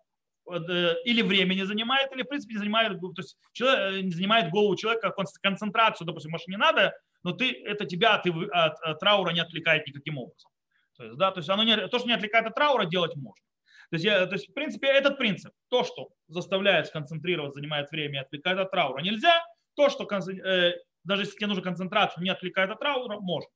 э, 0.51 0.95
или 1.05 1.23
времени 1.23 1.63
занимает, 1.63 2.13
или, 2.13 2.23
в 2.23 2.29
принципе, 2.29 2.55
не 2.55 2.59
занимает, 2.59 3.01
то 3.01 3.13
есть, 3.17 3.37
человек, 3.53 3.95
э, 3.95 4.01
не 4.03 4.13
занимает 4.13 4.51
голову 4.51 4.77
человека, 4.77 5.11
кон- 5.11 5.27
концентрацию, 5.43 6.07
допустим, 6.07 6.31
машине 6.31 6.57
не 6.57 6.61
надо, 6.61 6.95
но 7.25 7.33
ты, 7.33 7.51
это 7.65 7.85
тебя 7.85 8.19
ты, 8.19 8.31
от, 8.31 8.81
от 8.81 9.01
траура 9.01 9.31
не 9.31 9.41
отвлекает 9.41 9.87
никаким 9.87 10.19
образом. 10.19 10.51
То 10.97 11.05
есть, 11.05 11.19
да, 11.19 11.31
то 11.31 11.39
есть 11.39 11.51
оно 11.51 11.65
не, 11.65 11.77
то, 11.89 11.99
что 11.99 12.09
не 12.09 12.15
отвлекает 12.15 12.47
от 12.47 12.55
траура, 12.55 12.85
делать 12.85 13.17
можно. 13.17 13.45
То 13.91 13.97
есть, 13.97 14.05
я, 14.05 14.27
то 14.27 14.35
есть, 14.35 14.49
в 14.49 14.55
принципе, 14.55 14.89
этот 14.89 15.19
принцип, 15.19 15.53
то, 15.69 15.85
что 15.85 16.09
заставляет 16.29 16.87
сконцентрироваться, 16.87 17.61
занимает 17.61 17.91
время 17.91 18.23
отвлекает 18.23 18.59
от 18.59 18.71
траура, 18.71 19.01
нельзя. 19.03 19.45
То, 19.75 19.91
что 19.91 20.05
э, 20.05 20.73
даже 21.05 21.23
если 21.23 21.37
тебе 21.37 21.47
нужна 21.49 21.63
концентрация, 21.63 22.23
не 22.23 22.31
отвлекает 22.31 22.71
от 22.71 22.81
траура, 22.81 23.19
можно. 23.19 23.51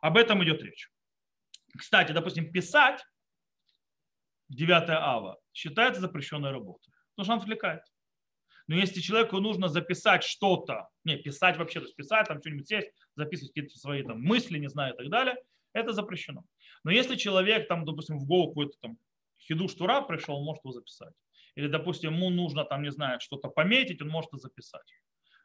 Об 0.00 0.16
этом 0.16 0.42
идет 0.44 0.62
речь. 0.62 0.90
Кстати, 1.76 2.12
допустим, 2.12 2.50
писать 2.52 3.04
9 4.48 4.90
ава 4.90 5.38
считается 5.52 6.00
запрещенной 6.00 6.50
работой, 6.50 6.92
потому 7.14 7.24
что 7.24 7.32
он 7.34 7.40
отвлекает. 7.40 7.82
Но 8.66 8.76
если 8.76 9.00
человеку 9.00 9.38
нужно 9.40 9.68
записать 9.68 10.22
что-то, 10.22 10.88
не, 11.04 11.16
писать 11.16 11.56
вообще, 11.56 11.80
то 11.80 11.86
есть 11.86 11.96
писать, 11.96 12.28
там 12.28 12.40
что-нибудь 12.40 12.68
сесть, 12.68 12.90
записывать 13.16 13.52
какие-то 13.52 13.78
свои 13.78 14.02
там 14.02 14.20
мысли, 14.20 14.58
не 14.58 14.68
знаю, 14.68 14.94
и 14.94 14.96
так 14.96 15.08
далее, 15.08 15.36
это 15.72 15.92
запрещено. 15.92 16.44
Но 16.84 16.90
если 16.90 17.16
человек 17.16 17.66
там, 17.66 17.84
допустим, 17.84 18.18
в 18.18 18.26
голову 18.26 18.50
какой-то 18.50 18.76
там 18.80 18.98
хидуш 19.40 19.74
тура 19.74 20.02
пришел, 20.02 20.36
он 20.36 20.44
может 20.44 20.64
его 20.64 20.72
записать. 20.72 21.14
Или, 21.54 21.68
допустим, 21.68 22.14
ему 22.14 22.30
нужно 22.30 22.64
там, 22.64 22.82
не 22.82 22.90
знаю, 22.90 23.20
что-то 23.20 23.48
пометить, 23.48 24.02
он 24.02 24.08
может 24.08 24.28
это 24.32 24.42
записать. 24.42 24.92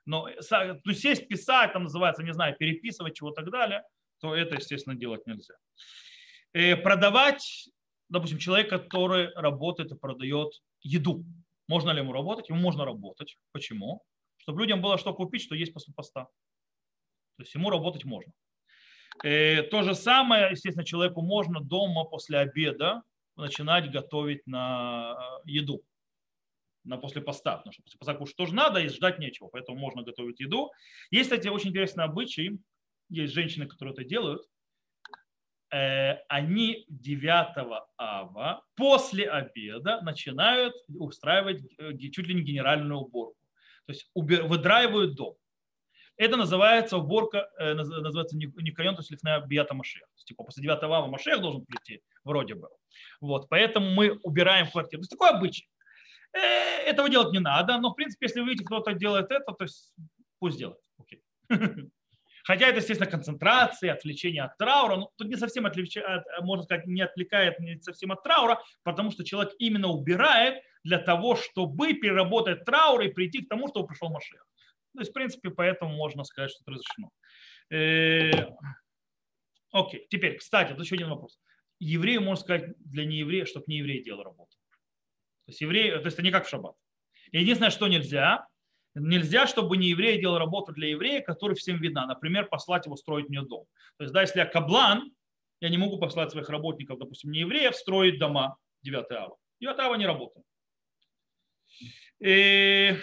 Но 0.06 0.30
са- 0.42 0.80
то 0.84 0.90
есть 0.90 1.02
сесть, 1.02 1.28
писать, 1.28 1.74
там 1.74 1.84
называется, 1.84 2.24
не 2.24 2.34
знаю, 2.34 2.56
переписывать 2.58 3.16
чего 3.16 3.32
и 3.32 3.36
так 3.36 3.50
далее, 3.50 3.84
то 4.24 4.34
это, 4.34 4.56
естественно, 4.56 4.96
делать 4.96 5.28
нельзя. 5.28 5.56
Э, 6.54 6.78
Продавать, 6.78 7.68
допустим, 8.08 8.38
человек, 8.38 8.70
который 8.70 9.34
работает 9.36 9.92
и 9.92 9.98
продает 9.98 10.62
еду. 10.82 11.26
Можно 11.68 11.92
ли 11.92 12.00
ему 12.00 12.14
работать? 12.14 12.48
Ему 12.48 12.60
можно 12.60 12.86
работать. 12.86 13.38
Почему? 13.52 14.02
Чтобы 14.38 14.62
людям 14.62 14.82
было 14.82 14.98
что 14.98 15.14
купить, 15.14 15.42
что 15.42 15.56
есть 15.56 15.74
после 15.74 15.94
поста. 15.94 16.24
То 17.36 17.44
есть 17.44 17.54
ему 17.54 17.70
работать 17.70 18.06
можно. 18.06 18.32
Э, 19.26 19.64
То 19.64 19.84
же 19.84 19.94
самое, 19.94 20.52
естественно, 20.52 20.86
человеку 20.86 21.22
можно 21.22 21.60
дома 21.60 22.06
после 22.06 22.38
обеда 22.40 23.04
начинать 23.36 23.92
готовить 23.92 24.48
на 24.48 25.18
э, 25.46 25.52
еду 25.52 25.84
на 26.86 26.98
после 26.98 27.22
поста, 27.22 27.58
потому 27.58 27.74
что 27.74 27.84
после 27.84 27.98
поста 27.98 28.14
кушать 28.14 28.38
тоже 28.38 28.56
надо 28.56 28.80
и 28.80 28.88
ждать 28.88 29.20
нечего, 29.20 29.48
поэтому 29.48 29.78
можно 29.78 30.04
готовить 30.04 30.40
еду. 30.40 30.72
Есть, 31.12 31.30
кстати, 31.30 31.50
очень 31.50 31.70
интересный 31.70 32.06
обычай, 32.06 32.58
есть 33.10 33.34
женщины, 33.34 33.68
которые 33.68 33.94
это 33.94 34.04
делают. 34.04 34.42
э, 35.72 36.18
они 36.30 36.86
9 36.90 37.82
ава 37.98 38.64
после 38.76 39.30
обеда 39.30 40.02
начинают 40.02 40.76
устраивать 40.88 41.64
э, 41.80 41.98
чуть 41.98 42.28
ли 42.28 42.36
не 42.36 42.42
генеральную 42.42 43.00
уборку. 43.00 43.36
То 43.88 43.94
есть 43.94 44.10
выдраивают 44.16 45.16
дом. 45.16 45.36
Это 46.16 46.38
называется 46.38 46.98
уборка, 46.98 47.50
э, 47.58 47.74
называется 47.74 48.38
Никайон, 48.38 48.96
то 48.96 49.02
есть 49.02 49.12
лифная 49.12 49.42
биата 49.42 49.74
Машех. 49.74 50.04
То 50.04 50.16
есть, 50.16 50.28
типа 50.28 50.44
после 50.44 50.64
9 50.64 50.84
ава 50.84 51.08
Машех 51.08 51.42
должен 51.42 51.66
прийти, 51.66 52.04
вроде 52.24 52.54
бы. 52.54 52.70
Вот, 53.20 53.50
поэтому 53.50 53.90
мы 53.90 54.20
убираем 54.24 54.70
квартиру. 54.70 55.02
То 55.02 55.06
есть 55.06 55.12
такой 55.12 55.30
обычай. 55.32 55.68
Этого 56.86 57.10
делать 57.10 57.32
не 57.34 57.40
надо, 57.40 57.78
но 57.78 57.90
в 57.92 57.96
принципе, 57.96 58.26
если 58.28 58.42
вы 58.42 58.50
видите, 58.50 58.66
кто-то 58.66 58.94
делает 58.94 59.32
это, 59.32 59.54
то 59.54 59.64
есть 59.64 59.94
пусть 60.40 60.58
делает. 60.58 60.82
Окей. 61.00 61.22
Хотя 62.44 62.68
это, 62.68 62.80
естественно, 62.80 63.10
концентрация, 63.10 63.94
отвлечение 63.94 64.44
от 64.44 64.58
траура. 64.58 64.98
Но 64.98 65.12
тут 65.18 65.30
не 65.30 65.38
совсем 65.38 65.66
отвлекает, 65.66 66.24
можно 66.42 66.64
сказать, 66.64 66.86
не 66.86 67.02
отвлекает 67.02 67.60
не 67.60 67.80
совсем 67.82 68.12
от 68.12 68.22
траура, 68.22 68.62
потому 68.84 69.12
что 69.12 69.24
человек 69.24 69.54
именно 69.60 69.88
убирает 69.88 70.62
для 70.84 71.00
того, 71.00 71.36
чтобы 71.36 71.94
переработать 71.94 72.66
траур 72.66 73.02
и 73.02 73.10
прийти 73.10 73.46
к 73.46 73.50
тому, 73.50 73.70
что 73.70 73.84
пришел 73.84 74.10
Машех. 74.10 74.46
То 74.94 75.00
есть, 75.00 75.12
в 75.12 75.14
принципе, 75.14 75.50
поэтому 75.50 75.96
можно 75.96 76.24
сказать, 76.26 76.52
что 76.52 76.64
это 76.64 76.72
разрешено. 76.72 77.12
Э, 77.72 78.54
окей, 79.72 80.06
теперь, 80.10 80.38
кстати, 80.38 80.74
тут 80.74 80.84
еще 80.84 80.96
один 80.96 81.10
вопрос. 81.10 81.40
Еврею 81.80 82.22
можно 82.22 82.44
сказать 82.44 82.74
для 82.78 83.06
нееврея, 83.06 83.46
чтобы 83.46 83.66
не 83.68 83.78
еврей 83.78 84.04
делал 84.04 84.24
работу. 84.24 84.52
То 85.46 85.50
есть 85.50 85.62
еврей, 85.62 85.92
то 85.92 86.06
есть 86.06 86.16
это 86.16 86.22
не 86.22 86.32
как 86.32 86.46
в 86.46 86.50
шаббат. 86.50 86.76
Единственное, 87.32 87.72
что 87.72 87.88
нельзя, 87.88 88.48
нельзя, 88.96 89.48
чтобы 89.48 89.78
не 89.78 89.88
еврей 89.88 90.20
делал 90.20 90.38
работу 90.38 90.72
для 90.72 90.90
еврея, 90.90 91.22
который 91.22 91.56
всем 91.56 91.78
видна. 91.80 92.06
Например, 92.06 92.48
послать 92.48 92.86
его 92.86 92.96
строить 92.96 93.30
мне 93.30 93.42
дом. 93.42 93.66
То 93.98 94.04
есть, 94.04 94.14
да, 94.14 94.22
если 94.22 94.40
я 94.40 94.46
каблан, 94.46 95.12
я 95.60 95.70
не 95.70 95.78
могу 95.78 95.98
послать 95.98 96.32
своих 96.32 96.50
работников, 96.50 97.00
допустим, 97.00 97.32
не 97.32 97.40
евреев, 97.40 97.76
строить 97.76 98.20
дома 98.20 98.58
9 98.84 99.12
ава. 99.12 99.38
9 99.60 99.80
ава 99.80 99.96
не 99.96 100.06
работает. 100.06 100.46
И 102.20 102.96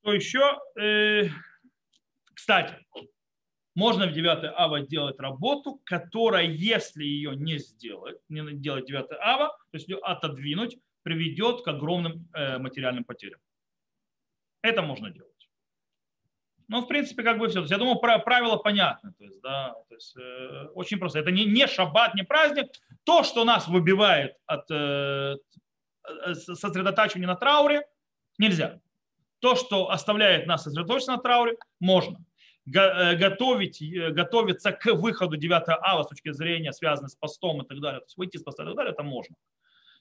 что 0.00 0.12
еще? 0.12 0.58
Э, 0.78 1.28
кстати, 2.34 2.74
можно 3.74 4.06
в 4.06 4.12
9 4.12 4.52
ава 4.56 4.80
делать 4.80 5.18
работу, 5.20 5.80
которая, 5.84 6.46
если 6.46 7.04
ее 7.04 7.36
не 7.36 7.58
сделать, 7.58 8.18
не 8.28 8.42
делать 8.54 8.86
9 8.86 9.06
ава, 9.20 9.48
то 9.48 9.74
есть 9.76 9.88
ее 9.88 9.98
отодвинуть, 9.98 10.76
приведет 11.02 11.62
к 11.62 11.68
огромным 11.68 12.28
э, 12.34 12.58
материальным 12.58 13.04
потерям. 13.04 13.38
Это 14.66 14.82
можно 14.82 15.10
делать. 15.10 15.48
Ну, 16.68 16.80
в 16.80 16.88
принципе, 16.88 17.22
как 17.22 17.38
бы 17.38 17.48
все. 17.48 17.64
Я 17.64 17.78
думаю, 17.78 17.98
правило 17.98 18.56
понятно. 18.56 19.12
То 19.12 19.24
есть, 19.24 19.40
да, 19.40 19.74
то 19.88 19.94
есть, 19.94 20.16
э, 20.16 20.66
очень 20.74 20.98
просто. 20.98 21.20
Это 21.20 21.30
не, 21.30 21.44
не 21.44 21.68
шаббат, 21.68 22.14
не 22.14 22.24
праздник. 22.24 22.66
То, 23.04 23.22
что 23.22 23.44
нас 23.44 23.68
выбивает 23.68 24.36
от 24.46 24.68
э, 24.70 25.36
э 26.26 26.34
сосредотачивания 26.34 27.28
на 27.28 27.36
трауре, 27.36 27.86
нельзя. 28.38 28.80
То, 29.38 29.54
что 29.54 29.90
оставляет 29.90 30.46
нас 30.48 30.64
сосредоточиться 30.64 31.12
на 31.12 31.18
трауре, 31.18 31.56
можно. 31.78 32.18
Э, 32.74 33.14
готовить, 33.14 33.80
готовиться 34.12 34.72
к 34.72 34.92
выходу 34.92 35.36
9 35.36 35.62
ава 35.68 36.02
с 36.02 36.08
точки 36.08 36.32
зрения, 36.32 36.72
связанной 36.72 37.10
с 37.10 37.14
постом 37.14 37.62
и 37.62 37.66
так 37.66 37.80
далее, 37.80 38.00
то 38.00 38.06
есть 38.06 38.16
выйти 38.16 38.36
из 38.38 38.42
поста 38.42 38.64
и 38.64 38.66
так 38.66 38.74
далее, 38.74 38.92
это 38.92 39.04
можно. 39.04 39.36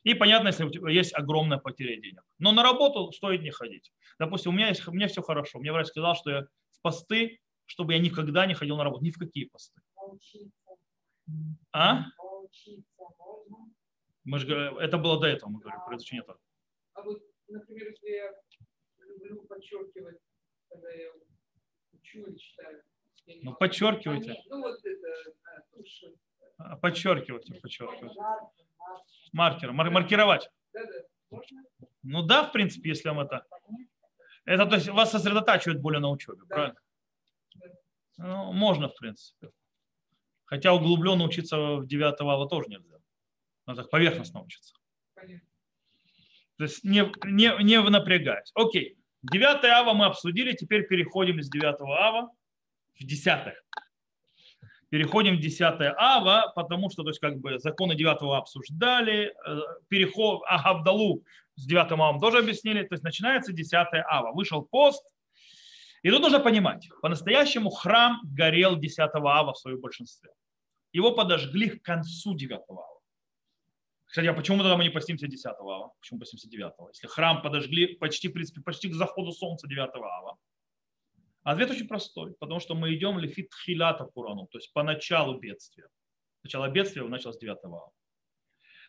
И 0.06 0.14
понятно, 0.14 0.50
если 0.50 0.64
у 0.64 0.70
тебя 0.70 0.92
есть 0.92 1.16
огромная 1.16 1.58
потеря 1.58 2.00
денег. 2.00 2.22
Но 2.38 2.52
на 2.52 2.62
работу 2.62 3.12
стоит 3.12 3.42
не 3.42 3.50
ходить. 3.50 3.92
Допустим, 4.20 4.54
у 4.54 4.56
меня, 4.56 4.68
есть, 4.70 4.88
у 4.88 4.92
меня 4.92 5.08
все 5.08 5.24
хорошо. 5.24 5.58
Мне 5.58 5.72
врач 5.72 5.88
сказал, 5.88 6.16
что 6.16 6.30
я 6.30 6.42
в 6.70 6.82
посты, 6.84 7.40
чтобы 7.66 7.94
я 7.94 8.00
никогда 8.00 8.46
не 8.46 8.54
ходил 8.54 8.78
на 8.78 8.84
работу. 8.84 9.04
Ни 9.04 9.10
в 9.10 9.18
какие 9.18 9.46
посты. 9.46 9.82
А? 11.74 12.04
Мы 14.24 14.38
же, 14.38 14.76
это 14.80 15.00
было 15.00 15.20
до 15.20 15.26
этого, 15.26 15.50
мы 15.50 15.60
говорим, 15.60 15.80
про 15.88 15.98
изучение 15.98 16.24
Тора. 16.24 16.40
А 16.94 17.02
вот, 17.02 17.24
например, 17.48 17.90
если 17.90 18.10
я 18.10 18.32
люблю 19.08 19.42
подчеркивать, 19.48 20.20
когда 20.70 20.92
я 20.92 21.10
учу 21.94 22.28
или 22.28 22.38
читаю. 22.38 22.84
Ну, 23.42 23.56
подчеркивайте. 23.56 24.36
Ну, 24.50 24.62
вот 24.62 24.80
это, 24.86 25.34
тушь. 25.74 26.04
Подчеркивайте, 26.82 27.54
подчеркивайте 27.56 28.16
маркер, 29.36 29.72
мар- 29.72 29.92
маркировать. 29.92 30.50
Ну 32.04 32.22
да, 32.22 32.44
в 32.44 32.52
принципе, 32.52 32.90
если 32.90 33.10
вам 33.10 33.20
это... 33.20 33.46
Это 34.46 34.66
то 34.66 34.76
есть 34.76 34.88
вас 34.90 35.12
сосредотачивает 35.12 35.82
более 35.82 36.00
на 36.00 36.10
учебе, 36.10 36.42
да. 36.48 36.56
правильно? 36.56 36.80
Ну, 38.18 38.54
можно, 38.54 38.88
в 38.88 38.96
принципе. 38.96 39.50
Хотя 40.46 40.74
углубленно 40.74 41.24
учиться 41.24 41.58
в 41.58 41.88
9 41.88 42.22
ава 42.22 42.48
тоже 42.48 42.70
нельзя. 42.70 42.98
Надо 43.66 43.82
так 43.82 43.92
поверхностно 43.92 44.42
учиться. 44.42 44.76
То 45.16 46.64
есть 46.64 46.84
не, 46.84 47.12
не, 47.26 47.64
не 47.64 47.82
напрягаясь. 47.82 48.52
Окей. 48.54 48.98
9 49.24 49.66
ава 49.66 49.94
мы 49.94 50.06
обсудили, 50.06 50.54
теперь 50.54 50.88
переходим 50.88 51.40
из 51.40 51.50
9 51.50 51.82
ава 51.82 52.32
в 52.94 53.04
10 53.04 53.56
переходим 54.96 55.36
в 55.36 55.42
10 55.42 55.62
ава, 55.98 56.54
потому 56.56 56.90
что 56.90 57.04
то 57.04 57.10
есть, 57.10 57.20
как 57.20 57.38
бы, 57.42 57.60
законы 57.60 57.96
9 57.96 58.38
обсуждали, 58.38 59.34
э, 59.46 59.60
переход, 59.90 60.42
а 60.48 60.64
Гавдалу 60.64 61.22
с 61.56 61.66
9 61.66 61.92
авом 61.92 62.22
тоже 62.22 62.38
объяснили, 62.38 62.82
то 62.84 62.94
есть 62.94 63.04
начинается 63.04 63.52
10 63.52 63.74
ава. 64.08 64.32
Вышел 64.32 64.62
пост, 64.62 65.04
и 66.02 66.10
тут 66.10 66.22
нужно 66.22 66.40
понимать, 66.40 66.88
по-настоящему 67.02 67.72
храм 67.72 68.22
горел 68.24 68.78
10 68.78 69.00
ава 69.16 69.52
в 69.52 69.58
своем 69.58 69.82
большинстве. 69.82 70.30
Его 70.94 71.12
подожгли 71.12 71.72
к 71.72 71.84
концу 71.84 72.34
9 72.34 72.62
ава. 72.70 72.88
Кстати, 74.06 74.28
а 74.28 74.34
почему 74.34 74.60
тогда 74.60 74.78
мы 74.78 74.86
не 74.86 74.92
постимся 74.92 75.28
10 75.28 75.46
ава? 75.46 75.92
Почему 76.00 76.22
постимся 76.22 76.48
9? 76.48 76.72
Если 76.94 77.08
храм 77.08 77.42
подожгли 77.42 77.96
почти, 77.96 78.30
в 78.30 78.32
принципе, 78.32 78.62
почти 78.62 78.88
к 78.88 78.94
заходу 78.94 79.34
солнца 79.34 79.68
9 79.68 79.90
ава. 79.94 80.38
Ответ 81.46 81.70
очень 81.70 81.88
простой, 81.88 82.34
потому 82.40 82.60
что 82.60 82.74
мы 82.74 82.96
идем 82.96 83.20
лифит 83.20 83.54
хилата 83.54 84.04
Курану, 84.06 84.48
то 84.48 84.58
есть 84.58 84.74
по 84.74 84.82
началу 84.82 85.38
бедствия. 85.38 85.88
Начало 86.44 86.68
бедствия 86.70 87.04
началось 87.04 87.38
9 87.38 87.64
ава. 87.66 87.92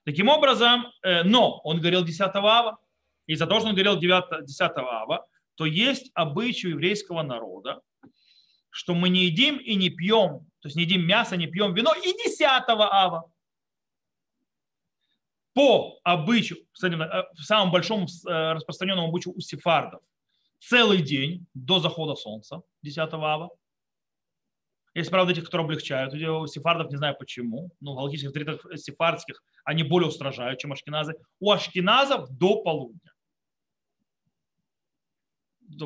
Таким 0.07 0.31
образом, 0.31 0.87
э, 1.03 1.23
но 1.23 1.61
он 1.65 1.81
говорил 1.81 2.03
10 2.03 2.35
ава, 2.35 2.79
и 3.27 3.35
за 3.35 3.47
то, 3.47 3.59
что 3.59 3.69
он 3.69 3.75
говорил 3.75 3.99
9, 3.99 4.47
10 4.47 4.61
ава, 4.79 5.27
то 5.55 5.67
есть 5.67 6.11
обычай 6.15 6.71
еврейского 6.71 7.23
народа, 7.23 7.83
что 8.71 8.95
мы 8.95 9.11
не 9.11 9.27
едим 9.27 9.59
и 9.59 9.75
не 9.75 9.91
пьем, 9.91 10.47
то 10.61 10.69
есть 10.69 10.77
не 10.77 10.85
едим 10.85 11.07
мясо, 11.07 11.37
не 11.37 11.49
пьем 11.49 11.75
вино 11.75 11.93
и 11.95 12.11
10 12.11 12.43
ава. 12.69 13.31
По 15.53 16.01
обычаю, 16.05 16.61
кстати, 16.73 16.95
э, 16.95 17.25
в 17.35 17.43
самом 17.43 17.71
большом 17.71 18.05
э, 18.05 18.53
распространенном 18.55 19.11
обычаю 19.11 19.37
у 19.37 19.41
сефардов– 19.41 20.01
целый 20.69 21.03
день 21.03 21.47
до 21.55 21.79
захода 21.79 22.15
солнца, 22.15 22.63
10 22.83 22.99
ава. 23.13 23.51
Есть, 24.95 25.11
правда, 25.11 25.33
эти, 25.33 25.41
которые 25.41 25.67
облегчают. 25.67 26.15
У 26.15 26.47
сефардов 26.47 26.91
не 26.91 26.97
знаю 26.97 27.17
почему. 27.19 27.71
Ну, 27.81 27.93
в 27.93 27.97
галактических 27.97 28.29
авторитетах 28.29 28.79
сефардских 28.79 29.43
они 29.65 29.83
более 29.83 30.09
устражают, 30.09 30.59
чем 30.59 30.73
ашкеназы. 30.73 31.15
У 31.39 31.51
ашкеназов 31.51 32.31
до 32.31 32.63
полудня. 32.63 33.13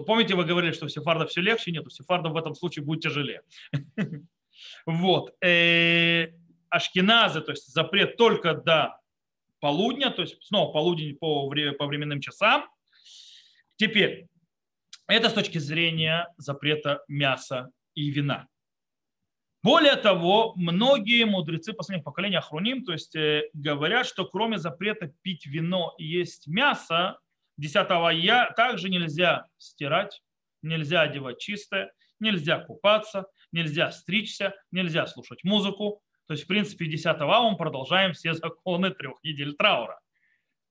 Помните, 0.06 0.36
вы 0.36 0.44
говорили, 0.44 0.72
что 0.72 0.86
у 0.86 0.88
сефардов 0.88 1.30
все 1.30 1.40
легче? 1.40 1.72
Нет, 1.72 1.86
у 1.86 1.90
сефардов 1.90 2.32
в 2.32 2.36
этом 2.36 2.54
случае 2.54 2.84
будет 2.84 3.02
тяжелее. 3.02 3.42
Вот. 4.84 5.32
Э, 5.42 6.34
ашкеназы, 6.68 7.40
то 7.40 7.52
есть 7.52 7.72
запрет 7.72 8.18
только 8.18 8.52
до 8.52 9.00
полудня, 9.58 10.10
то 10.10 10.20
есть 10.20 10.36
снова 10.42 10.70
полудень 10.70 11.16
по 11.16 11.48
временным 11.48 12.20
часам. 12.20 12.68
Теперь, 13.76 14.28
это 15.10 15.30
с 15.30 15.32
точки 15.32 15.58
зрения 15.58 16.28
запрета 16.36 17.02
мяса 17.08 17.70
и 17.94 18.10
вина. 18.10 18.46
Более 19.62 19.96
того, 19.96 20.54
многие 20.56 21.24
мудрецы 21.24 21.74
последних 21.74 22.04
поколений 22.04 22.36
Ахруним, 22.36 22.82
то 22.82 22.92
есть 22.92 23.14
э, 23.14 23.50
говорят, 23.52 24.06
что 24.06 24.24
кроме 24.24 24.58
запрета 24.58 25.12
пить 25.20 25.44
вино 25.44 25.94
и 25.98 26.04
есть 26.04 26.46
мясо, 26.46 27.18
10 27.58 27.74
я 28.22 28.50
также 28.56 28.88
нельзя 28.88 29.44
стирать, 29.58 30.22
нельзя 30.62 31.02
одевать 31.02 31.38
чистое, 31.40 31.92
нельзя 32.20 32.58
купаться, 32.58 33.26
нельзя 33.52 33.90
стричься, 33.90 34.54
нельзя 34.70 35.06
слушать 35.06 35.44
музыку. 35.44 36.00
То 36.26 36.32
есть, 36.32 36.44
в 36.44 36.46
принципе, 36.46 36.86
10 36.86 37.06
ава 37.06 37.50
мы 37.50 37.58
продолжаем 37.58 38.14
все 38.14 38.32
законы 38.32 38.90
трех 38.90 39.22
недель 39.22 39.54
траура. 39.54 40.00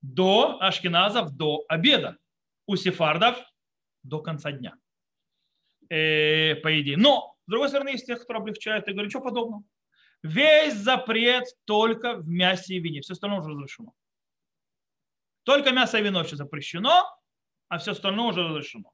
До 0.02 0.58
ашкеназов, 0.62 1.32
до 1.36 1.64
обеда. 1.68 2.18
У 2.66 2.76
сефардов 2.76 3.38
до 4.10 4.22
конца 4.22 4.52
дня. 4.52 4.76
Э, 5.90 6.56
по 6.56 6.80
идее. 6.82 6.98
Но, 6.98 7.36
с 7.46 7.50
другой 7.50 7.70
стороны, 7.70 7.90
есть 7.90 8.06
тех, 8.06 8.22
кто 8.22 8.34
облегчает 8.34 8.88
и 8.88 8.92
говорит, 8.92 9.12
что 9.12 9.22
подобного. 9.22 9.64
Весь 10.22 10.76
запрет 10.76 11.46
только 11.66 12.16
в 12.16 12.28
мясе 12.28 12.76
и 12.76 12.80
вине. 12.80 13.02
Все 13.02 13.14
остальное 13.14 13.40
уже 13.40 13.52
разрешено. 13.52 13.94
Только 15.44 15.72
мясо 15.72 15.98
и 15.98 16.04
вино 16.04 16.22
еще 16.22 16.36
запрещено, 16.36 17.06
а 17.70 17.78
все 17.78 17.92
остальное 17.92 18.28
уже 18.28 18.44
разрешено. 18.44 18.92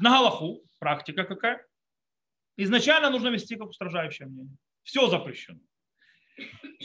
На 0.00 0.10
Галаху 0.10 0.62
практика 0.78 1.24
какая? 1.24 1.64
Изначально 2.56 3.10
нужно 3.10 3.28
вести 3.28 3.56
как 3.56 3.68
устражающее 3.68 4.26
мнение. 4.26 4.56
Все 4.82 5.06
запрещено. 5.08 5.60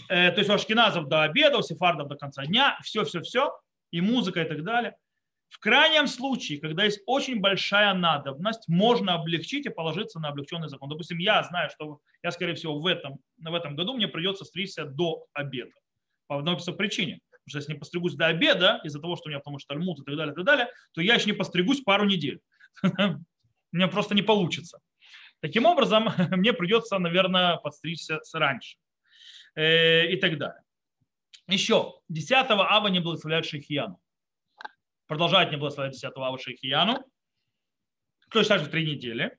Э, 0.09 0.31
то 0.31 0.39
есть 0.39 0.49
у 0.49 0.53
ашкеназов 0.53 1.07
до 1.07 1.23
обеда, 1.23 1.57
у 1.57 1.61
сефардов 1.61 2.09
до 2.09 2.15
конца 2.15 2.45
дня, 2.45 2.77
все-все-все, 2.83 3.57
и 3.91 4.01
музыка 4.01 4.41
и 4.41 4.47
так 4.47 4.63
далее. 4.63 4.95
В 5.53 5.59
крайнем 5.59 6.07
случае, 6.07 6.59
когда 6.59 6.83
есть 6.83 7.01
очень 7.05 7.39
большая 7.39 7.93
надобность, 7.93 8.67
можно 8.67 9.13
облегчить 9.13 9.67
и 9.67 9.69
положиться 9.69 10.19
на 10.19 10.29
облегченный 10.29 10.67
закон. 10.67 10.89
Допустим, 10.89 11.19
я 11.19 11.43
знаю, 11.43 11.69
что 11.69 11.99
я, 12.23 12.31
скорее 12.31 12.55
всего, 12.55 12.79
в 12.79 12.87
этом, 12.87 13.19
в 13.37 13.53
этом 13.53 13.75
году 13.75 13.93
мне 13.93 14.07
придется 14.07 14.45
стричься 14.45 14.85
до 14.85 15.27
обеда. 15.31 15.71
По 16.25 16.39
одной 16.39 16.57
причине. 16.57 17.19
Потому 17.29 17.49
что 17.49 17.57
если 17.59 17.73
не 17.73 17.77
постригусь 17.79 18.15
до 18.15 18.25
обеда, 18.25 18.81
из-за 18.83 18.99
того, 18.99 19.15
что 19.15 19.27
у 19.27 19.29
меня 19.29 19.39
потому 19.39 19.59
что 19.59 19.75
тальмуд 19.75 19.99
и 19.99 20.03
так 20.03 20.15
далее, 20.15 20.33
и 20.33 20.35
так 20.35 20.43
далее, 20.43 20.67
то 20.91 21.01
я 21.01 21.13
еще 21.13 21.27
не 21.27 21.33
постригусь 21.33 21.81
пару 21.81 22.05
недель. 22.05 22.41
Мне 23.71 23.87
просто 23.87 24.15
не 24.15 24.23
получится. 24.23 24.79
Таким 25.39 25.65
образом, 25.65 26.09
мне 26.31 26.53
придется, 26.53 26.97
наверное, 26.97 27.57
подстричься 27.57 28.21
раньше. 28.33 28.77
Э, 29.55 30.07
и 30.07 30.17
так 30.17 30.39
далее. 30.39 30.63
Еще 31.47 31.93
10 32.09 32.31
ава 32.31 32.87
не 32.87 33.01
благословляют 33.01 33.45
Шейхияну 33.45 33.99
продолжает 35.07 35.51
не 35.51 35.57
благословлять 35.57 35.93
10 35.93 36.15
ава 36.15 36.37
Шейхияну, 36.37 37.03
то 38.29 38.39
есть 38.39 38.49
также 38.49 38.67
три 38.67 38.85
недели. 38.85 39.37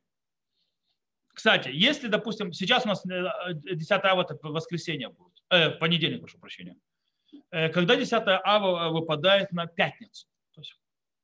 Кстати, 1.29 1.69
если, 1.73 2.07
допустим, 2.07 2.53
сейчас 2.53 2.85
у 2.85 2.89
нас 2.89 3.03
10 3.05 3.91
э, 3.91 3.95
ава 3.95 4.23
это 4.23 4.39
воскресенье 4.43 5.09
будет, 5.09 5.33
э, 5.51 5.71
понедельник, 5.71 6.21
прошу 6.21 6.39
прощения, 6.39 6.77
э, 7.51 7.69
когда 7.71 7.97
10 7.97 8.13
ава 8.45 8.91
выпадает 8.91 9.51
на 9.53 9.67
пятницу, 9.67 10.29
то 10.53 10.61
есть 10.61 10.79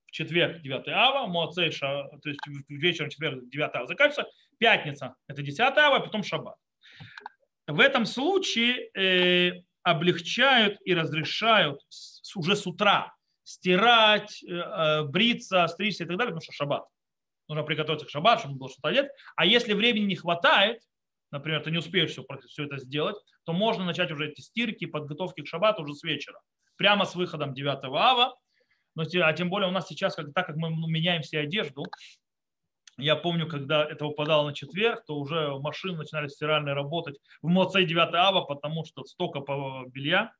в 0.07 0.11
четверг 0.11 0.63
9 0.63 0.89
ава, 0.89 1.29
Моцейша, 1.29 2.11
то 2.23 2.29
есть 2.29 2.41
вечером 2.69 3.11
четверг 3.11 3.49
9 3.49 3.75
ава 3.75 3.87
заканчивается, 3.87 4.33
пятница 4.59 5.15
это 5.29 5.43
10 5.43 5.61
ава, 5.61 5.99
а 5.99 6.01
потом 6.01 6.25
шаббат. 6.25 6.57
В 7.69 7.79
этом 7.79 8.05
случае 8.05 8.91
э, 8.95 9.63
облегчают 9.85 10.81
и 10.85 10.93
разрешают 10.93 11.81
уже 12.35 12.57
с 12.57 12.67
утра 12.67 13.15
стирать, 13.51 14.43
э, 14.45 14.53
э, 14.53 15.03
бриться, 15.05 15.67
стричься 15.67 16.05
и 16.05 16.07
так 16.07 16.17
далее, 16.17 16.33
потому 16.33 16.43
что 16.43 16.53
шаббат. 16.53 16.85
Нужно 17.49 17.65
приготовиться 17.65 18.07
к 18.07 18.11
шаббату, 18.11 18.43
чтобы 18.43 18.59
было 18.59 18.71
что-то 18.71 18.89
одет. 18.89 19.11
А 19.35 19.45
если 19.45 19.73
времени 19.73 20.05
не 20.05 20.15
хватает, 20.15 20.81
например, 21.33 21.63
ты 21.63 21.73
не 21.73 21.79
успеешь 21.79 22.11
все, 22.13 22.25
все 22.47 22.65
это 22.65 22.79
сделать, 22.79 23.17
то 23.45 23.53
можно 23.53 23.85
начать 23.85 24.13
уже 24.13 24.29
эти 24.29 24.41
стирки, 24.41 24.85
подготовки 24.85 25.43
к 25.43 25.49
шаббату 25.49 25.83
уже 25.83 25.95
с 25.95 26.05
вечера. 26.05 26.41
Прямо 26.77 27.05
с 27.05 27.17
выходом 27.17 27.53
9 27.53 27.85
ава. 27.85 28.37
Но, 28.95 29.03
а 29.03 29.33
тем 29.33 29.51
более 29.51 29.69
у 29.69 29.73
нас 29.73 29.89
сейчас, 29.89 30.15
как, 30.15 30.33
так 30.33 30.47
как 30.47 30.57
мы 30.57 30.71
ну, 30.71 30.87
меняем 30.87 31.23
все 31.23 31.41
одежду, 31.41 31.85
я 32.99 33.17
помню, 33.17 33.49
когда 33.49 33.85
это 33.85 34.07
упадало 34.07 34.47
на 34.47 34.55
четверг, 34.55 35.05
то 35.07 35.17
уже 35.17 35.59
машины 35.59 35.97
начинали 35.97 36.29
стиральные 36.29 36.75
работать 36.75 37.19
в 37.43 37.49
Моцей 37.49 37.85
9 37.85 38.15
ава, 38.15 38.43
потому 38.43 38.85
что 38.85 39.05
столько 39.05 39.41
белья. 39.87 40.33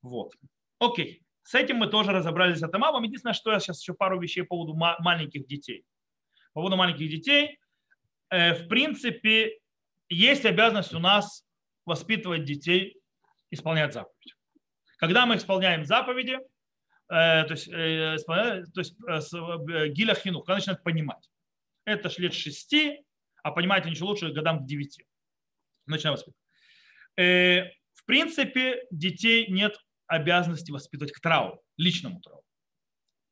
Вот. 0.00 0.32
Окей. 0.78 1.22
С 1.50 1.54
этим 1.56 1.78
мы 1.78 1.88
тоже 1.88 2.12
разобрались 2.12 2.62
от 2.62 2.72
Амавом. 2.72 3.02
Единственное, 3.02 3.34
что 3.34 3.50
я 3.50 3.58
сейчас 3.58 3.80
еще 3.80 3.92
пару 3.92 4.20
вещей 4.20 4.42
по 4.42 4.50
поводу 4.50 4.74
маленьких 4.74 5.48
детей. 5.48 5.84
По 6.52 6.60
поводу 6.60 6.76
маленьких 6.76 7.10
детей, 7.10 7.58
э, 8.28 8.54
в 8.54 8.68
принципе, 8.68 9.58
есть 10.08 10.46
обязанность 10.46 10.94
у 10.94 11.00
нас 11.00 11.44
воспитывать 11.84 12.44
детей, 12.44 13.00
исполнять 13.50 13.92
заповеди. 13.92 14.32
Когда 14.98 15.26
мы 15.26 15.38
исполняем 15.38 15.84
заповеди, 15.84 16.38
э, 16.38 16.38
то 17.08 17.50
есть, 17.50 17.66
э, 17.66 18.18
то 18.28 18.80
есть 18.80 18.96
гиля 19.92 20.14
хину, 20.14 20.42
когда 20.42 20.54
начинают 20.54 20.84
понимать. 20.84 21.28
Это 21.84 22.10
ж 22.10 22.18
лет 22.18 22.32
шести, 22.32 23.04
а 23.42 23.50
понимать 23.50 23.86
они 23.86 23.94
еще 23.94 24.04
лучше 24.04 24.30
годам 24.30 24.60
к 24.60 24.66
девяти. 24.66 25.04
Начинаем 25.86 26.14
воспитывать. 26.14 27.74
В 27.96 28.04
принципе, 28.04 28.86
детей 28.92 29.48
нет 29.50 29.76
обязанности 30.10 30.72
воспитывать 30.72 31.12
к 31.12 31.20
трауру, 31.20 31.62
личному 31.76 32.20
трауру. 32.20 32.44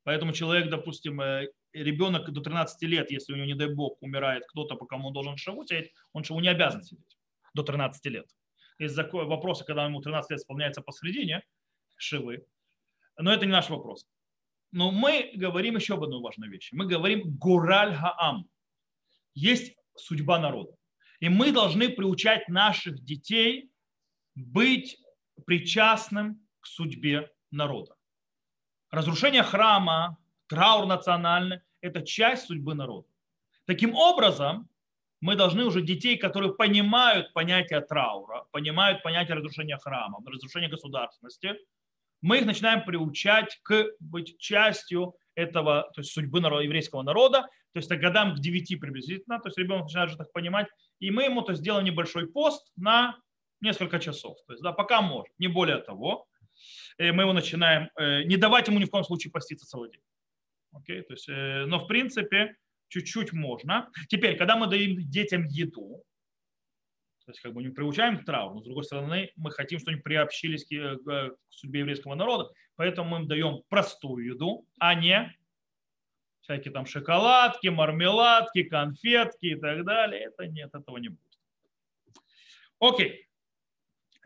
Поэтому 0.03 0.31
человек, 0.31 0.69
допустим, 0.69 1.19
э, 1.19 1.49
ребенок 1.73 2.31
до 2.31 2.41
13 2.41 2.87
лет, 2.87 3.11
если 3.11 3.33
у 3.33 3.35
него, 3.35 3.45
не 3.45 3.53
дай 3.53 3.67
бог, 3.67 4.01
умирает 4.01 4.43
кто-то, 4.47 4.75
по 4.75 4.85
кому 4.85 5.09
он 5.09 5.13
должен 5.13 5.35
шаву 5.35 5.65
сидеть, 5.65 5.91
он 6.13 6.23
шаву 6.23 6.39
не 6.39 6.47
обязан 6.47 6.81
сидеть 6.81 7.17
до 7.53 7.63
13 7.63 8.05
лет. 8.05 8.25
Есть 8.79 8.95
вопросы, 8.95 9.65
когда 9.65 9.85
ему 9.85 9.99
13 10.01 10.31
лет 10.31 10.39
исполняется 10.39 10.81
посредине 10.81 11.43
шивы. 11.97 12.45
Но 13.17 13.33
это 13.33 13.45
не 13.45 13.51
наш 13.51 13.69
вопрос. 13.69 14.07
Но 14.71 14.91
мы 14.91 15.31
говорим 15.35 15.75
еще 15.75 15.95
об 15.95 16.03
одной 16.03 16.21
важной 16.21 16.47
вещи. 16.47 16.73
Мы 16.73 16.87
говорим 16.87 17.35
гураль 17.37 17.93
хаам. 17.93 18.49
Есть 19.33 19.75
судьба 19.97 20.39
народа. 20.39 20.71
И 21.19 21.27
мы 21.27 21.51
должны 21.51 21.89
приучать 21.89 22.47
наших 22.47 23.03
детей 23.03 23.69
быть 24.35 24.97
причастным 25.45 26.47
к 26.59 26.67
судьбе 26.67 27.31
народа. 27.51 27.95
Разрушение 28.91 29.43
храма, 29.43 30.17
траур 30.47 30.85
национальный– 30.85 31.61
это 31.81 32.01
часть 32.01 32.47
судьбы 32.47 32.73
народа. 32.73 33.07
Таким 33.65 33.95
образом, 33.95 34.67
мы 35.21 35.35
должны 35.35 35.65
уже 35.65 35.81
детей, 35.81 36.17
которые 36.17 36.53
понимают 36.55 37.33
понятие 37.33 37.81
траура, 37.81 38.45
понимают 38.51 39.03
понятие 39.03 39.35
разрушения 39.35 39.77
храма, 39.77 40.19
разрушения 40.25 40.69
государственности, 40.69 41.55
мы 42.21 42.39
их 42.39 42.45
начинаем 42.45 42.83
приучать 42.83 43.59
к 43.63 43.91
быть 43.99 44.37
частью 44.39 45.15
этого, 45.35 45.89
то 45.93 46.01
есть 46.01 46.11
судьбы 46.11 46.41
народа, 46.41 46.63
еврейского 46.63 47.01
народа, 47.01 47.43
то 47.73 47.77
есть 47.79 47.89
годам 47.89 48.35
к 48.35 48.39
9 48.39 48.79
приблизительно, 48.79 49.39
то 49.39 49.47
есть 49.47 49.57
ребенок 49.57 49.83
начинает 49.83 50.09
уже 50.09 50.17
так 50.17 50.31
понимать, 50.33 50.67
и 50.99 51.11
мы 51.11 51.23
ему 51.23 51.41
то 51.41 51.53
сделаем 51.53 51.85
небольшой 51.85 52.27
пост 52.27 52.71
на 52.75 53.15
несколько 53.61 53.99
часов, 53.99 54.37
то 54.47 54.53
есть 54.53 54.63
да, 54.63 54.73
пока 54.73 55.01
может, 55.01 55.33
не 55.37 55.47
более 55.47 55.77
того, 55.77 56.27
мы 56.97 57.23
его 57.23 57.33
начинаем, 57.33 57.89
э, 57.97 58.23
не 58.23 58.37
давать 58.37 58.67
ему 58.67 58.79
ни 58.79 58.85
в 58.85 58.89
коем 58.89 59.03
случае 59.03 59.31
поститься 59.31 59.65
целый 59.65 59.91
день. 59.91 60.01
Okay? 60.75 61.01
То 61.03 61.13
есть, 61.13 61.29
э, 61.29 61.65
но 61.65 61.79
в 61.79 61.87
принципе 61.87 62.55
чуть-чуть 62.87 63.33
можно. 63.33 63.91
Теперь, 64.07 64.37
когда 64.37 64.55
мы 64.55 64.67
даем 64.67 64.97
детям 65.09 65.45
еду, 65.45 66.03
то 67.25 67.31
есть 67.31 67.41
как 67.41 67.53
бы 67.53 67.61
не 67.61 67.69
приучаем 67.69 68.17
к 68.17 68.25
травму, 68.25 68.61
с 68.61 68.63
другой 68.63 68.83
стороны 68.83 69.31
мы 69.35 69.51
хотим, 69.51 69.79
чтобы 69.79 69.93
они 69.93 70.01
приобщились 70.01 70.65
к, 70.65 71.03
к 71.03 71.37
судьбе 71.49 71.81
еврейского 71.81 72.15
народа, 72.15 72.51
поэтому 72.75 73.09
мы 73.09 73.17
им 73.19 73.27
даем 73.27 73.61
простую 73.69 74.25
еду, 74.25 74.65
а 74.79 74.95
не 74.95 75.35
всякие 76.41 76.73
там 76.73 76.87
шоколадки, 76.87 77.67
мармеладки, 77.67 78.63
конфетки 78.63 79.45
и 79.45 79.55
так 79.55 79.85
далее. 79.85 80.21
Это 80.21 80.47
нет, 80.47 80.73
этого 80.73 80.97
не 80.97 81.09
будет. 81.09 81.39
Окей. 82.79 83.28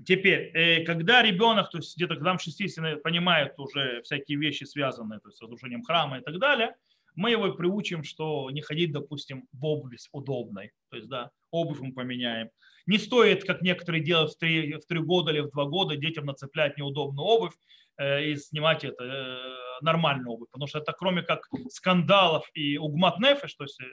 Теперь, 0.05 0.51
э, 0.53 0.83
когда 0.83 1.21
ребенок, 1.21 1.69
то 1.69 1.77
есть 1.77 1.95
где-то 1.95 2.15
когда 2.15 2.37
60 2.37 3.01
понимает 3.03 3.53
уже 3.57 4.01
всякие 4.01 4.37
вещи, 4.37 4.63
связанные 4.63 5.19
то 5.19 5.29
есть, 5.29 5.37
с 5.37 5.41
разрушением 5.41 5.83
храма 5.83 6.17
и 6.17 6.21
так 6.21 6.39
далее, 6.39 6.75
мы 7.15 7.31
его 7.31 7.51
приучим, 7.53 8.03
что 8.03 8.49
не 8.51 8.61
ходить, 8.61 8.91
допустим, 8.91 9.47
в 9.51 9.65
обуви 9.65 9.97
удобной. 10.11 10.71
То 10.89 10.97
есть, 10.97 11.09
да, 11.09 11.31
обувь 11.51 11.79
мы 11.79 11.93
поменяем. 11.93 12.49
Не 12.85 12.97
стоит, 12.97 13.45
как 13.45 13.61
некоторые 13.61 14.03
делают 14.03 14.33
в 14.33 14.37
три, 14.37 14.73
в 14.73 14.85
три 14.85 14.99
года 14.99 15.31
или 15.31 15.41
в 15.41 15.51
два 15.51 15.65
года, 15.65 15.95
детям 15.95 16.25
нацеплять 16.25 16.77
неудобную 16.77 17.25
обувь 17.25 17.53
э, 17.97 18.25
и 18.25 18.35
снимать 18.35 18.83
это 18.83 19.03
э, 19.03 19.81
нормальную 19.81 20.31
обувь. 20.31 20.49
Потому 20.49 20.67
что 20.67 20.79
это 20.79 20.91
кроме 20.93 21.21
как 21.21 21.47
скандалов 21.69 22.49
и 22.53 22.77
угмат 22.77 23.19
нефеш, 23.19 23.53
то 23.53 23.63
есть 23.63 23.79
э, 23.79 23.85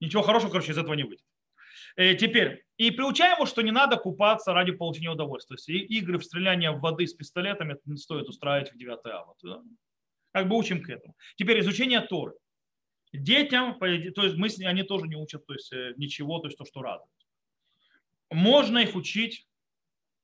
ничего 0.00 0.22
хорошего, 0.22 0.50
короче, 0.50 0.72
из 0.72 0.78
этого 0.78 0.94
не 0.94 1.04
выйдет. 1.04 1.24
Э, 1.96 2.14
теперь, 2.14 2.64
и 2.76 2.90
приучаем 2.90 3.36
его, 3.36 3.46
что 3.46 3.62
не 3.62 3.70
надо 3.70 3.96
купаться 3.96 4.52
ради 4.52 4.72
получения 4.72 5.10
удовольствия. 5.10 5.56
Есть 5.56 5.90
игры 5.90 6.18
в 6.18 6.24
стреляние 6.24 6.72
в 6.72 6.80
воды 6.80 7.06
с 7.06 7.14
пистолетами 7.14 7.76
не 7.84 7.96
стоит 7.96 8.28
устраивать 8.28 8.72
в 8.72 8.76
9 8.76 8.98
ава. 9.06 9.36
Как 10.32 10.48
бы 10.48 10.56
учим 10.56 10.82
к 10.82 10.88
этому. 10.88 11.14
Теперь 11.36 11.60
изучение 11.60 12.00
Торы. 12.00 12.34
Детям, 13.12 13.78
то 13.78 13.86
есть 14.24 14.36
мы, 14.36 14.48
они 14.66 14.82
тоже 14.82 15.06
не 15.06 15.14
учат 15.14 15.46
то 15.46 15.52
есть, 15.52 15.72
э, 15.72 15.94
ничего, 15.96 16.40
то 16.40 16.48
есть 16.48 16.58
то, 16.58 16.64
что 16.64 16.82
радует. 16.82 17.08
Можно 18.28 18.78
их 18.78 18.96
учить, 18.96 19.46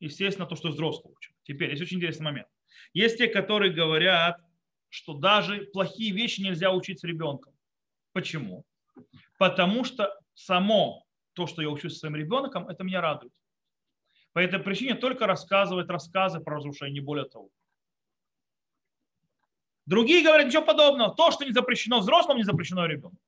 естественно, 0.00 0.46
то, 0.46 0.56
что 0.56 0.70
взрослые 0.70 1.14
учат. 1.14 1.32
Теперь 1.44 1.70
есть 1.70 1.82
очень 1.82 1.98
интересный 1.98 2.24
момент. 2.24 2.48
Есть 2.92 3.18
те, 3.18 3.28
которые 3.28 3.72
говорят, 3.72 4.40
что 4.88 5.14
даже 5.14 5.68
плохие 5.72 6.12
вещи 6.12 6.40
нельзя 6.40 6.72
учить 6.72 6.98
с 6.98 7.04
ребенком. 7.04 7.54
Почему? 8.12 8.64
Потому 9.38 9.84
что 9.84 10.12
само 10.34 11.06
то, 11.34 11.46
что 11.46 11.62
я 11.62 11.68
учусь 11.68 11.94
со 11.94 12.00
своим 12.00 12.16
ребенком, 12.16 12.68
это 12.68 12.84
меня 12.84 13.00
радует. 13.00 13.32
По 14.32 14.38
этой 14.38 14.60
причине 14.60 14.94
только 14.94 15.26
рассказывать 15.26 15.88
рассказы 15.88 16.40
про 16.40 16.56
разрушение, 16.56 16.94
не 16.94 17.00
более 17.00 17.26
того. 17.26 17.50
Другие 19.86 20.22
говорят 20.22 20.46
ничего 20.46 20.64
подобного. 20.64 21.14
То, 21.14 21.30
что 21.32 21.44
не 21.44 21.52
запрещено 21.52 21.98
взрослым, 21.98 22.36
не 22.36 22.44
запрещено 22.44 22.86
ребенку. 22.86 23.18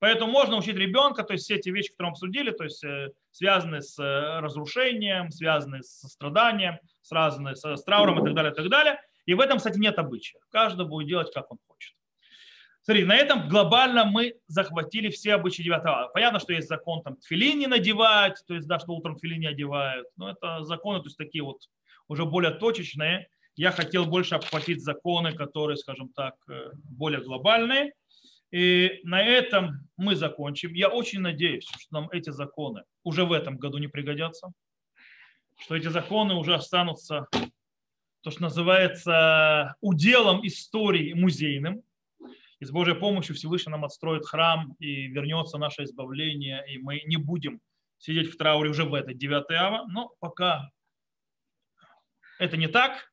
Поэтому 0.00 0.32
можно 0.32 0.56
учить 0.56 0.76
ребенка, 0.76 1.22
то 1.22 1.32
есть 1.32 1.44
все 1.44 1.54
эти 1.54 1.70
вещи, 1.70 1.90
которые 1.90 2.10
мы 2.10 2.12
обсудили, 2.12 2.50
то 2.50 2.64
есть 2.64 2.82
э, 2.84 3.12
связанные 3.30 3.80
с 3.80 3.98
э, 3.98 4.40
разрушением, 4.40 5.30
связанные 5.30 5.82
с 5.82 6.06
страданием, 6.08 6.78
связанные 7.00 7.56
с, 7.56 7.64
с 7.64 7.82
трауром 7.84 8.20
и 8.20 8.24
так 8.24 8.34
далее, 8.34 8.52
и 8.52 8.54
так 8.54 8.68
далее. 8.68 9.00
И 9.24 9.34
в 9.34 9.40
этом, 9.40 9.58
кстати, 9.58 9.78
нет 9.78 9.98
обычая. 9.98 10.40
Каждый 10.50 10.86
будет 10.86 11.08
делать, 11.08 11.32
как 11.32 11.50
он 11.50 11.58
хочет. 11.66 11.73
Смотри, 12.84 13.04
на 13.06 13.16
этом 13.16 13.48
глобально 13.48 14.04
мы 14.04 14.34
захватили 14.46 15.08
все 15.08 15.34
обычаи 15.34 15.62
9 15.62 15.86
ава. 15.86 16.08
Понятно, 16.12 16.38
что 16.38 16.52
есть 16.52 16.68
закон 16.68 17.02
там 17.02 17.16
тфилин 17.16 17.58
не 17.58 17.66
надевать, 17.66 18.42
то 18.46 18.54
есть 18.54 18.68
да, 18.68 18.78
что 18.78 18.92
утром 18.92 19.16
тфилин 19.16 19.40
не 19.40 19.46
одевают. 19.46 20.06
Но 20.16 20.30
это 20.30 20.62
законы, 20.64 20.98
то 20.98 21.06
есть 21.06 21.16
такие 21.16 21.42
вот 21.42 21.62
уже 22.08 22.26
более 22.26 22.50
точечные. 22.50 23.28
Я 23.56 23.70
хотел 23.70 24.04
больше 24.04 24.34
обхватить 24.34 24.84
законы, 24.84 25.32
которые, 25.32 25.78
скажем 25.78 26.10
так, 26.10 26.34
э, 26.50 26.72
более 26.74 27.22
глобальные. 27.22 27.94
И 28.50 29.00
на 29.04 29.22
этом 29.22 29.88
мы 29.96 30.14
закончим. 30.14 30.74
Я 30.74 30.88
очень 30.88 31.20
надеюсь, 31.20 31.64
что 31.64 32.00
нам 32.00 32.10
эти 32.10 32.28
законы 32.28 32.84
уже 33.02 33.24
в 33.24 33.32
этом 33.32 33.56
году 33.56 33.78
не 33.78 33.88
пригодятся, 33.88 34.52
что 35.58 35.74
эти 35.74 35.88
законы 35.88 36.34
уже 36.34 36.54
останутся, 36.54 37.28
то, 38.20 38.30
что 38.30 38.42
называется, 38.42 39.74
уделом 39.80 40.46
истории 40.46 41.14
музейным. 41.14 41.82
И 42.60 42.64
с 42.64 42.70
Божьей 42.70 42.94
помощью 42.94 43.34
Всевышний 43.34 43.70
нам 43.70 43.84
отстроит 43.84 44.26
храм 44.26 44.74
и 44.78 45.08
вернется 45.08 45.58
наше 45.58 45.84
избавление, 45.84 46.64
и 46.72 46.78
мы 46.78 47.02
не 47.06 47.16
будем 47.16 47.60
сидеть 47.98 48.32
в 48.32 48.36
трауре 48.36 48.70
уже 48.70 48.84
в 48.84 48.94
этот 48.94 49.16
9 49.16 49.50
ава. 49.52 49.86
Но 49.88 50.12
пока 50.20 50.70
это 52.38 52.56
не 52.56 52.68
так, 52.68 53.12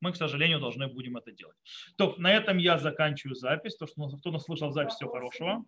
мы, 0.00 0.12
к 0.12 0.16
сожалению, 0.16 0.60
должны 0.60 0.88
будем 0.88 1.16
это 1.16 1.30
делать. 1.30 1.56
То, 1.96 2.14
на 2.16 2.32
этом 2.32 2.58
я 2.58 2.78
заканчиваю 2.78 3.34
запись. 3.34 3.76
То, 3.76 3.86
что 3.86 4.08
кто 4.16 4.30
нас 4.30 4.44
слушал 4.44 4.72
запись, 4.72 4.94
всего 4.94 5.10
хорошего. 5.10 5.64